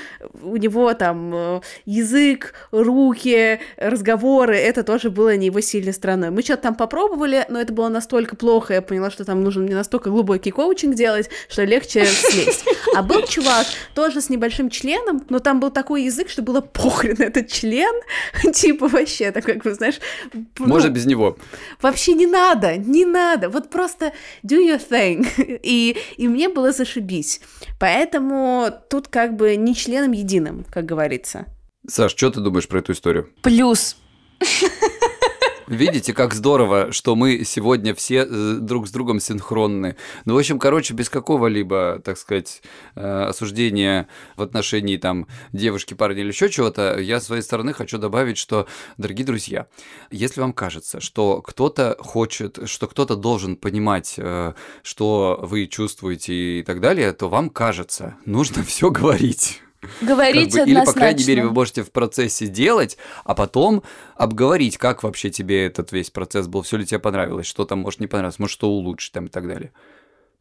у 0.41 0.55
него 0.55 0.93
там 0.93 1.35
э, 1.35 1.61
язык, 1.85 2.53
руки, 2.71 3.59
разговоры, 3.75 4.55
это 4.55 4.83
тоже 4.83 5.09
было 5.09 5.35
не 5.35 5.47
его 5.47 5.59
сильной 5.59 5.93
стороной. 5.93 6.29
Мы 6.29 6.43
что-то 6.43 6.63
там 6.63 6.75
попробовали, 6.75 7.45
но 7.49 7.59
это 7.59 7.73
было 7.73 7.89
настолько 7.89 8.37
плохо, 8.37 8.75
я 8.75 8.81
поняла, 8.81 9.11
что 9.11 9.25
там 9.25 9.43
нужно 9.43 9.63
не 9.63 9.73
настолько 9.73 10.09
глубокий 10.09 10.51
коучинг 10.51 10.95
делать, 10.95 11.29
что 11.49 11.63
легче 11.63 12.05
слезть. 12.05 12.65
А 12.95 13.01
был 13.01 13.25
чувак 13.25 13.65
тоже 13.95 14.21
с 14.21 14.29
небольшим 14.29 14.69
членом, 14.69 15.23
но 15.29 15.39
там 15.39 15.59
был 15.59 15.71
такой 15.71 16.03
язык, 16.03 16.29
что 16.29 16.41
было 16.41 16.61
похрен 16.61 17.21
этот 17.21 17.49
член, 17.49 17.93
типа 18.53 18.87
вообще, 18.87 19.31
так 19.31 19.45
как, 19.45 19.65
вы 19.65 19.73
знаешь... 19.73 19.99
Ну, 20.33 20.45
Можно 20.57 20.89
без 20.89 21.05
него. 21.05 21.37
Вообще 21.81 22.13
не 22.13 22.27
надо, 22.27 22.77
не 22.77 23.05
надо, 23.05 23.49
вот 23.49 23.69
просто 23.69 24.13
do 24.43 24.57
your 24.57 24.81
thing. 24.81 25.27
И, 25.63 25.97
и 26.17 26.27
мне 26.27 26.49
было 26.49 26.71
зашибись. 26.71 27.41
Поэтому 27.79 28.71
тут 28.89 29.07
как 29.07 29.35
бы 29.35 29.55
не 29.55 29.75
членом 29.75 30.11
единым, 30.11 30.65
как 30.69 30.85
говорится. 30.85 31.45
Саш, 31.87 32.11
что 32.11 32.29
ты 32.29 32.41
думаешь 32.41 32.67
про 32.67 32.79
эту 32.79 32.93
историю? 32.93 33.29
Плюс. 33.41 33.97
Видите, 35.67 36.13
как 36.13 36.33
здорово, 36.33 36.91
что 36.91 37.15
мы 37.15 37.43
сегодня 37.45 37.93
все 37.93 38.25
э, 38.27 38.55
друг 38.59 38.87
с 38.87 38.91
другом 38.91 39.19
синхронны. 39.19 39.95
Ну, 40.25 40.35
в 40.35 40.37
общем, 40.37 40.59
короче, 40.59 40.93
без 40.93 41.09
какого-либо, 41.09 42.01
так 42.03 42.17
сказать, 42.17 42.61
э, 42.95 43.23
осуждения 43.23 44.07
в 44.35 44.41
отношении 44.41 44.97
там 44.97 45.27
девушки, 45.53 45.93
парня 45.93 46.21
или 46.21 46.29
еще 46.29 46.49
чего-то, 46.49 46.99
я 46.99 47.19
с 47.19 47.25
своей 47.25 47.41
стороны 47.41 47.73
хочу 47.73 47.97
добавить, 47.97 48.37
что, 48.37 48.67
дорогие 48.97 49.25
друзья, 49.25 49.67
если 50.09 50.41
вам 50.41 50.53
кажется, 50.53 50.99
что 50.99 51.41
кто-то 51.41 51.95
хочет, 51.99 52.59
что 52.65 52.87
кто-то 52.87 53.15
должен 53.15 53.55
понимать, 53.55 54.15
э, 54.17 54.53
что 54.83 55.39
вы 55.41 55.67
чувствуете 55.67 56.59
и 56.59 56.63
так 56.63 56.81
далее, 56.81 57.13
то 57.13 57.29
вам 57.29 57.49
кажется, 57.49 58.17
нужно 58.25 58.63
все 58.63 58.89
говорить. 58.89 59.61
Говорить 60.01 60.53
как 60.53 60.65
бы, 60.65 60.71
Или, 60.71 60.85
по 60.85 60.93
крайней 60.93 61.25
мере, 61.25 61.43
вы 61.45 61.51
можете 61.51 61.83
в 61.83 61.91
процессе 61.91 62.47
делать, 62.47 62.97
а 63.23 63.33
потом 63.33 63.83
обговорить, 64.15 64.77
как 64.77 65.01
вообще 65.03 65.31
тебе 65.31 65.65
этот 65.65 65.91
весь 65.91 66.11
процесс 66.11 66.47
был, 66.47 66.61
все 66.61 66.77
ли 66.77 66.85
тебе 66.85 66.99
понравилось, 66.99 67.47
что 67.47 67.65
там 67.65 67.79
может 67.79 67.99
не 67.99 68.07
понравилось, 68.07 68.39
может 68.39 68.53
что 68.53 68.69
улучшить 68.69 69.13
там 69.13 69.25
и 69.25 69.29
так 69.29 69.47
далее. 69.47 69.71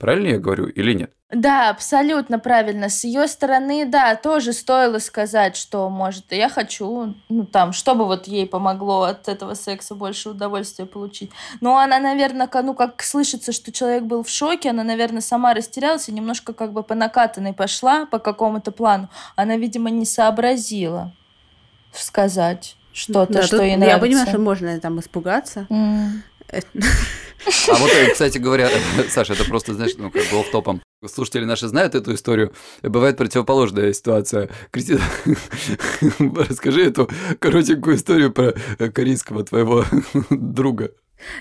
Правильно 0.01 0.29
я 0.29 0.39
говорю 0.39 0.65
или 0.65 0.95
нет? 0.95 1.13
Да, 1.31 1.69
абсолютно 1.69 2.39
правильно. 2.39 2.89
С 2.89 3.05
ее 3.05 3.29
стороны, 3.29 3.85
да, 3.85 4.17
тоже 4.17 4.55
стоило 4.55 4.99
сказать, 4.99 5.57
что, 5.57 5.91
может, 5.91 6.33
я 6.33 6.49
хочу, 6.49 7.15
ну, 7.29 7.45
там, 7.45 7.75
чтобы 7.75 8.07
вот 8.07 8.27
ей 8.27 8.47
помогло 8.47 9.03
от 9.03 9.29
этого 9.29 9.53
секса 9.53 9.95
больше 9.95 10.31
удовольствия 10.31 10.87
получить. 10.87 11.31
Но 11.61 11.77
она, 11.77 11.99
наверное, 11.99 12.49
ну, 12.63 12.73
как 12.73 13.03
слышится, 13.03 13.53
что 13.53 13.73
человек 13.73 14.05
был 14.05 14.23
в 14.23 14.31
шоке, 14.31 14.71
она, 14.71 14.85
наверное, 14.85 15.21
сама 15.21 15.53
растерялась 15.53 16.09
и 16.09 16.13
немножко 16.13 16.55
как 16.55 16.73
бы 16.73 16.83
по 16.83 16.95
накатанной 16.95 17.53
пошла 17.53 18.07
по 18.07 18.19
какому-то 18.19 18.73
плану. 18.73 19.11
Она, 19.37 19.59
видимо, 19.59 19.91
не 19.91 20.07
сообразила 20.07 21.13
сказать 21.93 22.75
что-то, 22.95 23.35
да, 23.35 23.43
что 23.43 23.63
ей 23.63 23.77
нравится. 23.77 23.97
Я 23.97 24.01
понимаю, 24.01 24.27
что 24.27 24.39
можно 24.39 24.81
там 24.81 24.99
испугаться. 24.99 25.67
Mm. 25.69 26.23
А 27.69 27.77
вот, 27.77 27.91
кстати 28.13 28.39
говоря, 28.39 28.69
Саша, 29.09 29.33
это 29.33 29.45
просто, 29.45 29.75
знаешь, 29.75 29.93
ну, 29.97 30.11
как 30.11 30.23
бы 30.25 30.45
топом. 30.51 30.83
Слушатели 31.07 31.45
наши 31.45 31.67
знают 31.69 31.95
эту 31.95 32.15
историю. 32.15 32.53
Бывает 32.83 33.17
противоположная 33.17 33.93
ситуация. 33.93 34.51
Кристина, 34.71 35.01
расскажи 36.49 36.85
эту 36.85 37.11
коротенькую 37.39 37.97
историю 37.97 38.33
про 38.33 38.55
корейского 38.91 39.45
твоего 39.45 39.85
друга. 40.31 40.93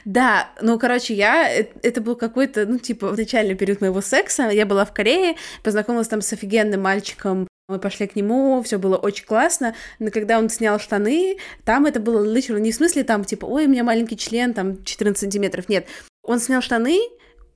Да, 0.06 0.50
ну, 0.62 0.80
короче, 0.80 1.14
я... 1.14 1.50
Э, 1.50 1.66
это 1.84 2.02
был 2.02 2.16
какой-то, 2.16 2.66
ну, 2.66 2.78
типа, 2.80 3.10
в 3.10 3.18
начальный 3.18 3.56
период 3.56 3.82
моего 3.82 4.02
секса. 4.02 4.50
Я 4.50 4.66
была 4.66 4.86
в 4.86 4.94
Корее, 4.94 5.36
познакомилась 5.64 6.08
там 6.08 6.22
с 6.22 6.32
офигенным 6.34 6.82
мальчиком 6.82 7.49
мы 7.70 7.80
пошли 7.80 8.08
к 8.08 8.16
нему, 8.16 8.62
все 8.64 8.80
было 8.80 8.98
очень 8.98 9.26
классно, 9.26 9.76
но 10.00 10.10
когда 10.10 10.40
он 10.40 10.50
снял 10.50 10.80
штаны, 10.80 11.38
там 11.64 11.86
это 11.86 12.00
было 12.00 12.26
literally 12.26 12.60
не 12.60 12.72
в 12.72 12.76
смысле 12.76 13.04
там, 13.04 13.24
типа, 13.24 13.46
ой, 13.46 13.68
у 13.68 13.70
меня 13.70 13.84
маленький 13.84 14.18
член, 14.18 14.54
там, 14.54 14.84
14 14.84 15.22
сантиметров, 15.22 15.70
нет. 15.70 15.86
Он 16.24 16.40
снял 16.40 16.62
штаны, 16.62 17.00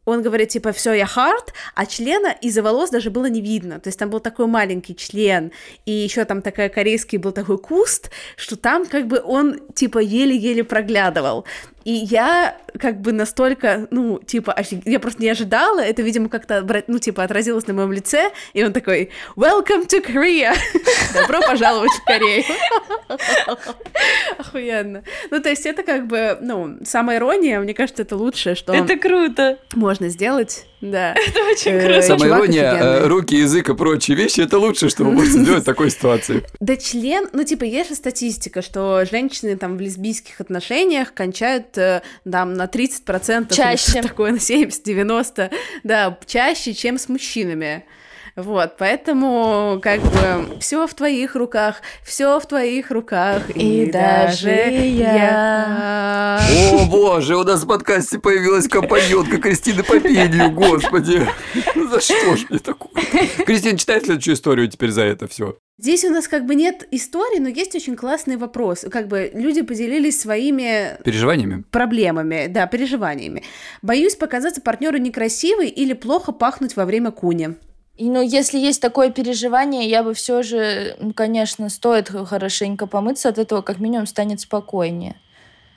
он 0.06 0.22
говорит, 0.22 0.50
типа, 0.50 0.72
все, 0.72 0.94
я 0.94 1.06
хард, 1.06 1.54
а 1.76 1.86
члена 1.86 2.36
из-за 2.42 2.62
волос 2.62 2.90
даже 2.90 3.10
было 3.10 3.26
не 3.26 3.42
видно. 3.42 3.80
То 3.80 3.88
есть 3.88 3.98
там 3.98 4.10
был 4.10 4.20
такой 4.20 4.48
маленький 4.48 4.96
член, 4.96 5.52
и 5.86 5.92
еще 5.92 6.26
там 6.26 6.42
такая 6.42 6.70
корейский 6.70 7.18
был 7.18 7.32
такой 7.32 7.58
куст, 7.58 8.12
что 8.36 8.56
там 8.56 8.86
как 8.86 9.08
бы 9.08 9.22
он, 9.24 9.62
типа, 9.74 10.00
еле-еле 10.00 10.64
проглядывал. 10.64 11.46
И 11.84 11.92
я 11.92 12.58
как 12.80 13.02
бы 13.02 13.12
настолько, 13.12 13.88
ну, 13.92 14.20
типа, 14.20 14.54
офиг... 14.54 14.82
я 14.86 15.00
просто 15.00 15.22
не 15.22 15.30
ожидала, 15.30 15.80
это, 15.80 16.02
видимо, 16.02 16.30
как-то, 16.30 16.66
ну, 16.88 17.00
типа, 17.00 17.24
отразилось 17.24 17.68
на 17.68 17.74
моем 17.74 17.92
лице, 17.92 18.32
и 18.54 18.64
он 18.64 18.74
такой, 18.74 19.10
welcome 19.36 19.88
to 19.88 20.04
Korea, 20.06 20.54
добро 21.14 21.42
пожаловать 21.42 21.92
в 21.92 22.04
Корею. 22.06 22.44
Охуенно. 24.38 25.04
Ну, 25.30 25.40
то 25.40 25.50
есть 25.50 25.66
это 25.66 25.84
как 25.84 26.08
бы, 26.08 26.38
ну, 26.42 26.78
самая 26.86 27.18
ирония, 27.18 27.60
мне 27.60 27.74
кажется, 27.74 28.02
это 28.02 28.16
лучшее, 28.16 28.56
что... 28.56 28.74
Это 28.74 28.98
круто. 28.98 29.60
Можно 29.76 30.10
сделать, 30.10 30.66
да. 30.82 31.14
Это 31.14 31.44
очень 31.44 31.72
э, 31.74 31.86
круто. 31.86 32.02
Самая 32.02 32.30
ирония, 32.30 32.74
э, 32.74 33.08
руки, 33.08 33.36
язык 33.36 33.70
и 33.70 33.76
прочие 33.76 34.18
вещи, 34.18 34.42
это 34.42 34.58
лучшее, 34.58 34.90
что 34.90 35.04
вы 35.04 35.12
можете 35.12 35.40
сделать 35.44 35.64
в 35.64 35.66
такой 35.66 35.92
ситуации. 35.92 36.44
Да 36.60 36.76
член, 36.78 37.28
ну, 37.34 37.44
типа, 37.44 37.64
есть 37.64 37.90
же 37.90 37.96
статистика, 37.96 38.62
что 38.62 39.06
женщины 39.10 39.56
там 39.58 39.78
в 39.78 39.82
лесбийских 39.82 40.42
отношениях 40.42 41.14
кончают 41.14 41.73
бывает 41.74 41.78
э, 41.78 42.02
там 42.30 42.54
на 42.54 42.66
30%, 42.66 43.54
чаще. 43.54 44.02
такое 44.02 44.32
на 44.32 44.38
70-90%, 44.38 45.52
да, 45.84 46.18
чаще, 46.26 46.74
чем 46.74 46.98
с 46.98 47.10
мужчинами. 47.10 47.86
Вот, 48.36 48.78
поэтому 48.80 49.80
как 49.80 50.02
бы 50.02 50.60
все 50.60 50.88
в 50.88 50.94
твоих 50.96 51.36
руках, 51.36 51.82
все 52.04 52.40
в 52.40 52.48
твоих 52.48 52.90
руках. 52.90 53.56
И, 53.56 53.84
и 53.84 53.92
даже 53.92 54.50
я. 54.50 56.40
О 56.72 56.86
боже, 56.86 57.38
у 57.38 57.44
нас 57.44 57.64
в 57.64 57.68
подкасте 57.68 58.18
появилась 58.18 58.68
компаньонка 58.68 59.38
Кристины 59.38 59.84
по 59.84 60.00
пению, 60.00 60.50
господи. 60.52 61.28
Ну 61.76 61.88
за 61.88 62.02
что 62.02 62.36
ж 62.36 62.48
мне 62.50 62.58
такое? 62.58 63.04
Кристина, 63.46 63.78
читай 63.78 64.02
следующую 64.02 64.34
историю 64.34 64.68
теперь 64.68 64.90
за 64.90 65.04
это 65.04 65.28
все. 65.28 65.56
Здесь 65.78 66.04
у 66.04 66.10
нас 66.10 66.28
как 66.28 66.48
бы 66.48 66.56
нет 66.56 66.88
истории, 66.90 67.40
но 67.40 67.50
есть 67.50 67.76
очень 67.76 67.96
классный 67.96 68.38
вопрос. 68.38 68.86
Как 68.92 69.08
бы 69.08 69.30
люди 69.34 69.62
поделились 69.62 70.20
своими... 70.20 70.98
Переживаниями? 71.04 71.66
Проблемами, 71.70 72.48
да, 72.48 72.66
переживаниями. 72.66 73.44
Боюсь 73.84 74.16
показаться 74.16 74.62
партнеру 74.62 74.98
некрасивой 74.98 75.68
или 75.68 75.94
плохо 75.94 76.32
пахнуть 76.32 76.76
во 76.76 76.86
время 76.86 77.12
куни. 77.12 77.56
И, 77.96 78.10
ну, 78.10 78.22
если 78.22 78.58
есть 78.58 78.82
такое 78.82 79.12
переживание, 79.12 79.88
я 79.88 80.04
бы 80.04 80.14
все 80.16 80.42
же, 80.42 80.98
конечно, 81.16 81.70
стоит 81.70 82.10
хорошенько 82.10 82.88
помыться, 82.88 83.30
от 83.30 83.38
этого 83.38 83.62
как 83.62 83.80
минимум 83.80 84.08
станет 84.08 84.40
спокойнее. 84.40 85.16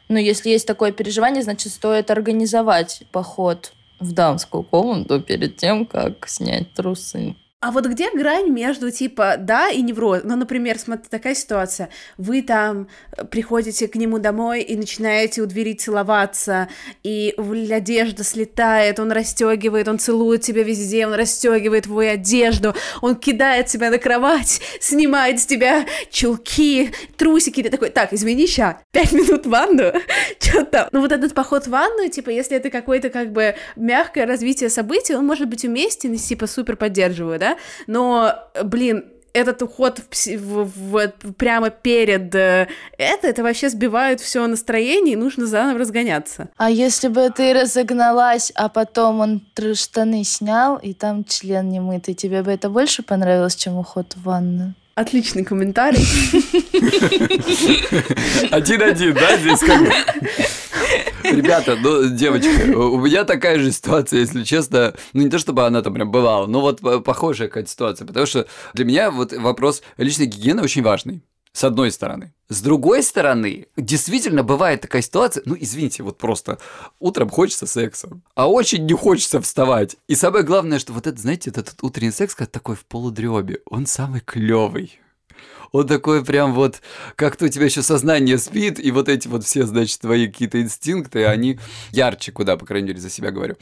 Но 0.08 0.18
если 0.18 0.50
есть 0.50 0.66
такое 0.66 0.92
переживание, 0.92 1.42
значит, 1.42 1.72
стоит 1.72 2.10
организовать 2.10 3.02
поход 3.12 3.72
в 4.00 4.12
дамскую 4.12 4.62
комнату 4.62 5.20
перед 5.20 5.56
тем, 5.56 5.84
как 5.84 6.28
снять 6.28 6.72
трусы. 6.72 7.34
А 7.66 7.72
вот 7.72 7.84
где 7.86 8.12
грань 8.12 8.48
между 8.50 8.92
типа 8.92 9.34
да 9.36 9.70
и 9.70 9.82
невроз? 9.82 10.20
Ну, 10.22 10.36
например, 10.36 10.78
смотри, 10.78 11.08
такая 11.10 11.34
ситуация. 11.34 11.88
Вы 12.16 12.42
там 12.42 12.86
э, 13.16 13.24
приходите 13.24 13.88
к 13.88 13.96
нему 13.96 14.20
домой 14.20 14.62
и 14.62 14.76
начинаете 14.76 15.42
у 15.42 15.46
двери 15.46 15.74
целоваться, 15.74 16.68
и 17.02 17.34
одежда 17.72 18.22
слетает, 18.22 19.00
он 19.00 19.10
расстегивает, 19.10 19.88
он 19.88 19.98
целует 19.98 20.42
тебя 20.42 20.62
везде, 20.62 21.08
он 21.08 21.14
расстегивает 21.14 21.84
твою 21.84 22.12
одежду, 22.12 22.72
он 23.02 23.16
кидает 23.16 23.66
тебя 23.66 23.90
на 23.90 23.98
кровать, 23.98 24.60
снимает 24.80 25.40
с 25.40 25.46
тебя 25.46 25.86
чулки, 26.08 26.92
трусики, 27.16 27.64
ты 27.64 27.68
такой, 27.68 27.90
так, 27.90 28.12
извини, 28.12 28.46
ща, 28.46 28.80
пять 28.92 29.10
минут 29.10 29.44
в 29.44 29.50
ванну, 29.50 29.92
что 30.38 30.64
там? 30.64 30.88
Ну, 30.92 31.00
вот 31.00 31.10
этот 31.10 31.34
поход 31.34 31.66
в 31.66 31.70
ванну, 31.70 32.08
типа, 32.08 32.30
если 32.30 32.56
это 32.56 32.70
какое-то 32.70 33.10
как 33.10 33.32
бы 33.32 33.56
мягкое 33.74 34.24
развитие 34.24 34.70
событий, 34.70 35.16
он 35.16 35.26
может 35.26 35.48
быть 35.48 35.64
уместен 35.64 36.12
и 36.12 36.16
типа 36.16 36.46
супер 36.46 36.76
поддерживаю, 36.76 37.40
да? 37.40 37.55
Да, 37.56 37.62
но, 37.86 38.34
блин, 38.64 39.04
этот 39.36 39.62
уход 39.62 39.98
в, 39.98 40.36
в, 40.38 40.70
в, 40.74 41.32
прямо 41.34 41.68
перед 41.68 42.34
э, 42.34 42.68
это, 42.96 43.28
это 43.28 43.42
вообще 43.42 43.68
сбивает 43.68 44.20
все 44.20 44.46
настроение, 44.46 45.12
и 45.12 45.16
нужно 45.16 45.46
заново 45.46 45.78
разгоняться. 45.78 46.48
А 46.56 46.70
если 46.70 47.08
бы 47.08 47.28
ты 47.28 47.52
разогналась, 47.52 48.50
а 48.54 48.70
потом 48.70 49.20
он 49.20 49.42
штаны 49.74 50.24
снял, 50.24 50.78
и 50.78 50.94
там 50.94 51.24
член 51.24 51.68
не 51.68 51.80
мытый, 51.80 52.14
тебе 52.14 52.42
бы 52.42 52.50
это 52.50 52.70
больше 52.70 53.02
понравилось, 53.02 53.56
чем 53.56 53.76
уход 53.76 54.14
в 54.16 54.22
ванну? 54.22 54.72
Отличный 54.94 55.44
комментарий. 55.44 56.06
Один-один, 58.50 59.12
да, 59.12 59.36
здесь 59.36 59.60
как 59.60 59.80
бы... 59.84 59.92
Ребята, 61.32 61.76
ну, 61.76 62.08
девочки, 62.08 62.72
у 62.72 62.98
меня 63.00 63.24
такая 63.24 63.58
же 63.58 63.72
ситуация, 63.72 64.20
если 64.20 64.44
честно. 64.44 64.94
Ну, 65.12 65.22
не 65.22 65.30
то 65.30 65.38
чтобы 65.38 65.66
она 65.66 65.82
там 65.82 65.94
прям 65.94 66.10
бывала, 66.10 66.46
но 66.46 66.60
вот 66.60 66.80
похожая 67.04 67.48
какая-то 67.48 67.70
ситуация. 67.70 68.06
Потому 68.06 68.26
что 68.26 68.46
для 68.74 68.84
меня 68.84 69.10
вот 69.10 69.32
вопрос 69.32 69.82
личной 69.96 70.26
гигиены 70.26 70.62
очень 70.62 70.82
важный. 70.82 71.22
С 71.52 71.64
одной 71.64 71.90
стороны. 71.90 72.34
С 72.50 72.60
другой 72.60 73.02
стороны, 73.02 73.68
действительно 73.78 74.42
бывает 74.42 74.82
такая 74.82 75.00
ситуация, 75.00 75.42
ну, 75.46 75.56
извините, 75.58 76.02
вот 76.02 76.18
просто 76.18 76.58
утром 76.98 77.30
хочется 77.30 77.66
секса, 77.66 78.10
а 78.34 78.46
очень 78.50 78.84
не 78.84 78.92
хочется 78.92 79.40
вставать. 79.40 79.96
И 80.06 80.14
самое 80.14 80.44
главное, 80.44 80.78
что 80.78 80.92
вот 80.92 81.06
это, 81.06 81.18
знаете, 81.18 81.48
этот 81.48 81.82
утренний 81.82 82.10
секс, 82.12 82.34
как 82.34 82.50
такой 82.50 82.76
в 82.76 82.84
полудребе, 82.84 83.60
он 83.64 83.86
самый 83.86 84.20
клевый 84.20 85.00
он 85.76 85.86
такой 85.86 86.24
прям 86.24 86.54
вот, 86.54 86.80
как-то 87.14 87.46
у 87.46 87.48
тебя 87.48 87.66
еще 87.66 87.82
сознание 87.82 88.38
спит, 88.38 88.78
и 88.78 88.90
вот 88.90 89.08
эти 89.08 89.28
вот 89.28 89.44
все, 89.44 89.64
значит, 89.64 90.00
твои 90.00 90.26
какие-то 90.26 90.60
инстинкты, 90.60 91.26
они 91.26 91.58
ярче 91.92 92.32
куда, 92.32 92.56
по 92.56 92.66
крайней 92.66 92.88
мере, 92.88 93.00
за 93.00 93.10
себя 93.10 93.30
говорю. 93.30 93.56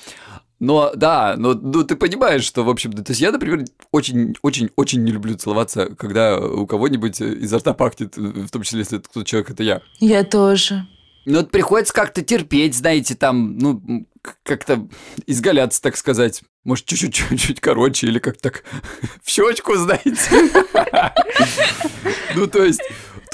Но 0.61 0.93
да, 0.95 1.35
но 1.37 1.53
ну, 1.53 1.83
ты 1.83 1.97
понимаешь, 1.97 2.45
что, 2.45 2.65
в 2.65 2.71
общем-то, 2.71 3.03
то 3.03 3.11
есть 3.11 3.21
я, 3.21 3.33
например, 3.33 3.65
очень-очень-очень 3.91 5.03
не 5.03 5.13
люблю 5.13 5.37
целоваться, 5.37 5.95
когда 5.97 6.39
у 6.39 6.67
кого-нибудь 6.67 7.21
изо 7.21 7.59
рта 7.59 7.75
пахнет, 7.75 8.17
в 8.17 8.49
том 8.49 8.63
числе, 8.63 8.81
если 8.81 8.99
кто 8.99 9.25
человек, 9.25 9.51
это 9.51 9.63
я. 9.63 9.83
Я 10.01 10.25
тоже. 10.25 10.87
Ну, 11.25 11.39
вот 11.39 11.51
приходится 11.51 11.95
как-то 11.95 12.23
терпеть, 12.23 12.75
знаете, 12.75 13.15
там, 13.15 13.57
ну, 13.57 14.07
как-то 14.43 14.89
изгаляться, 15.27 15.81
так 15.81 15.97
сказать. 15.97 16.43
Может, 16.65 16.87
чуть-чуть, 16.87 17.61
короче, 17.61 18.07
или 18.07 18.19
как 18.19 18.39
так 18.39 18.65
в 19.23 19.31
щечку, 19.31 19.75
знаете. 19.77 20.31
Ну, 22.35 22.49
то 22.49 22.65
есть, 22.65 22.81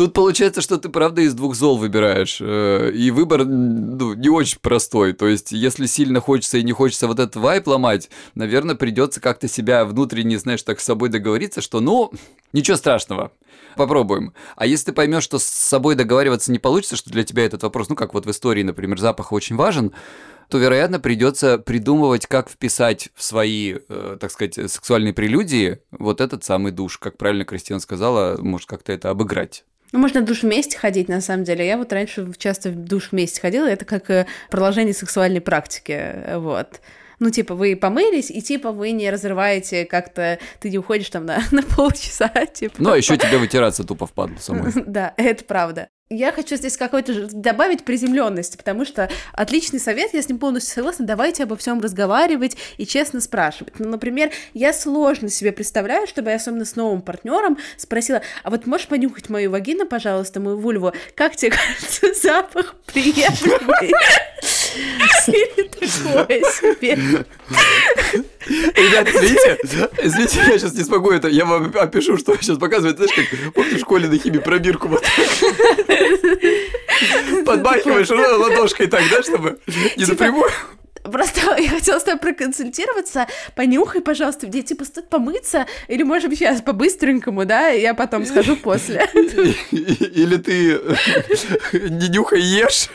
тут 0.01 0.15
получается, 0.15 0.63
что 0.63 0.79
ты, 0.79 0.89
правда, 0.89 1.21
из 1.21 1.35
двух 1.35 1.55
зол 1.55 1.77
выбираешь. 1.77 2.39
Э, 2.41 2.91
и 2.91 3.11
выбор 3.11 3.45
ну, 3.45 4.15
не 4.15 4.31
очень 4.31 4.59
простой. 4.59 5.13
То 5.13 5.27
есть, 5.27 5.53
если 5.53 5.85
сильно 5.85 6.23
хочется 6.23 6.57
и 6.57 6.63
не 6.63 6.73
хочется 6.73 7.07
вот 7.07 7.19
этот 7.19 7.37
вайп 7.37 7.67
ломать, 7.67 8.09
наверное, 8.35 8.75
придется 8.75 9.21
как-то 9.21 9.47
себя 9.47 9.85
внутренне, 9.85 10.39
знаешь, 10.39 10.63
так 10.63 10.81
с 10.81 10.85
собой 10.85 11.11
договориться, 11.11 11.61
что, 11.61 11.81
ну, 11.81 12.15
ничего 12.55 12.79
страшного 12.79 13.31
попробуем. 13.77 14.33
А 14.57 14.65
если 14.65 14.87
ты 14.87 14.93
поймешь, 14.93 15.23
что 15.23 15.39
с 15.39 15.45
собой 15.45 15.97
договариваться 15.97 16.51
не 16.51 16.59
получится, 16.59 16.97
что 16.97 17.11
для 17.11 17.23
тебя 17.23 17.45
этот 17.45 17.63
вопрос, 17.63 17.91
ну 17.91 17.95
как 17.95 18.15
вот 18.15 18.25
в 18.25 18.31
истории, 18.31 18.63
например, 18.63 18.99
запах 18.99 19.33
очень 19.33 19.57
важен, 19.57 19.93
то, 20.49 20.57
вероятно, 20.57 20.99
придется 20.99 21.59
придумывать, 21.59 22.27
как 22.27 22.49
вписать 22.49 23.11
в 23.15 23.23
свои, 23.23 23.77
э, 23.87 24.17
так 24.19 24.31
сказать, 24.31 24.55
сексуальные 24.55 25.13
прелюдии 25.13 25.81
вот 25.91 26.23
этот 26.23 26.43
самый 26.43 26.73
душ. 26.73 26.97
Как 26.97 27.19
правильно 27.19 27.45
Кристина 27.45 27.81
сказала, 27.81 28.39
может 28.41 28.67
как-то 28.67 28.93
это 28.93 29.11
обыграть. 29.11 29.65
Ну, 29.93 29.99
можно 29.99 30.21
в 30.21 30.25
душ 30.25 30.43
вместе 30.43 30.79
ходить, 30.79 31.09
на 31.09 31.21
самом 31.21 31.45
деле. 31.45 31.67
Я 31.67 31.77
вот 31.77 31.93
раньше 31.93 32.33
часто 32.39 32.71
в 32.71 32.77
душ 32.77 33.11
вместе 33.11 33.41
ходила, 33.41 33.67
это 33.67 33.85
как 33.85 34.11
э, 34.11 34.27
продолжение 34.51 34.95
сексуальной 34.95 35.41
практики, 35.41 36.37
вот. 36.37 36.81
Ну, 37.19 37.29
типа, 37.29 37.55
вы 37.55 37.77
помылись, 37.77 38.31
и 38.31 38.41
типа 38.41 38.73
вы 38.73 38.93
не 38.93 39.11
разрываете 39.11 39.85
как-то, 39.85 40.39
ты 40.59 40.71
не 40.71 40.79
уходишь 40.79 41.11
там 41.11 41.27
на, 41.27 41.43
на 41.51 41.63
полчаса, 41.63 42.29
типа. 42.47 42.77
Ну, 42.79 42.93
а 42.93 42.97
еще 42.97 43.17
тебе 43.17 43.39
вытираться 43.39 43.85
тупо 43.85 44.07
впадло 44.07 44.39
самой. 44.39 44.73
Да, 44.87 45.13
это 45.17 45.45
правда. 45.45 45.89
Я 46.13 46.33
хочу 46.33 46.57
здесь 46.57 46.77
какой-то 46.77 47.29
добавить 47.31 47.85
приземленности, 47.85 48.57
потому 48.57 48.85
что 48.85 49.09
отличный 49.33 49.79
совет, 49.79 50.13
я 50.13 50.21
с 50.21 50.29
ним 50.29 50.41
полностью 50.41 50.75
согласна, 50.75 51.07
давайте 51.07 51.45
обо 51.45 51.57
всем 51.57 51.81
разговаривать 51.81 52.57
и 52.79 52.85
честно 52.85 53.21
спрашивать. 53.21 53.79
Ну, 53.79 53.89
например, 53.89 54.33
я 54.53 54.73
сложно 54.73 55.29
себе 55.29 55.53
представляю, 55.53 56.09
чтобы 56.09 56.31
я 56.31 56.37
особенно 56.37 56.65
с 56.65 56.75
новым 56.75 57.01
партнером 57.01 57.59
спросила, 57.77 58.23
а 58.43 58.51
вот 58.51 58.67
можешь 58.67 58.89
понюхать 58.89 59.29
мою 59.29 59.53
вагину, 59.53 59.87
пожалуйста, 59.87 60.41
мою 60.41 60.59
вульву, 60.59 60.93
как 61.15 61.37
тебе 61.37 61.53
кажется 61.53 62.13
запах 62.21 62.75
приятный? 62.87 63.93
Или 65.27 65.69
такое 65.69 66.41
себе. 66.53 66.99
Ребят, 68.47 69.09
извините, 69.09 69.59
извините, 70.03 70.39
я 70.49 70.59
сейчас 70.59 70.75
не 70.75 70.85
смогу 70.85 71.11
это, 71.11 71.29
я 71.29 71.45
вам 71.45 71.73
опишу, 71.75 72.17
что 72.17 72.37
сейчас 72.37 72.59
показывает, 72.59 72.97
знаешь, 72.97 73.13
как 73.15 73.27
помнишь, 73.53 73.75
в 73.75 73.81
школе 73.81 74.09
на 74.09 74.19
химии 74.19 74.39
пробирку 74.39 74.89
вот 74.89 75.03
Подбахиваешь 77.45 78.11
ладошкой 78.11 78.89
так, 78.89 79.03
да, 79.11 79.23
чтобы 79.23 79.61
не 79.97 80.05
типа, 80.05 80.11
напрямую. 80.11 80.51
Просто 81.03 81.57
я 81.59 81.71
хотела 81.71 81.99
с 81.99 82.05
тобой 82.05 82.21
проконсультироваться. 82.21 83.27
Понюхай, 83.57 84.01
пожалуйста, 84.01 84.47
где 84.47 84.63
типа 84.63 84.85
стоит 84.85 85.09
помыться, 85.09 85.67
или, 85.89 86.03
может 86.03 86.29
быть, 86.29 86.39
сейчас 86.39 86.63
по-быстренькому, 86.63 87.45
да, 87.45 87.69
я 87.69 87.95
потом 87.95 88.27
скажу 88.27 88.57
после. 88.57 89.09
Или 89.71 90.37
ты 90.37 90.81
не 91.73 92.09
нюхай, 92.09 92.41
ешь. 92.41 92.89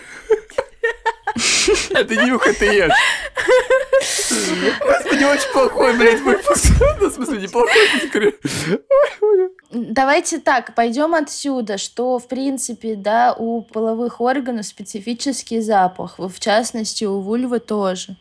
Это 1.89 2.15
нюх, 2.15 2.47
это 2.47 2.65
ешь. 2.65 2.93
Господи, 4.85 5.23
очень 5.23 5.51
плохой, 5.51 5.97
блядь, 5.97 6.21
выпуск. 6.21 6.65
Ну, 6.99 7.09
в 7.09 7.13
смысле, 7.13 7.41
неплохой, 7.41 8.39
Давайте 9.71 10.39
так, 10.39 10.73
пойдем 10.75 11.13
отсюда, 11.13 11.77
что, 11.77 12.19
в 12.19 12.27
принципе, 12.27 12.95
да, 12.95 13.33
у 13.37 13.61
половых 13.61 14.21
органов 14.21 14.65
специфический 14.65 15.59
запах, 15.59 16.15
в 16.17 16.39
частности, 16.39 17.03
у 17.03 17.19
вульвы 17.19 17.59
тоже. 17.59 18.15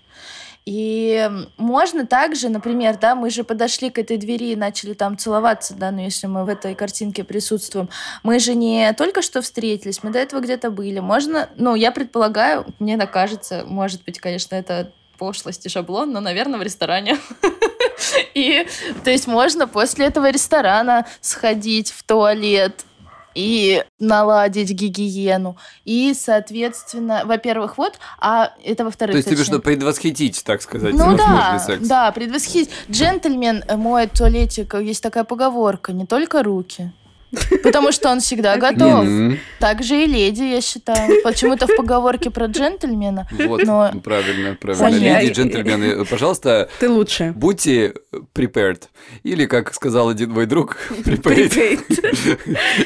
И 0.67 1.31
можно 1.59 2.07
также, 2.07 2.49
например, 2.49 2.97
да, 2.99 3.15
мы 3.15 3.29
же 3.29 3.45
подошли 3.45 3.91
к 3.91 3.99
этой 3.99 4.17
двери 4.17 4.53
и 4.53 4.57
начали 4.57 4.95
там 4.95 5.19
целоваться, 5.19 5.75
да, 5.75 5.91
ну 5.91 6.01
если 6.01 6.27
мы 6.27 6.45
в 6.45 6.49
этой 6.49 6.75
картинке 6.75 7.23
присутствуем. 7.23 7.91
Мы 8.23 8.39
же 8.39 8.55
не 8.55 8.91
только 8.95 9.21
что 9.21 9.43
встретились, 9.43 10.03
мы 10.03 10.11
до 10.11 10.19
этого 10.19 10.41
где-то 10.41 10.71
были. 10.71 11.01
Можно, 11.01 11.51
ну, 11.57 11.75
я 11.75 11.93
предполагаю, 11.93 12.67
мне 12.79 12.97
так 12.97 13.13
кажется, 13.13 13.65
может 13.67 14.05
быть, 14.05 14.19
конечно, 14.19 14.55
это 14.55 14.91
пошлость 15.19 15.67
и 15.67 15.69
шаблон, 15.69 16.13
но, 16.13 16.21
наверное, 16.21 16.59
в 16.59 16.63
ресторане. 16.63 17.19
И, 18.35 18.67
то 19.05 19.11
есть, 19.11 19.27
можно 19.27 19.69
после 19.69 20.07
этого 20.07 20.31
ресторана 20.31 21.07
сходить 21.21 21.91
в 21.93 22.03
туалет, 22.03 22.85
и 23.35 23.83
наладить 23.99 24.71
гигиену. 24.71 25.57
И, 25.85 26.15
соответственно, 26.15 27.23
во-первых, 27.25 27.79
вот, 27.79 27.99
а 28.19 28.53
это 28.65 28.85
во-вторых. 28.85 29.15
То 29.15 29.19
есть 29.19 29.29
тебе 29.29 29.45
что, 29.45 29.59
предвосхитить, 29.59 30.43
так 30.45 30.63
сказать, 30.63 30.95
ну, 30.95 31.17
да, 31.17 31.59
секс? 31.59 31.87
Да, 31.87 32.11
предвосхитить. 32.13 32.71
Джентльмен 32.91 33.65
моет 33.77 34.13
туалетик, 34.13 34.75
есть 34.75 35.03
такая 35.03 35.25
поговорка, 35.25 35.93
не 35.93 36.07
только 36.07 36.43
руки. 36.43 36.93
Потому 37.63 37.93
что 37.93 38.11
он 38.11 38.21
всегда 38.21 38.57
готов. 38.57 39.07
Так 39.59 39.83
же 39.83 40.05
и 40.05 40.07
леди, 40.07 40.43
я 40.43 40.61
считаю. 40.61 41.23
Почему-то 41.23 41.67
в 41.67 41.77
поговорке 41.77 42.31
про 42.31 42.47
джентльмена. 42.47 43.29
Вот, 43.47 43.65
но... 43.65 43.93
правильно, 44.03 44.57
правильно. 44.61 44.89
Леди 44.89 45.31
и 45.31 45.33
джентльмены, 45.33 46.05
пожалуйста, 46.05 46.69
ты 46.81 46.89
лучше. 46.89 47.33
Будьте 47.37 47.95
prepared. 48.35 48.83
Или, 49.23 49.47
как 49.47 49.73
сказал 49.75 50.09
один 50.09 50.33
мой 50.33 50.47
друг, 50.47 50.77
prepared. 50.91 51.81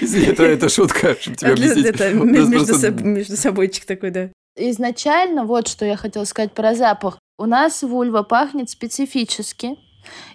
Извини, 0.01 0.26
это, 0.26 0.44
это 0.44 0.68
шутка, 0.68 1.16
чтобы 1.20 1.36
тебе 1.36 1.53
объяснить. 1.53 1.86
Это 1.86 2.12
между 2.12 3.36
собойчик 3.36 3.84
такой, 3.84 4.11
да. 4.11 4.30
Изначально, 4.57 5.44
вот 5.44 5.68
что 5.68 5.84
я 5.84 5.96
хотела 5.96 6.24
сказать 6.24 6.53
про 6.53 6.74
запах. 6.74 7.18
У 7.38 7.46
нас 7.46 7.82
вульва 7.82 8.22
пахнет 8.22 8.68
специфически. 8.68 9.76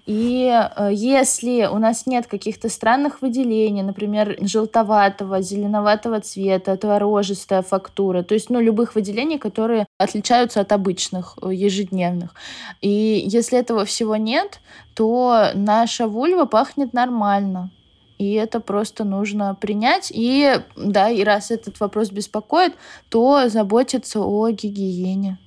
И 0.05 0.49
э, 0.49 0.89
если 0.91 1.65
у 1.65 1.77
нас 1.77 2.05
нет 2.05 2.27
каких-то 2.27 2.69
странных 2.69 3.21
выделений, 3.21 3.83
например, 3.83 4.37
желтоватого, 4.41 5.41
зеленоватого 5.41 6.19
цвета, 6.19 6.75
творожистая 6.77 7.61
фактура, 7.61 8.23
то 8.23 8.33
есть, 8.33 8.49
ну, 8.49 8.59
любых 8.59 8.95
выделений, 8.95 9.37
которые 9.37 9.85
отличаются 9.97 10.61
от 10.61 10.71
обычных, 10.71 11.37
э, 11.41 11.53
ежедневных. 11.53 12.33
И 12.81 13.23
если 13.25 13.59
этого 13.59 13.85
всего 13.85 14.17
нет, 14.17 14.59
то 14.93 15.51
наша 15.53 16.07
вульва 16.07 16.45
пахнет 16.45 16.93
нормально. 16.93 17.71
И 18.17 18.33
это 18.33 18.59
просто 18.59 19.03
нужно 19.03 19.55
принять. 19.55 20.11
И 20.13 20.59
да, 20.75 21.09
и 21.09 21.23
раз 21.23 21.51
этот 21.51 21.79
вопрос 21.79 22.11
беспокоит, 22.11 22.73
то 23.09 23.49
заботиться 23.49 24.21
о 24.21 24.49
гигиене 24.49 25.39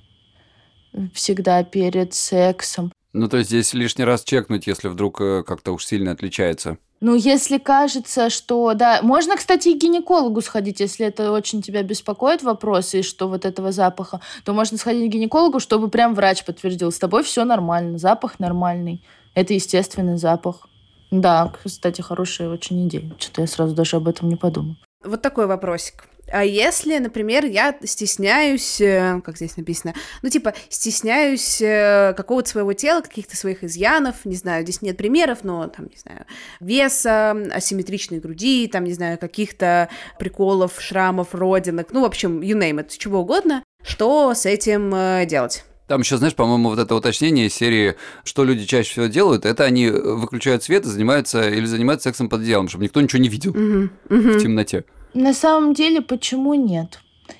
всегда 1.13 1.63
перед 1.63 2.13
сексом. 2.13 2.91
Ну, 3.17 3.27
то 3.27 3.37
есть 3.37 3.49
здесь 3.49 3.73
лишний 3.73 4.03
раз 4.03 4.23
чекнуть, 4.23 4.67
если 4.67 4.89
вдруг 4.89 5.19
э, 5.21 5.41
как-то 5.41 5.71
уж 5.71 5.85
сильно 5.85 6.11
отличается. 6.11 6.77
Ну, 7.01 7.15
если 7.15 7.57
кажется, 7.57 8.29
что, 8.29 8.75
да, 8.75 8.99
можно, 9.01 9.35
кстати, 9.35 9.69
и 9.69 9.73
к 9.73 9.81
гинекологу 9.81 10.41
сходить, 10.41 10.79
если 10.81 11.07
это 11.07 11.31
очень 11.31 11.63
тебя 11.63 11.81
беспокоит 11.81 12.43
вопрос, 12.43 12.93
и 12.93 13.01
что 13.01 13.27
вот 13.27 13.43
этого 13.43 13.71
запаха, 13.71 14.21
то 14.45 14.53
можно 14.53 14.77
сходить 14.77 15.09
к 15.09 15.13
гинекологу, 15.13 15.59
чтобы 15.59 15.89
прям 15.89 16.13
врач 16.13 16.45
подтвердил, 16.45 16.91
с 16.91 16.99
тобой 16.99 17.23
все 17.23 17.43
нормально, 17.43 17.97
запах 17.97 18.37
нормальный, 18.39 19.03
это 19.33 19.55
естественный 19.55 20.17
запах. 20.17 20.67
Да, 21.09 21.51
кстати, 21.63 22.01
хорошая 22.01 22.49
очень 22.49 22.87
идея. 22.87 23.11
Что-то 23.17 23.41
я 23.41 23.47
сразу 23.47 23.73
даже 23.73 23.95
об 23.97 24.07
этом 24.07 24.29
не 24.29 24.35
подумал. 24.35 24.75
Вот 25.03 25.23
такой 25.23 25.47
вопросик. 25.47 26.03
А 26.31 26.43
если, 26.43 26.97
например, 26.97 27.45
я 27.45 27.77
стесняюсь, 27.83 28.81
э, 28.81 29.21
как 29.23 29.37
здесь 29.37 29.55
написано, 29.57 29.93
ну, 30.21 30.29
типа, 30.29 30.53
стесняюсь 30.69 31.61
э, 31.61 32.13
какого-то 32.15 32.49
своего 32.49 32.73
тела, 32.73 33.01
каких-то 33.01 33.37
своих 33.37 33.63
изъянов, 33.63 34.25
не 34.25 34.35
знаю, 34.35 34.63
здесь 34.63 34.81
нет 34.81 34.97
примеров, 34.97 35.39
но, 35.43 35.67
там, 35.67 35.85
не 35.85 35.97
знаю, 35.97 36.25
веса, 36.59 37.31
асимметричной 37.53 38.19
груди, 38.19 38.67
там, 38.67 38.83
не 38.83 38.93
знаю, 38.93 39.17
каких-то 39.17 39.89
приколов, 40.19 40.81
шрамов, 40.81 41.33
родинок, 41.33 41.89
ну, 41.91 42.01
в 42.01 42.05
общем, 42.05 42.41
you 42.41 42.57
name 42.57 42.81
it, 42.81 42.91
чего 42.97 43.19
угодно, 43.19 43.63
что 43.83 44.33
с 44.33 44.45
этим 44.45 44.93
э, 44.93 45.25
делать? 45.25 45.63
Там 45.87 46.01
еще, 46.01 46.17
знаешь, 46.17 46.35
по-моему, 46.35 46.69
вот 46.69 46.79
это 46.79 46.93
уточнение 46.95 47.49
серии, 47.49 47.95
что 48.25 48.43
люди 48.43 48.65
чаще 48.65 48.91
всего 48.91 49.05
делают, 49.05 49.45
это 49.45 49.63
они 49.63 49.89
выключают 49.89 50.61
свет 50.61 50.85
и 50.85 50.89
занимаются 50.89 51.47
или 51.49 51.65
занимаются 51.65 52.09
сексом 52.09 52.27
под 52.27 52.41
одеялом, 52.41 52.67
чтобы 52.67 52.83
никто 52.83 52.99
ничего 52.99 53.21
не 53.21 53.29
видел 53.29 53.53
uh-huh, 53.53 53.89
uh-huh. 54.09 54.37
в 54.37 54.41
темноте. 54.41 54.83
На 55.13 55.33
самом 55.33 55.73
деле, 55.73 56.01
почему 56.01 56.53
нет? 56.53 56.99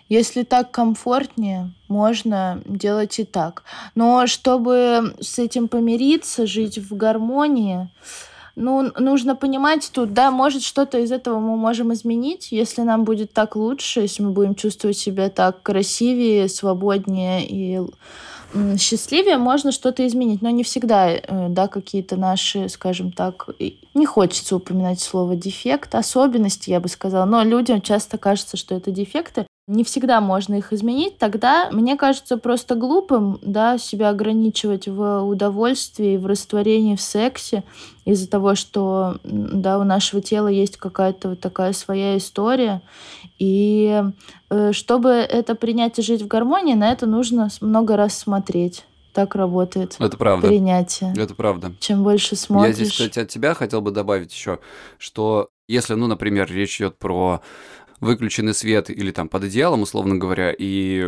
Если 0.10 0.44
так 0.44 0.72
комфортнее, 0.72 1.72
можно 1.88 2.62
делать 2.66 3.20
и 3.20 3.24
так. 3.24 3.64
Но 3.96 4.28
чтобы 4.28 5.16
с 5.20 5.40
этим 5.40 5.68
помириться, 5.68 6.46
жить 6.46 6.78
в 6.78 6.96
гармонии, 6.96 7.90
ну, 8.56 8.92
нужно 8.98 9.36
понимать 9.36 9.90
тут, 9.94 10.14
да, 10.14 10.32
может, 10.32 10.64
что-то 10.64 10.98
из 10.98 11.12
этого 11.12 11.40
мы 11.40 11.56
можем 11.56 11.94
изменить, 11.94 12.52
если 12.52 12.82
нам 12.82 13.04
будет 13.04 13.32
так 13.32 13.56
лучше, 13.56 14.02
если 14.02 14.24
мы 14.24 14.32
будем 14.32 14.56
чувствовать 14.56 14.98
себя 14.98 15.30
так 15.30 15.62
красивее, 15.62 16.50
свободнее 16.50 17.46
и 17.48 17.80
счастливее, 18.78 19.38
можно 19.38 19.72
что-то 19.72 20.06
изменить, 20.06 20.42
но 20.42 20.50
не 20.50 20.64
всегда, 20.64 21.10
э, 21.10 21.48
да, 21.50 21.68
какие-то 21.68 22.16
наши, 22.16 22.70
скажем 22.70 23.12
так, 23.12 23.50
не 23.94 24.06
хочется 24.06 24.56
упоминать 24.56 25.00
слово 25.00 25.36
дефект, 25.36 25.96
особенности, 25.96 26.70
я 26.70 26.80
бы 26.80 26.88
сказала, 26.88 27.26
но 27.26 27.44
людям 27.44 27.82
часто 27.82 28.18
кажется, 28.18 28.58
что 28.58 28.76
это 28.76 28.92
дефекты, 28.92 29.47
не 29.68 29.84
всегда 29.84 30.22
можно 30.22 30.56
их 30.56 30.72
изменить, 30.72 31.18
тогда, 31.18 31.70
мне 31.72 31.98
кажется, 31.98 32.38
просто 32.38 32.76
глупым, 32.76 33.38
да, 33.42 33.78
себя 33.78 34.10
ограничивать 34.10 34.88
в 34.88 35.22
удовольствии, 35.24 36.16
в 36.16 36.26
растворении 36.26 36.96
в 36.96 37.02
сексе 37.02 37.64
из-за 38.06 38.30
того, 38.30 38.56
что, 38.56 39.18
да, 39.26 39.78
у 39.78 39.84
нашего 39.84 40.22
тела 40.22 40.48
есть 40.48 40.78
какая-то 40.78 41.30
вот 41.30 41.42
такая 41.42 41.74
своя 41.74 42.18
история. 42.18 42.82
И 43.40 44.02
э, 44.50 44.72
чтобы 44.72 45.10
это 45.10 45.54
принять 45.54 46.00
и 46.00 46.02
жить 46.02 46.22
в 46.22 46.28
гармонии, 46.28 46.74
на 46.74 46.90
это 46.90 47.06
нужно 47.06 47.50
много 47.60 47.98
раз 47.98 48.18
смотреть 48.18 48.86
так 49.18 49.34
работает. 49.34 49.96
Это 49.98 50.16
правда. 50.16 50.48
Принятие. 50.48 51.12
Это 51.18 51.34
правда. 51.34 51.74
Чем 51.80 52.04
больше 52.04 52.36
смотришь. 52.36 52.68
Я 52.68 52.74
здесь, 52.74 52.92
кстати, 52.92 53.18
от 53.18 53.30
тебя 53.30 53.56
хотел 53.56 53.82
бы 53.82 53.90
добавить 53.90 54.32
еще, 54.32 54.60
что 55.00 55.50
если, 55.68 55.96
ну, 55.96 56.06
например, 56.06 56.50
речь 56.52 56.80
идет 56.80 57.00
про 57.00 57.42
выключенный 58.00 58.54
свет 58.54 58.90
или 58.90 59.12
там 59.12 59.30
под 59.30 59.46
одеялом, 59.46 59.82
условно 59.82 60.16
говоря, 60.16 60.54
и 60.58 61.06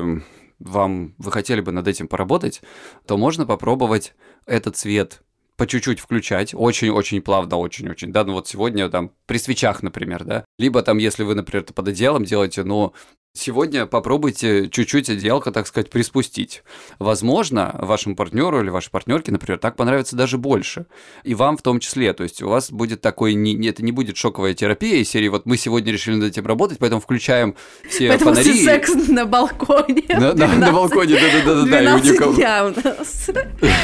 вам 0.59 1.15
вы 1.17 1.31
хотели 1.31 1.61
бы 1.61 1.71
над 1.71 1.87
этим 1.87 2.07
поработать, 2.07 2.61
то 3.05 3.17
можно 3.17 3.45
попробовать 3.45 4.13
этот 4.45 4.77
свет 4.77 5.21
по 5.55 5.67
чуть-чуть 5.67 5.99
включать, 5.99 6.53
очень-очень 6.53 7.21
плавно, 7.21 7.57
очень-очень, 7.57 8.13
да, 8.13 8.23
ну 8.23 8.33
вот 8.33 8.47
сегодня 8.47 8.89
там 8.89 9.11
при 9.25 9.37
свечах, 9.37 9.83
например, 9.83 10.23
да, 10.23 10.45
либо 10.57 10.81
там, 10.81 10.97
если 10.97 11.23
вы, 11.23 11.35
например, 11.35 11.65
под 11.65 11.89
одеялом 11.89 12.23
делаете, 12.23 12.63
ну, 12.63 12.93
Сегодня 13.33 13.85
попробуйте 13.85 14.67
чуть-чуть 14.69 15.07
одеялко, 15.09 15.51
так 15.51 15.67
сказать, 15.67 15.91
приспустить. 15.91 16.63
Возможно, 16.97 17.75
вашему 17.79 18.15
партнеру 18.15 18.59
или 18.59 18.69
вашей 18.69 18.89
партнерке, 18.89 19.31
например, 19.31 19.59
так 19.59 19.75
понравится 19.75 20.15
даже 20.15 20.39
больше. 20.39 20.87
И 21.23 21.35
вам 21.35 21.55
в 21.55 21.61
том 21.61 21.79
числе. 21.79 22.13
То 22.13 22.23
есть 22.23 22.41
у 22.41 22.49
вас 22.49 22.71
будет 22.71 23.01
такой, 23.01 23.35
не, 23.35 23.67
это 23.67 23.83
не 23.83 23.91
будет 23.91 24.17
шоковая 24.17 24.55
терапия 24.55 24.97
из 24.97 25.09
серии, 25.09 25.27
вот 25.27 25.45
мы 25.45 25.57
сегодня 25.57 25.93
решили 25.93 26.15
над 26.15 26.31
этим 26.31 26.47
работать, 26.47 26.79
поэтому 26.79 27.01
включаем 27.01 27.55
все 27.87 28.09
поэтому 28.09 28.33
фонари. 28.33 28.65
секс 28.65 28.93
на 29.07 29.25
балконе. 29.25 30.05
На, 30.09 30.33
на, 30.33 30.47
на 30.47 30.71
балконе, 30.71 31.15
да-да-да. 31.15 31.65
да. 31.65 31.97
И 31.99 32.11
у 32.11 32.33
дня 32.33 32.65
у 32.65 32.87
нас. 32.87 33.29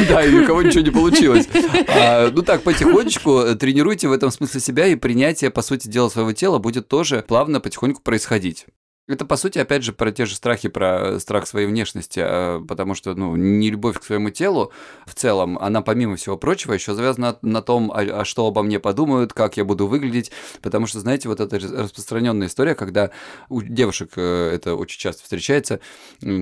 Да, 0.09 0.25
и 0.25 0.33
у 0.33 0.45
кого 0.45 0.63
ничего 0.63 0.81
не 0.81 0.91
получилось. 0.91 1.47
А, 1.87 2.31
ну 2.31 2.41
так, 2.41 2.63
потихонечку 2.63 3.55
тренируйте 3.59 4.07
в 4.07 4.11
этом 4.11 4.31
смысле 4.31 4.59
себя, 4.59 4.87
и 4.87 4.95
принятие, 4.95 5.51
по 5.51 5.61
сути 5.61 5.87
дела, 5.87 6.09
своего 6.09 6.33
тела 6.33 6.57
будет 6.57 6.87
тоже 6.87 7.23
плавно 7.27 7.59
потихоньку 7.59 8.01
происходить. 8.01 8.65
Это, 9.07 9.23
по 9.23 9.37
сути, 9.37 9.59
опять 9.59 9.83
же, 9.83 9.93
про 9.93 10.11
те 10.11 10.25
же 10.25 10.33
страхи, 10.33 10.67
про 10.67 11.19
страх 11.19 11.45
своей 11.45 11.67
внешности, 11.67 12.19
а, 12.23 12.59
потому 12.67 12.95
что, 12.95 13.13
ну, 13.13 13.35
не 13.35 13.69
любовь 13.69 13.99
к 13.99 14.03
своему 14.03 14.31
телу 14.31 14.71
в 15.05 15.13
целом, 15.13 15.59
она, 15.59 15.83
помимо 15.83 16.15
всего 16.15 16.37
прочего, 16.37 16.73
еще 16.73 16.95
завязана 16.95 17.37
на 17.43 17.61
том, 17.61 17.91
а, 17.91 17.99
а 18.01 18.25
что 18.25 18.47
обо 18.47 18.63
мне 18.63 18.79
подумают, 18.79 19.31
как 19.31 19.57
я 19.57 19.63
буду 19.63 19.85
выглядеть, 19.85 20.31
потому 20.63 20.87
что, 20.87 20.99
знаете, 21.01 21.29
вот 21.29 21.39
эта 21.39 21.59
распространенная 21.59 22.47
история, 22.47 22.73
когда 22.73 23.11
у 23.47 23.61
девушек 23.61 24.13
э, 24.15 24.49
это 24.55 24.73
очень 24.73 24.99
часто 24.99 25.21
встречается, 25.21 25.81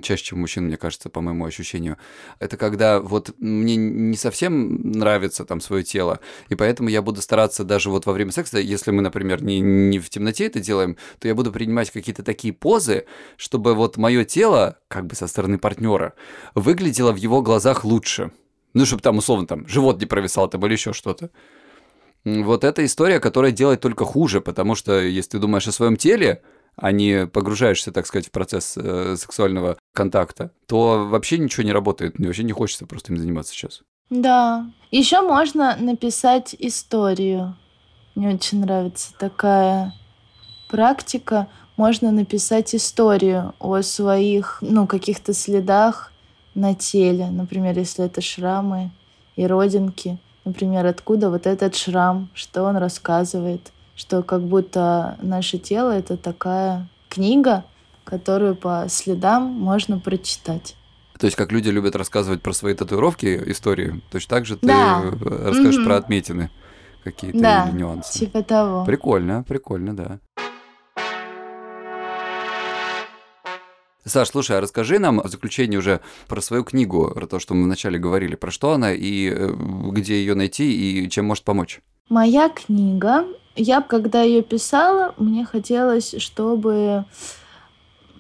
чаще, 0.02 0.24
чем 0.24 0.38
у 0.38 0.42
мужчин, 0.42 0.68
мне 0.68 0.78
кажется, 0.78 1.10
по 1.10 1.20
моему 1.20 1.46
ощущению, 1.46 1.98
это 2.40 2.56
когда 2.56 3.02
вот 3.02 3.36
мне 3.40 3.76
не 3.76 4.16
совсем 4.16 4.92
нравится 4.92 5.44
там 5.44 5.60
свое 5.60 5.84
тело, 5.84 6.22
и 6.48 6.56
поэтому 6.56 6.88
я 6.88 7.02
буду 7.02 7.22
стараться 7.22 7.66
даже 7.66 7.90
вот 7.90 8.06
во 8.06 8.14
время 8.14 8.32
секса, 8.32 8.58
если 8.58 8.92
мы, 8.92 9.02
например, 9.02 9.44
не, 9.44 9.60
не 9.60 10.00
в 10.00 10.10
темноте 10.10 10.46
это 10.46 10.62
делаем, 10.62 10.96
то 11.20 11.28
я 11.28 11.36
буду 11.36 11.52
принимать 11.52 11.92
какие-то 11.92 12.24
такие 12.24 12.53
позы, 12.54 13.06
чтобы 13.38 13.74
вот 13.74 13.98
мое 13.98 14.24
тело, 14.24 14.80
как 14.88 15.08
бы 15.08 15.16
со 15.16 15.28
стороны 15.28 15.58
партнера, 15.58 16.14
выглядело 16.56 17.12
в 17.12 17.18
его 17.18 17.42
глазах 17.42 17.84
лучше. 17.84 18.32
Ну, 18.74 18.86
чтобы 18.86 19.02
там, 19.02 19.18
условно, 19.18 19.46
там, 19.46 19.68
живот 19.68 20.00
не 20.00 20.06
провисал 20.06 20.50
там 20.50 20.66
или 20.66 20.74
еще 20.74 20.94
что-то. 20.94 21.30
Вот 22.26 22.64
эта 22.64 22.86
история, 22.86 23.20
которая 23.20 23.52
делает 23.52 23.82
только 23.82 24.06
хуже, 24.06 24.42
потому 24.42 24.76
что 24.76 25.02
если 25.02 25.32
ты 25.32 25.40
думаешь 25.40 25.68
о 25.68 25.72
своем 25.72 25.98
теле, 25.98 26.42
а 26.76 26.92
не 26.92 27.28
погружаешься, 27.28 27.92
так 27.92 28.08
сказать, 28.08 28.28
в 28.28 28.32
процесс 28.32 28.78
э, 28.78 29.16
сексуального 29.18 29.78
контакта, 29.94 30.52
то 30.68 31.06
вообще 31.08 31.38
ничего 31.38 31.64
не 31.64 31.72
работает, 31.72 32.18
вообще 32.18 32.44
не 32.44 32.54
хочется 32.54 32.88
просто 32.88 33.12
им 33.12 33.20
заниматься 33.20 33.54
сейчас. 33.54 33.82
Да. 34.10 34.72
Еще 34.92 35.22
можно 35.22 35.76
написать 35.78 36.56
историю. 36.58 37.58
Мне 38.16 38.36
очень 38.36 38.62
нравится 38.62 39.14
такая 39.18 39.94
практика 40.70 41.50
можно 41.78 42.12
написать 42.12 42.76
историю 42.76 43.54
о 43.60 43.82
своих, 43.82 44.60
ну, 44.62 44.88
каких-то 44.88 45.34
следах 45.34 46.12
на 46.56 46.76
теле. 46.76 47.28
Например, 47.32 47.78
если 47.78 48.06
это 48.06 48.22
шрамы 48.22 48.92
и 49.36 49.46
родинки. 49.46 50.20
Например, 50.46 50.86
откуда 50.86 51.30
вот 51.30 51.48
этот 51.48 51.76
шрам, 51.76 52.30
что 52.34 52.64
он 52.64 52.78
рассказывает, 52.78 53.72
что 53.96 54.24
как 54.24 54.42
будто 54.42 55.18
наше 55.22 55.58
тело— 55.58 55.92
это 55.98 56.18
такая 56.18 56.88
книга, 57.10 57.64
которую 58.04 58.56
по 58.56 58.86
следам 58.90 59.44
можно 59.44 60.00
прочитать. 60.00 60.76
То 61.18 61.28
есть, 61.28 61.38
как 61.38 61.52
люди 61.52 61.70
любят 61.70 61.96
рассказывать 61.96 62.42
про 62.42 62.54
свои 62.54 62.74
татуировки, 62.74 63.42
истории, 63.48 64.02
точно 64.12 64.30
так 64.36 64.46
же 64.46 64.58
ты 64.58 64.68
да. 64.68 65.02
расскажешь 65.02 65.78
mm-hmm. 65.78 65.86
про 65.86 65.98
отметины 65.98 66.50
какие-то 67.04 67.40
да, 67.40 67.70
нюансы. 67.72 68.20
типа 68.20 68.44
того. 68.44 68.84
Прикольно, 68.84 69.44
прикольно, 69.48 69.96
да. 69.96 70.20
Саш, 74.06 74.30
слушай, 74.30 74.58
а 74.58 74.62
расскажи 74.62 75.00
нам 75.00 75.22
в 75.22 75.28
заключение 75.30 75.80
уже 75.80 76.02
про 76.28 76.42
свою 76.42 76.66
книгу, 76.66 77.12
про 77.16 77.26
то, 77.26 77.40
что 77.40 77.54
мы 77.54 77.64
вначале 77.64 77.98
говорили, 77.98 78.36
про 78.36 78.52
что 78.52 78.74
она 78.74 78.92
и 78.92 79.30
э, 79.30 79.54
где 79.92 80.16
ее 80.16 80.36
найти 80.36 81.06
и 81.06 81.10
чем 81.10 81.26
может 81.26 81.46
помочь. 81.46 81.80
Моя 82.10 82.50
книга, 82.50 83.26
я 83.56 83.82
когда 83.82 84.22
ее 84.22 84.42
писала, 84.42 85.16
мне 85.18 85.46
хотелось, 85.46 86.16
чтобы 86.18 87.06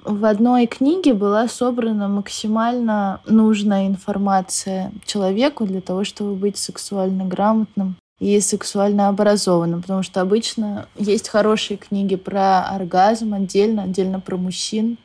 в 0.05 0.25
одной 0.25 0.67
книге 0.67 1.13
была 1.13 1.49
собрана 1.49 2.07
максимально 2.07 3.21
нужная 3.25 3.87
информация 3.87 4.91
человеку 5.05 5.65
для 5.65 5.81
того, 5.81 6.05
чтобы 6.05 6.35
быть 6.35 6.57
сексуально 6.57 7.25
грамотным 7.25 7.97
и 8.19 8.39
сексуально 8.39 9.09
образованным, 9.09 9.81
потому 9.81 10.01
что 10.01 10.21
обычно 10.21 10.87
есть 10.97 11.27
хорошие 11.27 11.75
книги 11.75 12.15
про 12.15 12.61
оргазм 12.63 13.33
отдельно, 13.33 13.83
отдельно 13.83 14.21
про 14.21 14.37
мужчин, 14.37 14.97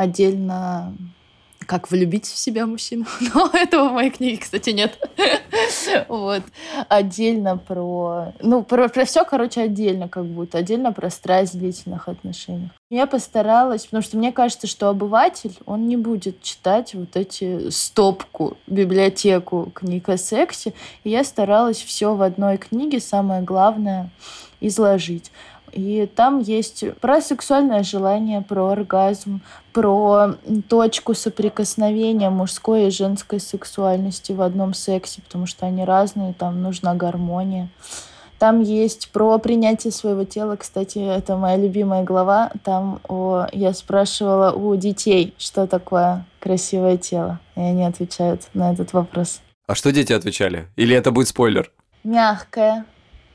отдельно 0.00 0.94
как 1.66 1.90
влюбить 1.90 2.26
в 2.26 2.36
себя 2.36 2.66
мужчину. 2.66 3.04
Но 3.34 3.48
этого 3.52 3.90
в 3.90 3.92
моей 3.92 4.10
книге, 4.10 4.38
кстати, 4.38 4.70
нет. 4.70 4.98
вот. 6.08 6.42
Отдельно 6.88 7.58
про... 7.58 8.32
Ну, 8.40 8.64
про, 8.64 8.88
про 8.88 9.04
все, 9.04 9.24
короче, 9.24 9.60
отдельно 9.60 10.08
как 10.08 10.24
будто. 10.24 10.58
Отдельно 10.58 10.92
про 10.92 11.10
страсть 11.10 11.54
в 11.54 11.58
длительных 11.58 12.08
отношениях. 12.08 12.72
Я 12.88 13.06
постаралась, 13.06 13.84
потому 13.84 14.02
что 14.02 14.16
мне 14.16 14.32
кажется, 14.32 14.66
что 14.66 14.88
обыватель, 14.88 15.56
он 15.64 15.86
не 15.86 15.96
будет 15.96 16.42
читать 16.42 16.94
вот 16.94 17.14
эти 17.14 17.70
стопку, 17.70 18.56
библиотеку 18.66 19.70
книг 19.72 20.08
о 20.08 20.16
сексе. 20.16 20.72
И 21.04 21.10
я 21.10 21.22
старалась 21.22 21.80
все 21.80 22.14
в 22.14 22.22
одной 22.22 22.56
книге, 22.56 22.98
самое 23.00 23.42
главное, 23.42 24.10
изложить. 24.60 25.30
И 25.72 26.08
там 26.14 26.40
есть 26.40 26.84
про 27.00 27.20
сексуальное 27.20 27.82
желание, 27.82 28.42
про 28.42 28.68
оргазм, 28.68 29.40
про 29.72 30.34
точку 30.68 31.14
соприкосновения 31.14 32.30
мужской 32.30 32.88
и 32.88 32.90
женской 32.90 33.40
сексуальности 33.40 34.32
в 34.32 34.42
одном 34.42 34.74
сексе, 34.74 35.22
потому 35.22 35.46
что 35.46 35.66
они 35.66 35.84
разные, 35.84 36.34
там 36.34 36.62
нужна 36.62 36.94
гармония. 36.94 37.68
Там 38.40 38.62
есть 38.62 39.10
про 39.10 39.36
принятие 39.38 39.92
своего 39.92 40.24
тела. 40.24 40.56
Кстати, 40.56 40.98
это 40.98 41.36
моя 41.36 41.58
любимая 41.58 42.04
глава. 42.04 42.50
Там 42.64 43.00
о, 43.06 43.46
я 43.52 43.74
спрашивала 43.74 44.52
у 44.52 44.74
детей, 44.76 45.34
что 45.36 45.66
такое 45.66 46.24
красивое 46.38 46.96
тело. 46.96 47.38
И 47.54 47.60
они 47.60 47.84
отвечают 47.84 48.48
на 48.54 48.72
этот 48.72 48.94
вопрос. 48.94 49.42
А 49.66 49.74
что 49.74 49.92
дети 49.92 50.14
отвечали? 50.14 50.68
Или 50.76 50.96
это 50.96 51.10
будет 51.10 51.28
спойлер? 51.28 51.70
Мягкое. 52.02 52.86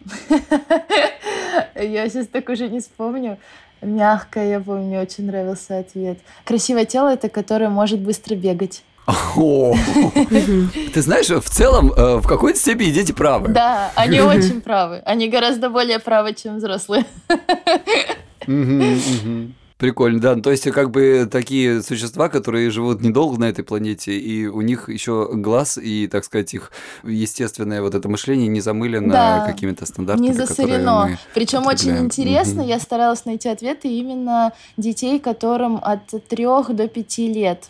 Я 1.75 2.09
сейчас 2.09 2.27
так 2.27 2.49
уже 2.49 2.69
не 2.69 2.79
вспомню. 2.79 3.37
Мягкое, 3.81 4.49
я 4.49 4.59
помню, 4.59 4.85
мне 4.85 4.99
очень 5.01 5.25
нравился 5.27 5.77
ответ. 5.79 6.17
Красивое 6.43 6.85
тело— 6.85 7.09
это 7.13 7.29
которое 7.29 7.69
может 7.69 7.99
быстро 7.99 8.33
бегать. 8.35 8.83
Ты 10.93 11.01
знаешь, 11.01 11.27
в 11.27 11.49
целом, 11.49 11.91
э, 11.91 12.15
в 12.17 12.27
какой-то 12.27 12.57
степени 12.57 12.91
дети 12.91 13.11
правы. 13.11 13.49
Да, 13.49 13.91
они 13.95 14.21
очень 14.21 14.61
правы. 14.61 15.03
Они 15.05 15.27
гораздо 15.29 15.69
более 15.69 15.99
правы, 15.99 16.33
чем 16.33 16.57
взрослые. 16.57 17.05
Прикольно, 19.77 20.21
да. 20.21 20.35
То 20.35 20.51
есть, 20.51 20.69
как 20.71 20.91
бы 20.91 21.27
такие 21.29 21.83
существа, 21.83 22.29
которые 22.29 22.69
живут 22.69 23.01
недолго 23.01 23.37
на 23.37 23.49
этой 23.49 23.63
планете, 23.63 24.17
и 24.17 24.47
у 24.47 24.61
них 24.61 24.87
еще 24.87 25.29
глаз 25.33 25.77
и, 25.77 26.07
так 26.07 26.23
сказать, 26.23 26.53
их 26.53 26.71
естественное 27.03 27.81
вот 27.81 27.93
это 27.93 28.07
мышление 28.07 28.47
не 28.47 28.61
замылено 28.61 29.11
да, 29.11 29.45
какими-то 29.45 29.85
стандартами. 29.85 30.27
Не 30.27 30.33
засорено. 30.33 31.17
Причем 31.33 31.67
очень 31.67 31.97
интересно, 31.97 32.61
угу. 32.61 32.69
я 32.69 32.79
старалась 32.79 33.25
найти 33.25 33.49
ответы 33.49 33.89
именно 33.89 34.53
детей, 34.77 35.19
которым 35.19 35.77
от 35.81 36.07
трех 36.29 36.73
до 36.73 36.87
пяти 36.87 37.31
лет. 37.31 37.65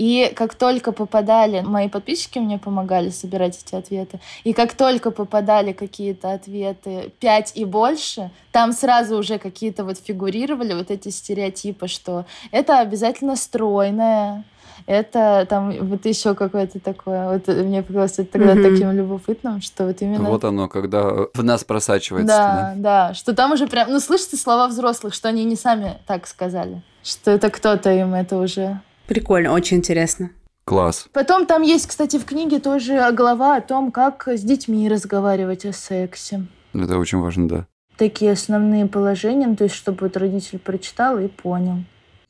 И 0.00 0.32
как 0.34 0.54
только 0.54 0.92
попадали, 0.92 1.60
мои 1.60 1.90
подписчики 1.90 2.38
мне 2.38 2.56
помогали 2.56 3.10
собирать 3.10 3.60
эти 3.62 3.74
ответы, 3.74 4.18
и 4.44 4.54
как 4.54 4.72
только 4.72 5.10
попадали 5.10 5.72
какие-то 5.72 6.32
ответы 6.32 7.12
5 7.20 7.52
и 7.54 7.66
больше, 7.66 8.30
там 8.50 8.72
сразу 8.72 9.18
уже 9.18 9.38
какие-то 9.38 9.84
вот 9.84 9.98
фигурировали 9.98 10.72
вот 10.72 10.90
эти 10.90 11.10
стереотипы, 11.10 11.86
что 11.86 12.24
это 12.50 12.78
обязательно 12.78 13.36
стройное, 13.36 14.44
это 14.86 15.46
там 15.46 15.70
вот 15.88 16.06
еще 16.06 16.34
какое-то 16.34 16.80
такое. 16.80 17.32
Вот 17.32 17.46
мне 17.48 17.82
показалось 17.82 18.18
это 18.18 18.32
тогда 18.32 18.54
mm-hmm. 18.54 18.72
таким 18.72 18.92
любопытным, 18.92 19.60
что 19.60 19.84
вот 19.84 20.00
именно... 20.00 20.30
Вот 20.30 20.44
оно, 20.44 20.68
когда 20.68 21.26
в 21.34 21.44
нас 21.44 21.62
просачивается. 21.62 22.26
Да, 22.26 22.72
да, 22.74 23.08
да, 23.08 23.14
что 23.14 23.34
там 23.34 23.52
уже 23.52 23.66
прям, 23.66 23.90
ну, 23.90 24.00
слышите 24.00 24.38
слова 24.38 24.66
взрослых, 24.68 25.12
что 25.12 25.28
они 25.28 25.44
не 25.44 25.56
сами 25.56 25.98
так 26.06 26.26
сказали, 26.26 26.80
что 27.04 27.32
это 27.32 27.50
кто-то 27.50 27.92
им 27.92 28.14
это 28.14 28.38
уже 28.38 28.80
Прикольно, 29.10 29.52
очень 29.52 29.78
интересно. 29.78 30.30
Класс. 30.64 31.08
Потом 31.12 31.44
там 31.44 31.62
есть, 31.62 31.88
кстати, 31.88 32.16
в 32.16 32.24
книге 32.24 32.60
тоже 32.60 33.10
глава 33.12 33.56
о 33.56 33.60
том, 33.60 33.90
как 33.90 34.28
с 34.28 34.40
детьми 34.40 34.88
разговаривать 34.88 35.66
о 35.66 35.72
сексе. 35.72 36.46
Это 36.72 36.96
очень 36.96 37.18
важно, 37.18 37.48
да. 37.48 37.66
Такие 37.96 38.30
основные 38.30 38.86
положения, 38.86 39.48
ну, 39.48 39.56
то 39.56 39.64
есть 39.64 39.74
чтобы 39.74 39.98
вот 40.02 40.16
родитель 40.16 40.60
прочитал 40.60 41.18
и 41.18 41.26
понял. 41.26 41.78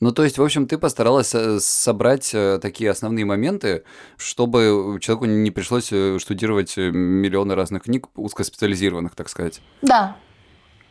Ну, 0.00 0.10
то 0.12 0.24
есть, 0.24 0.38
в 0.38 0.42
общем, 0.42 0.66
ты 0.66 0.78
постаралась 0.78 1.34
э, 1.34 1.60
собрать 1.60 2.30
э, 2.32 2.58
такие 2.62 2.90
основные 2.90 3.26
моменты, 3.26 3.82
чтобы 4.16 4.96
человеку 5.02 5.26
не 5.26 5.50
пришлось 5.50 5.92
э, 5.92 6.18
штудировать 6.18 6.78
миллионы 6.78 7.54
разных 7.54 7.82
книг, 7.82 8.08
узкоспециализированных, 8.14 9.14
так 9.14 9.28
сказать. 9.28 9.60
Да. 9.82 10.16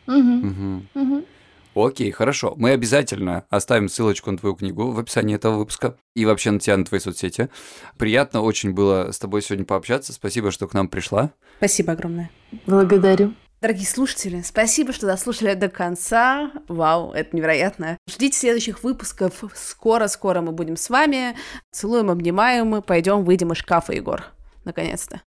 Угу. 0.06 0.16
Угу. 0.16 0.82
Угу. 0.94 1.24
Окей, 1.74 2.10
хорошо. 2.10 2.54
Мы 2.56 2.70
обязательно 2.70 3.44
оставим 3.48 3.88
ссылочку 3.88 4.30
на 4.30 4.38
твою 4.38 4.54
книгу 4.54 4.90
в 4.90 4.98
описании 4.98 5.36
этого 5.36 5.56
выпуска 5.56 5.96
и 6.14 6.24
вообще 6.24 6.50
на 6.50 6.58
тебя, 6.58 6.76
на 6.76 6.84
твои 6.84 7.00
соцсети. 7.00 7.48
Приятно 7.96 8.42
очень 8.42 8.72
было 8.72 9.12
с 9.12 9.18
тобой 9.18 9.42
сегодня 9.42 9.64
пообщаться. 9.64 10.12
Спасибо, 10.12 10.50
что 10.50 10.66
к 10.66 10.74
нам 10.74 10.88
пришла. 10.88 11.30
Спасибо 11.58 11.92
огромное. 11.92 12.30
Благодарю. 12.66 13.34
Дорогие 13.60 13.86
слушатели, 13.86 14.40
спасибо, 14.40 14.94
что 14.94 15.06
дослушали 15.06 15.52
до 15.52 15.68
конца. 15.68 16.50
Вау, 16.66 17.12
это 17.12 17.36
невероятно. 17.36 17.98
Ждите 18.08 18.38
следующих 18.38 18.82
выпусков. 18.82 19.44
Скоро-скоро 19.54 20.40
мы 20.40 20.52
будем 20.52 20.78
с 20.78 20.88
вами. 20.88 21.36
Целуем, 21.70 22.10
обнимаем, 22.10 22.80
пойдем, 22.80 23.22
выйдем 23.22 23.52
из 23.52 23.58
шкафа, 23.58 23.92
Егор. 23.92 24.24
Наконец-то. 24.64 25.20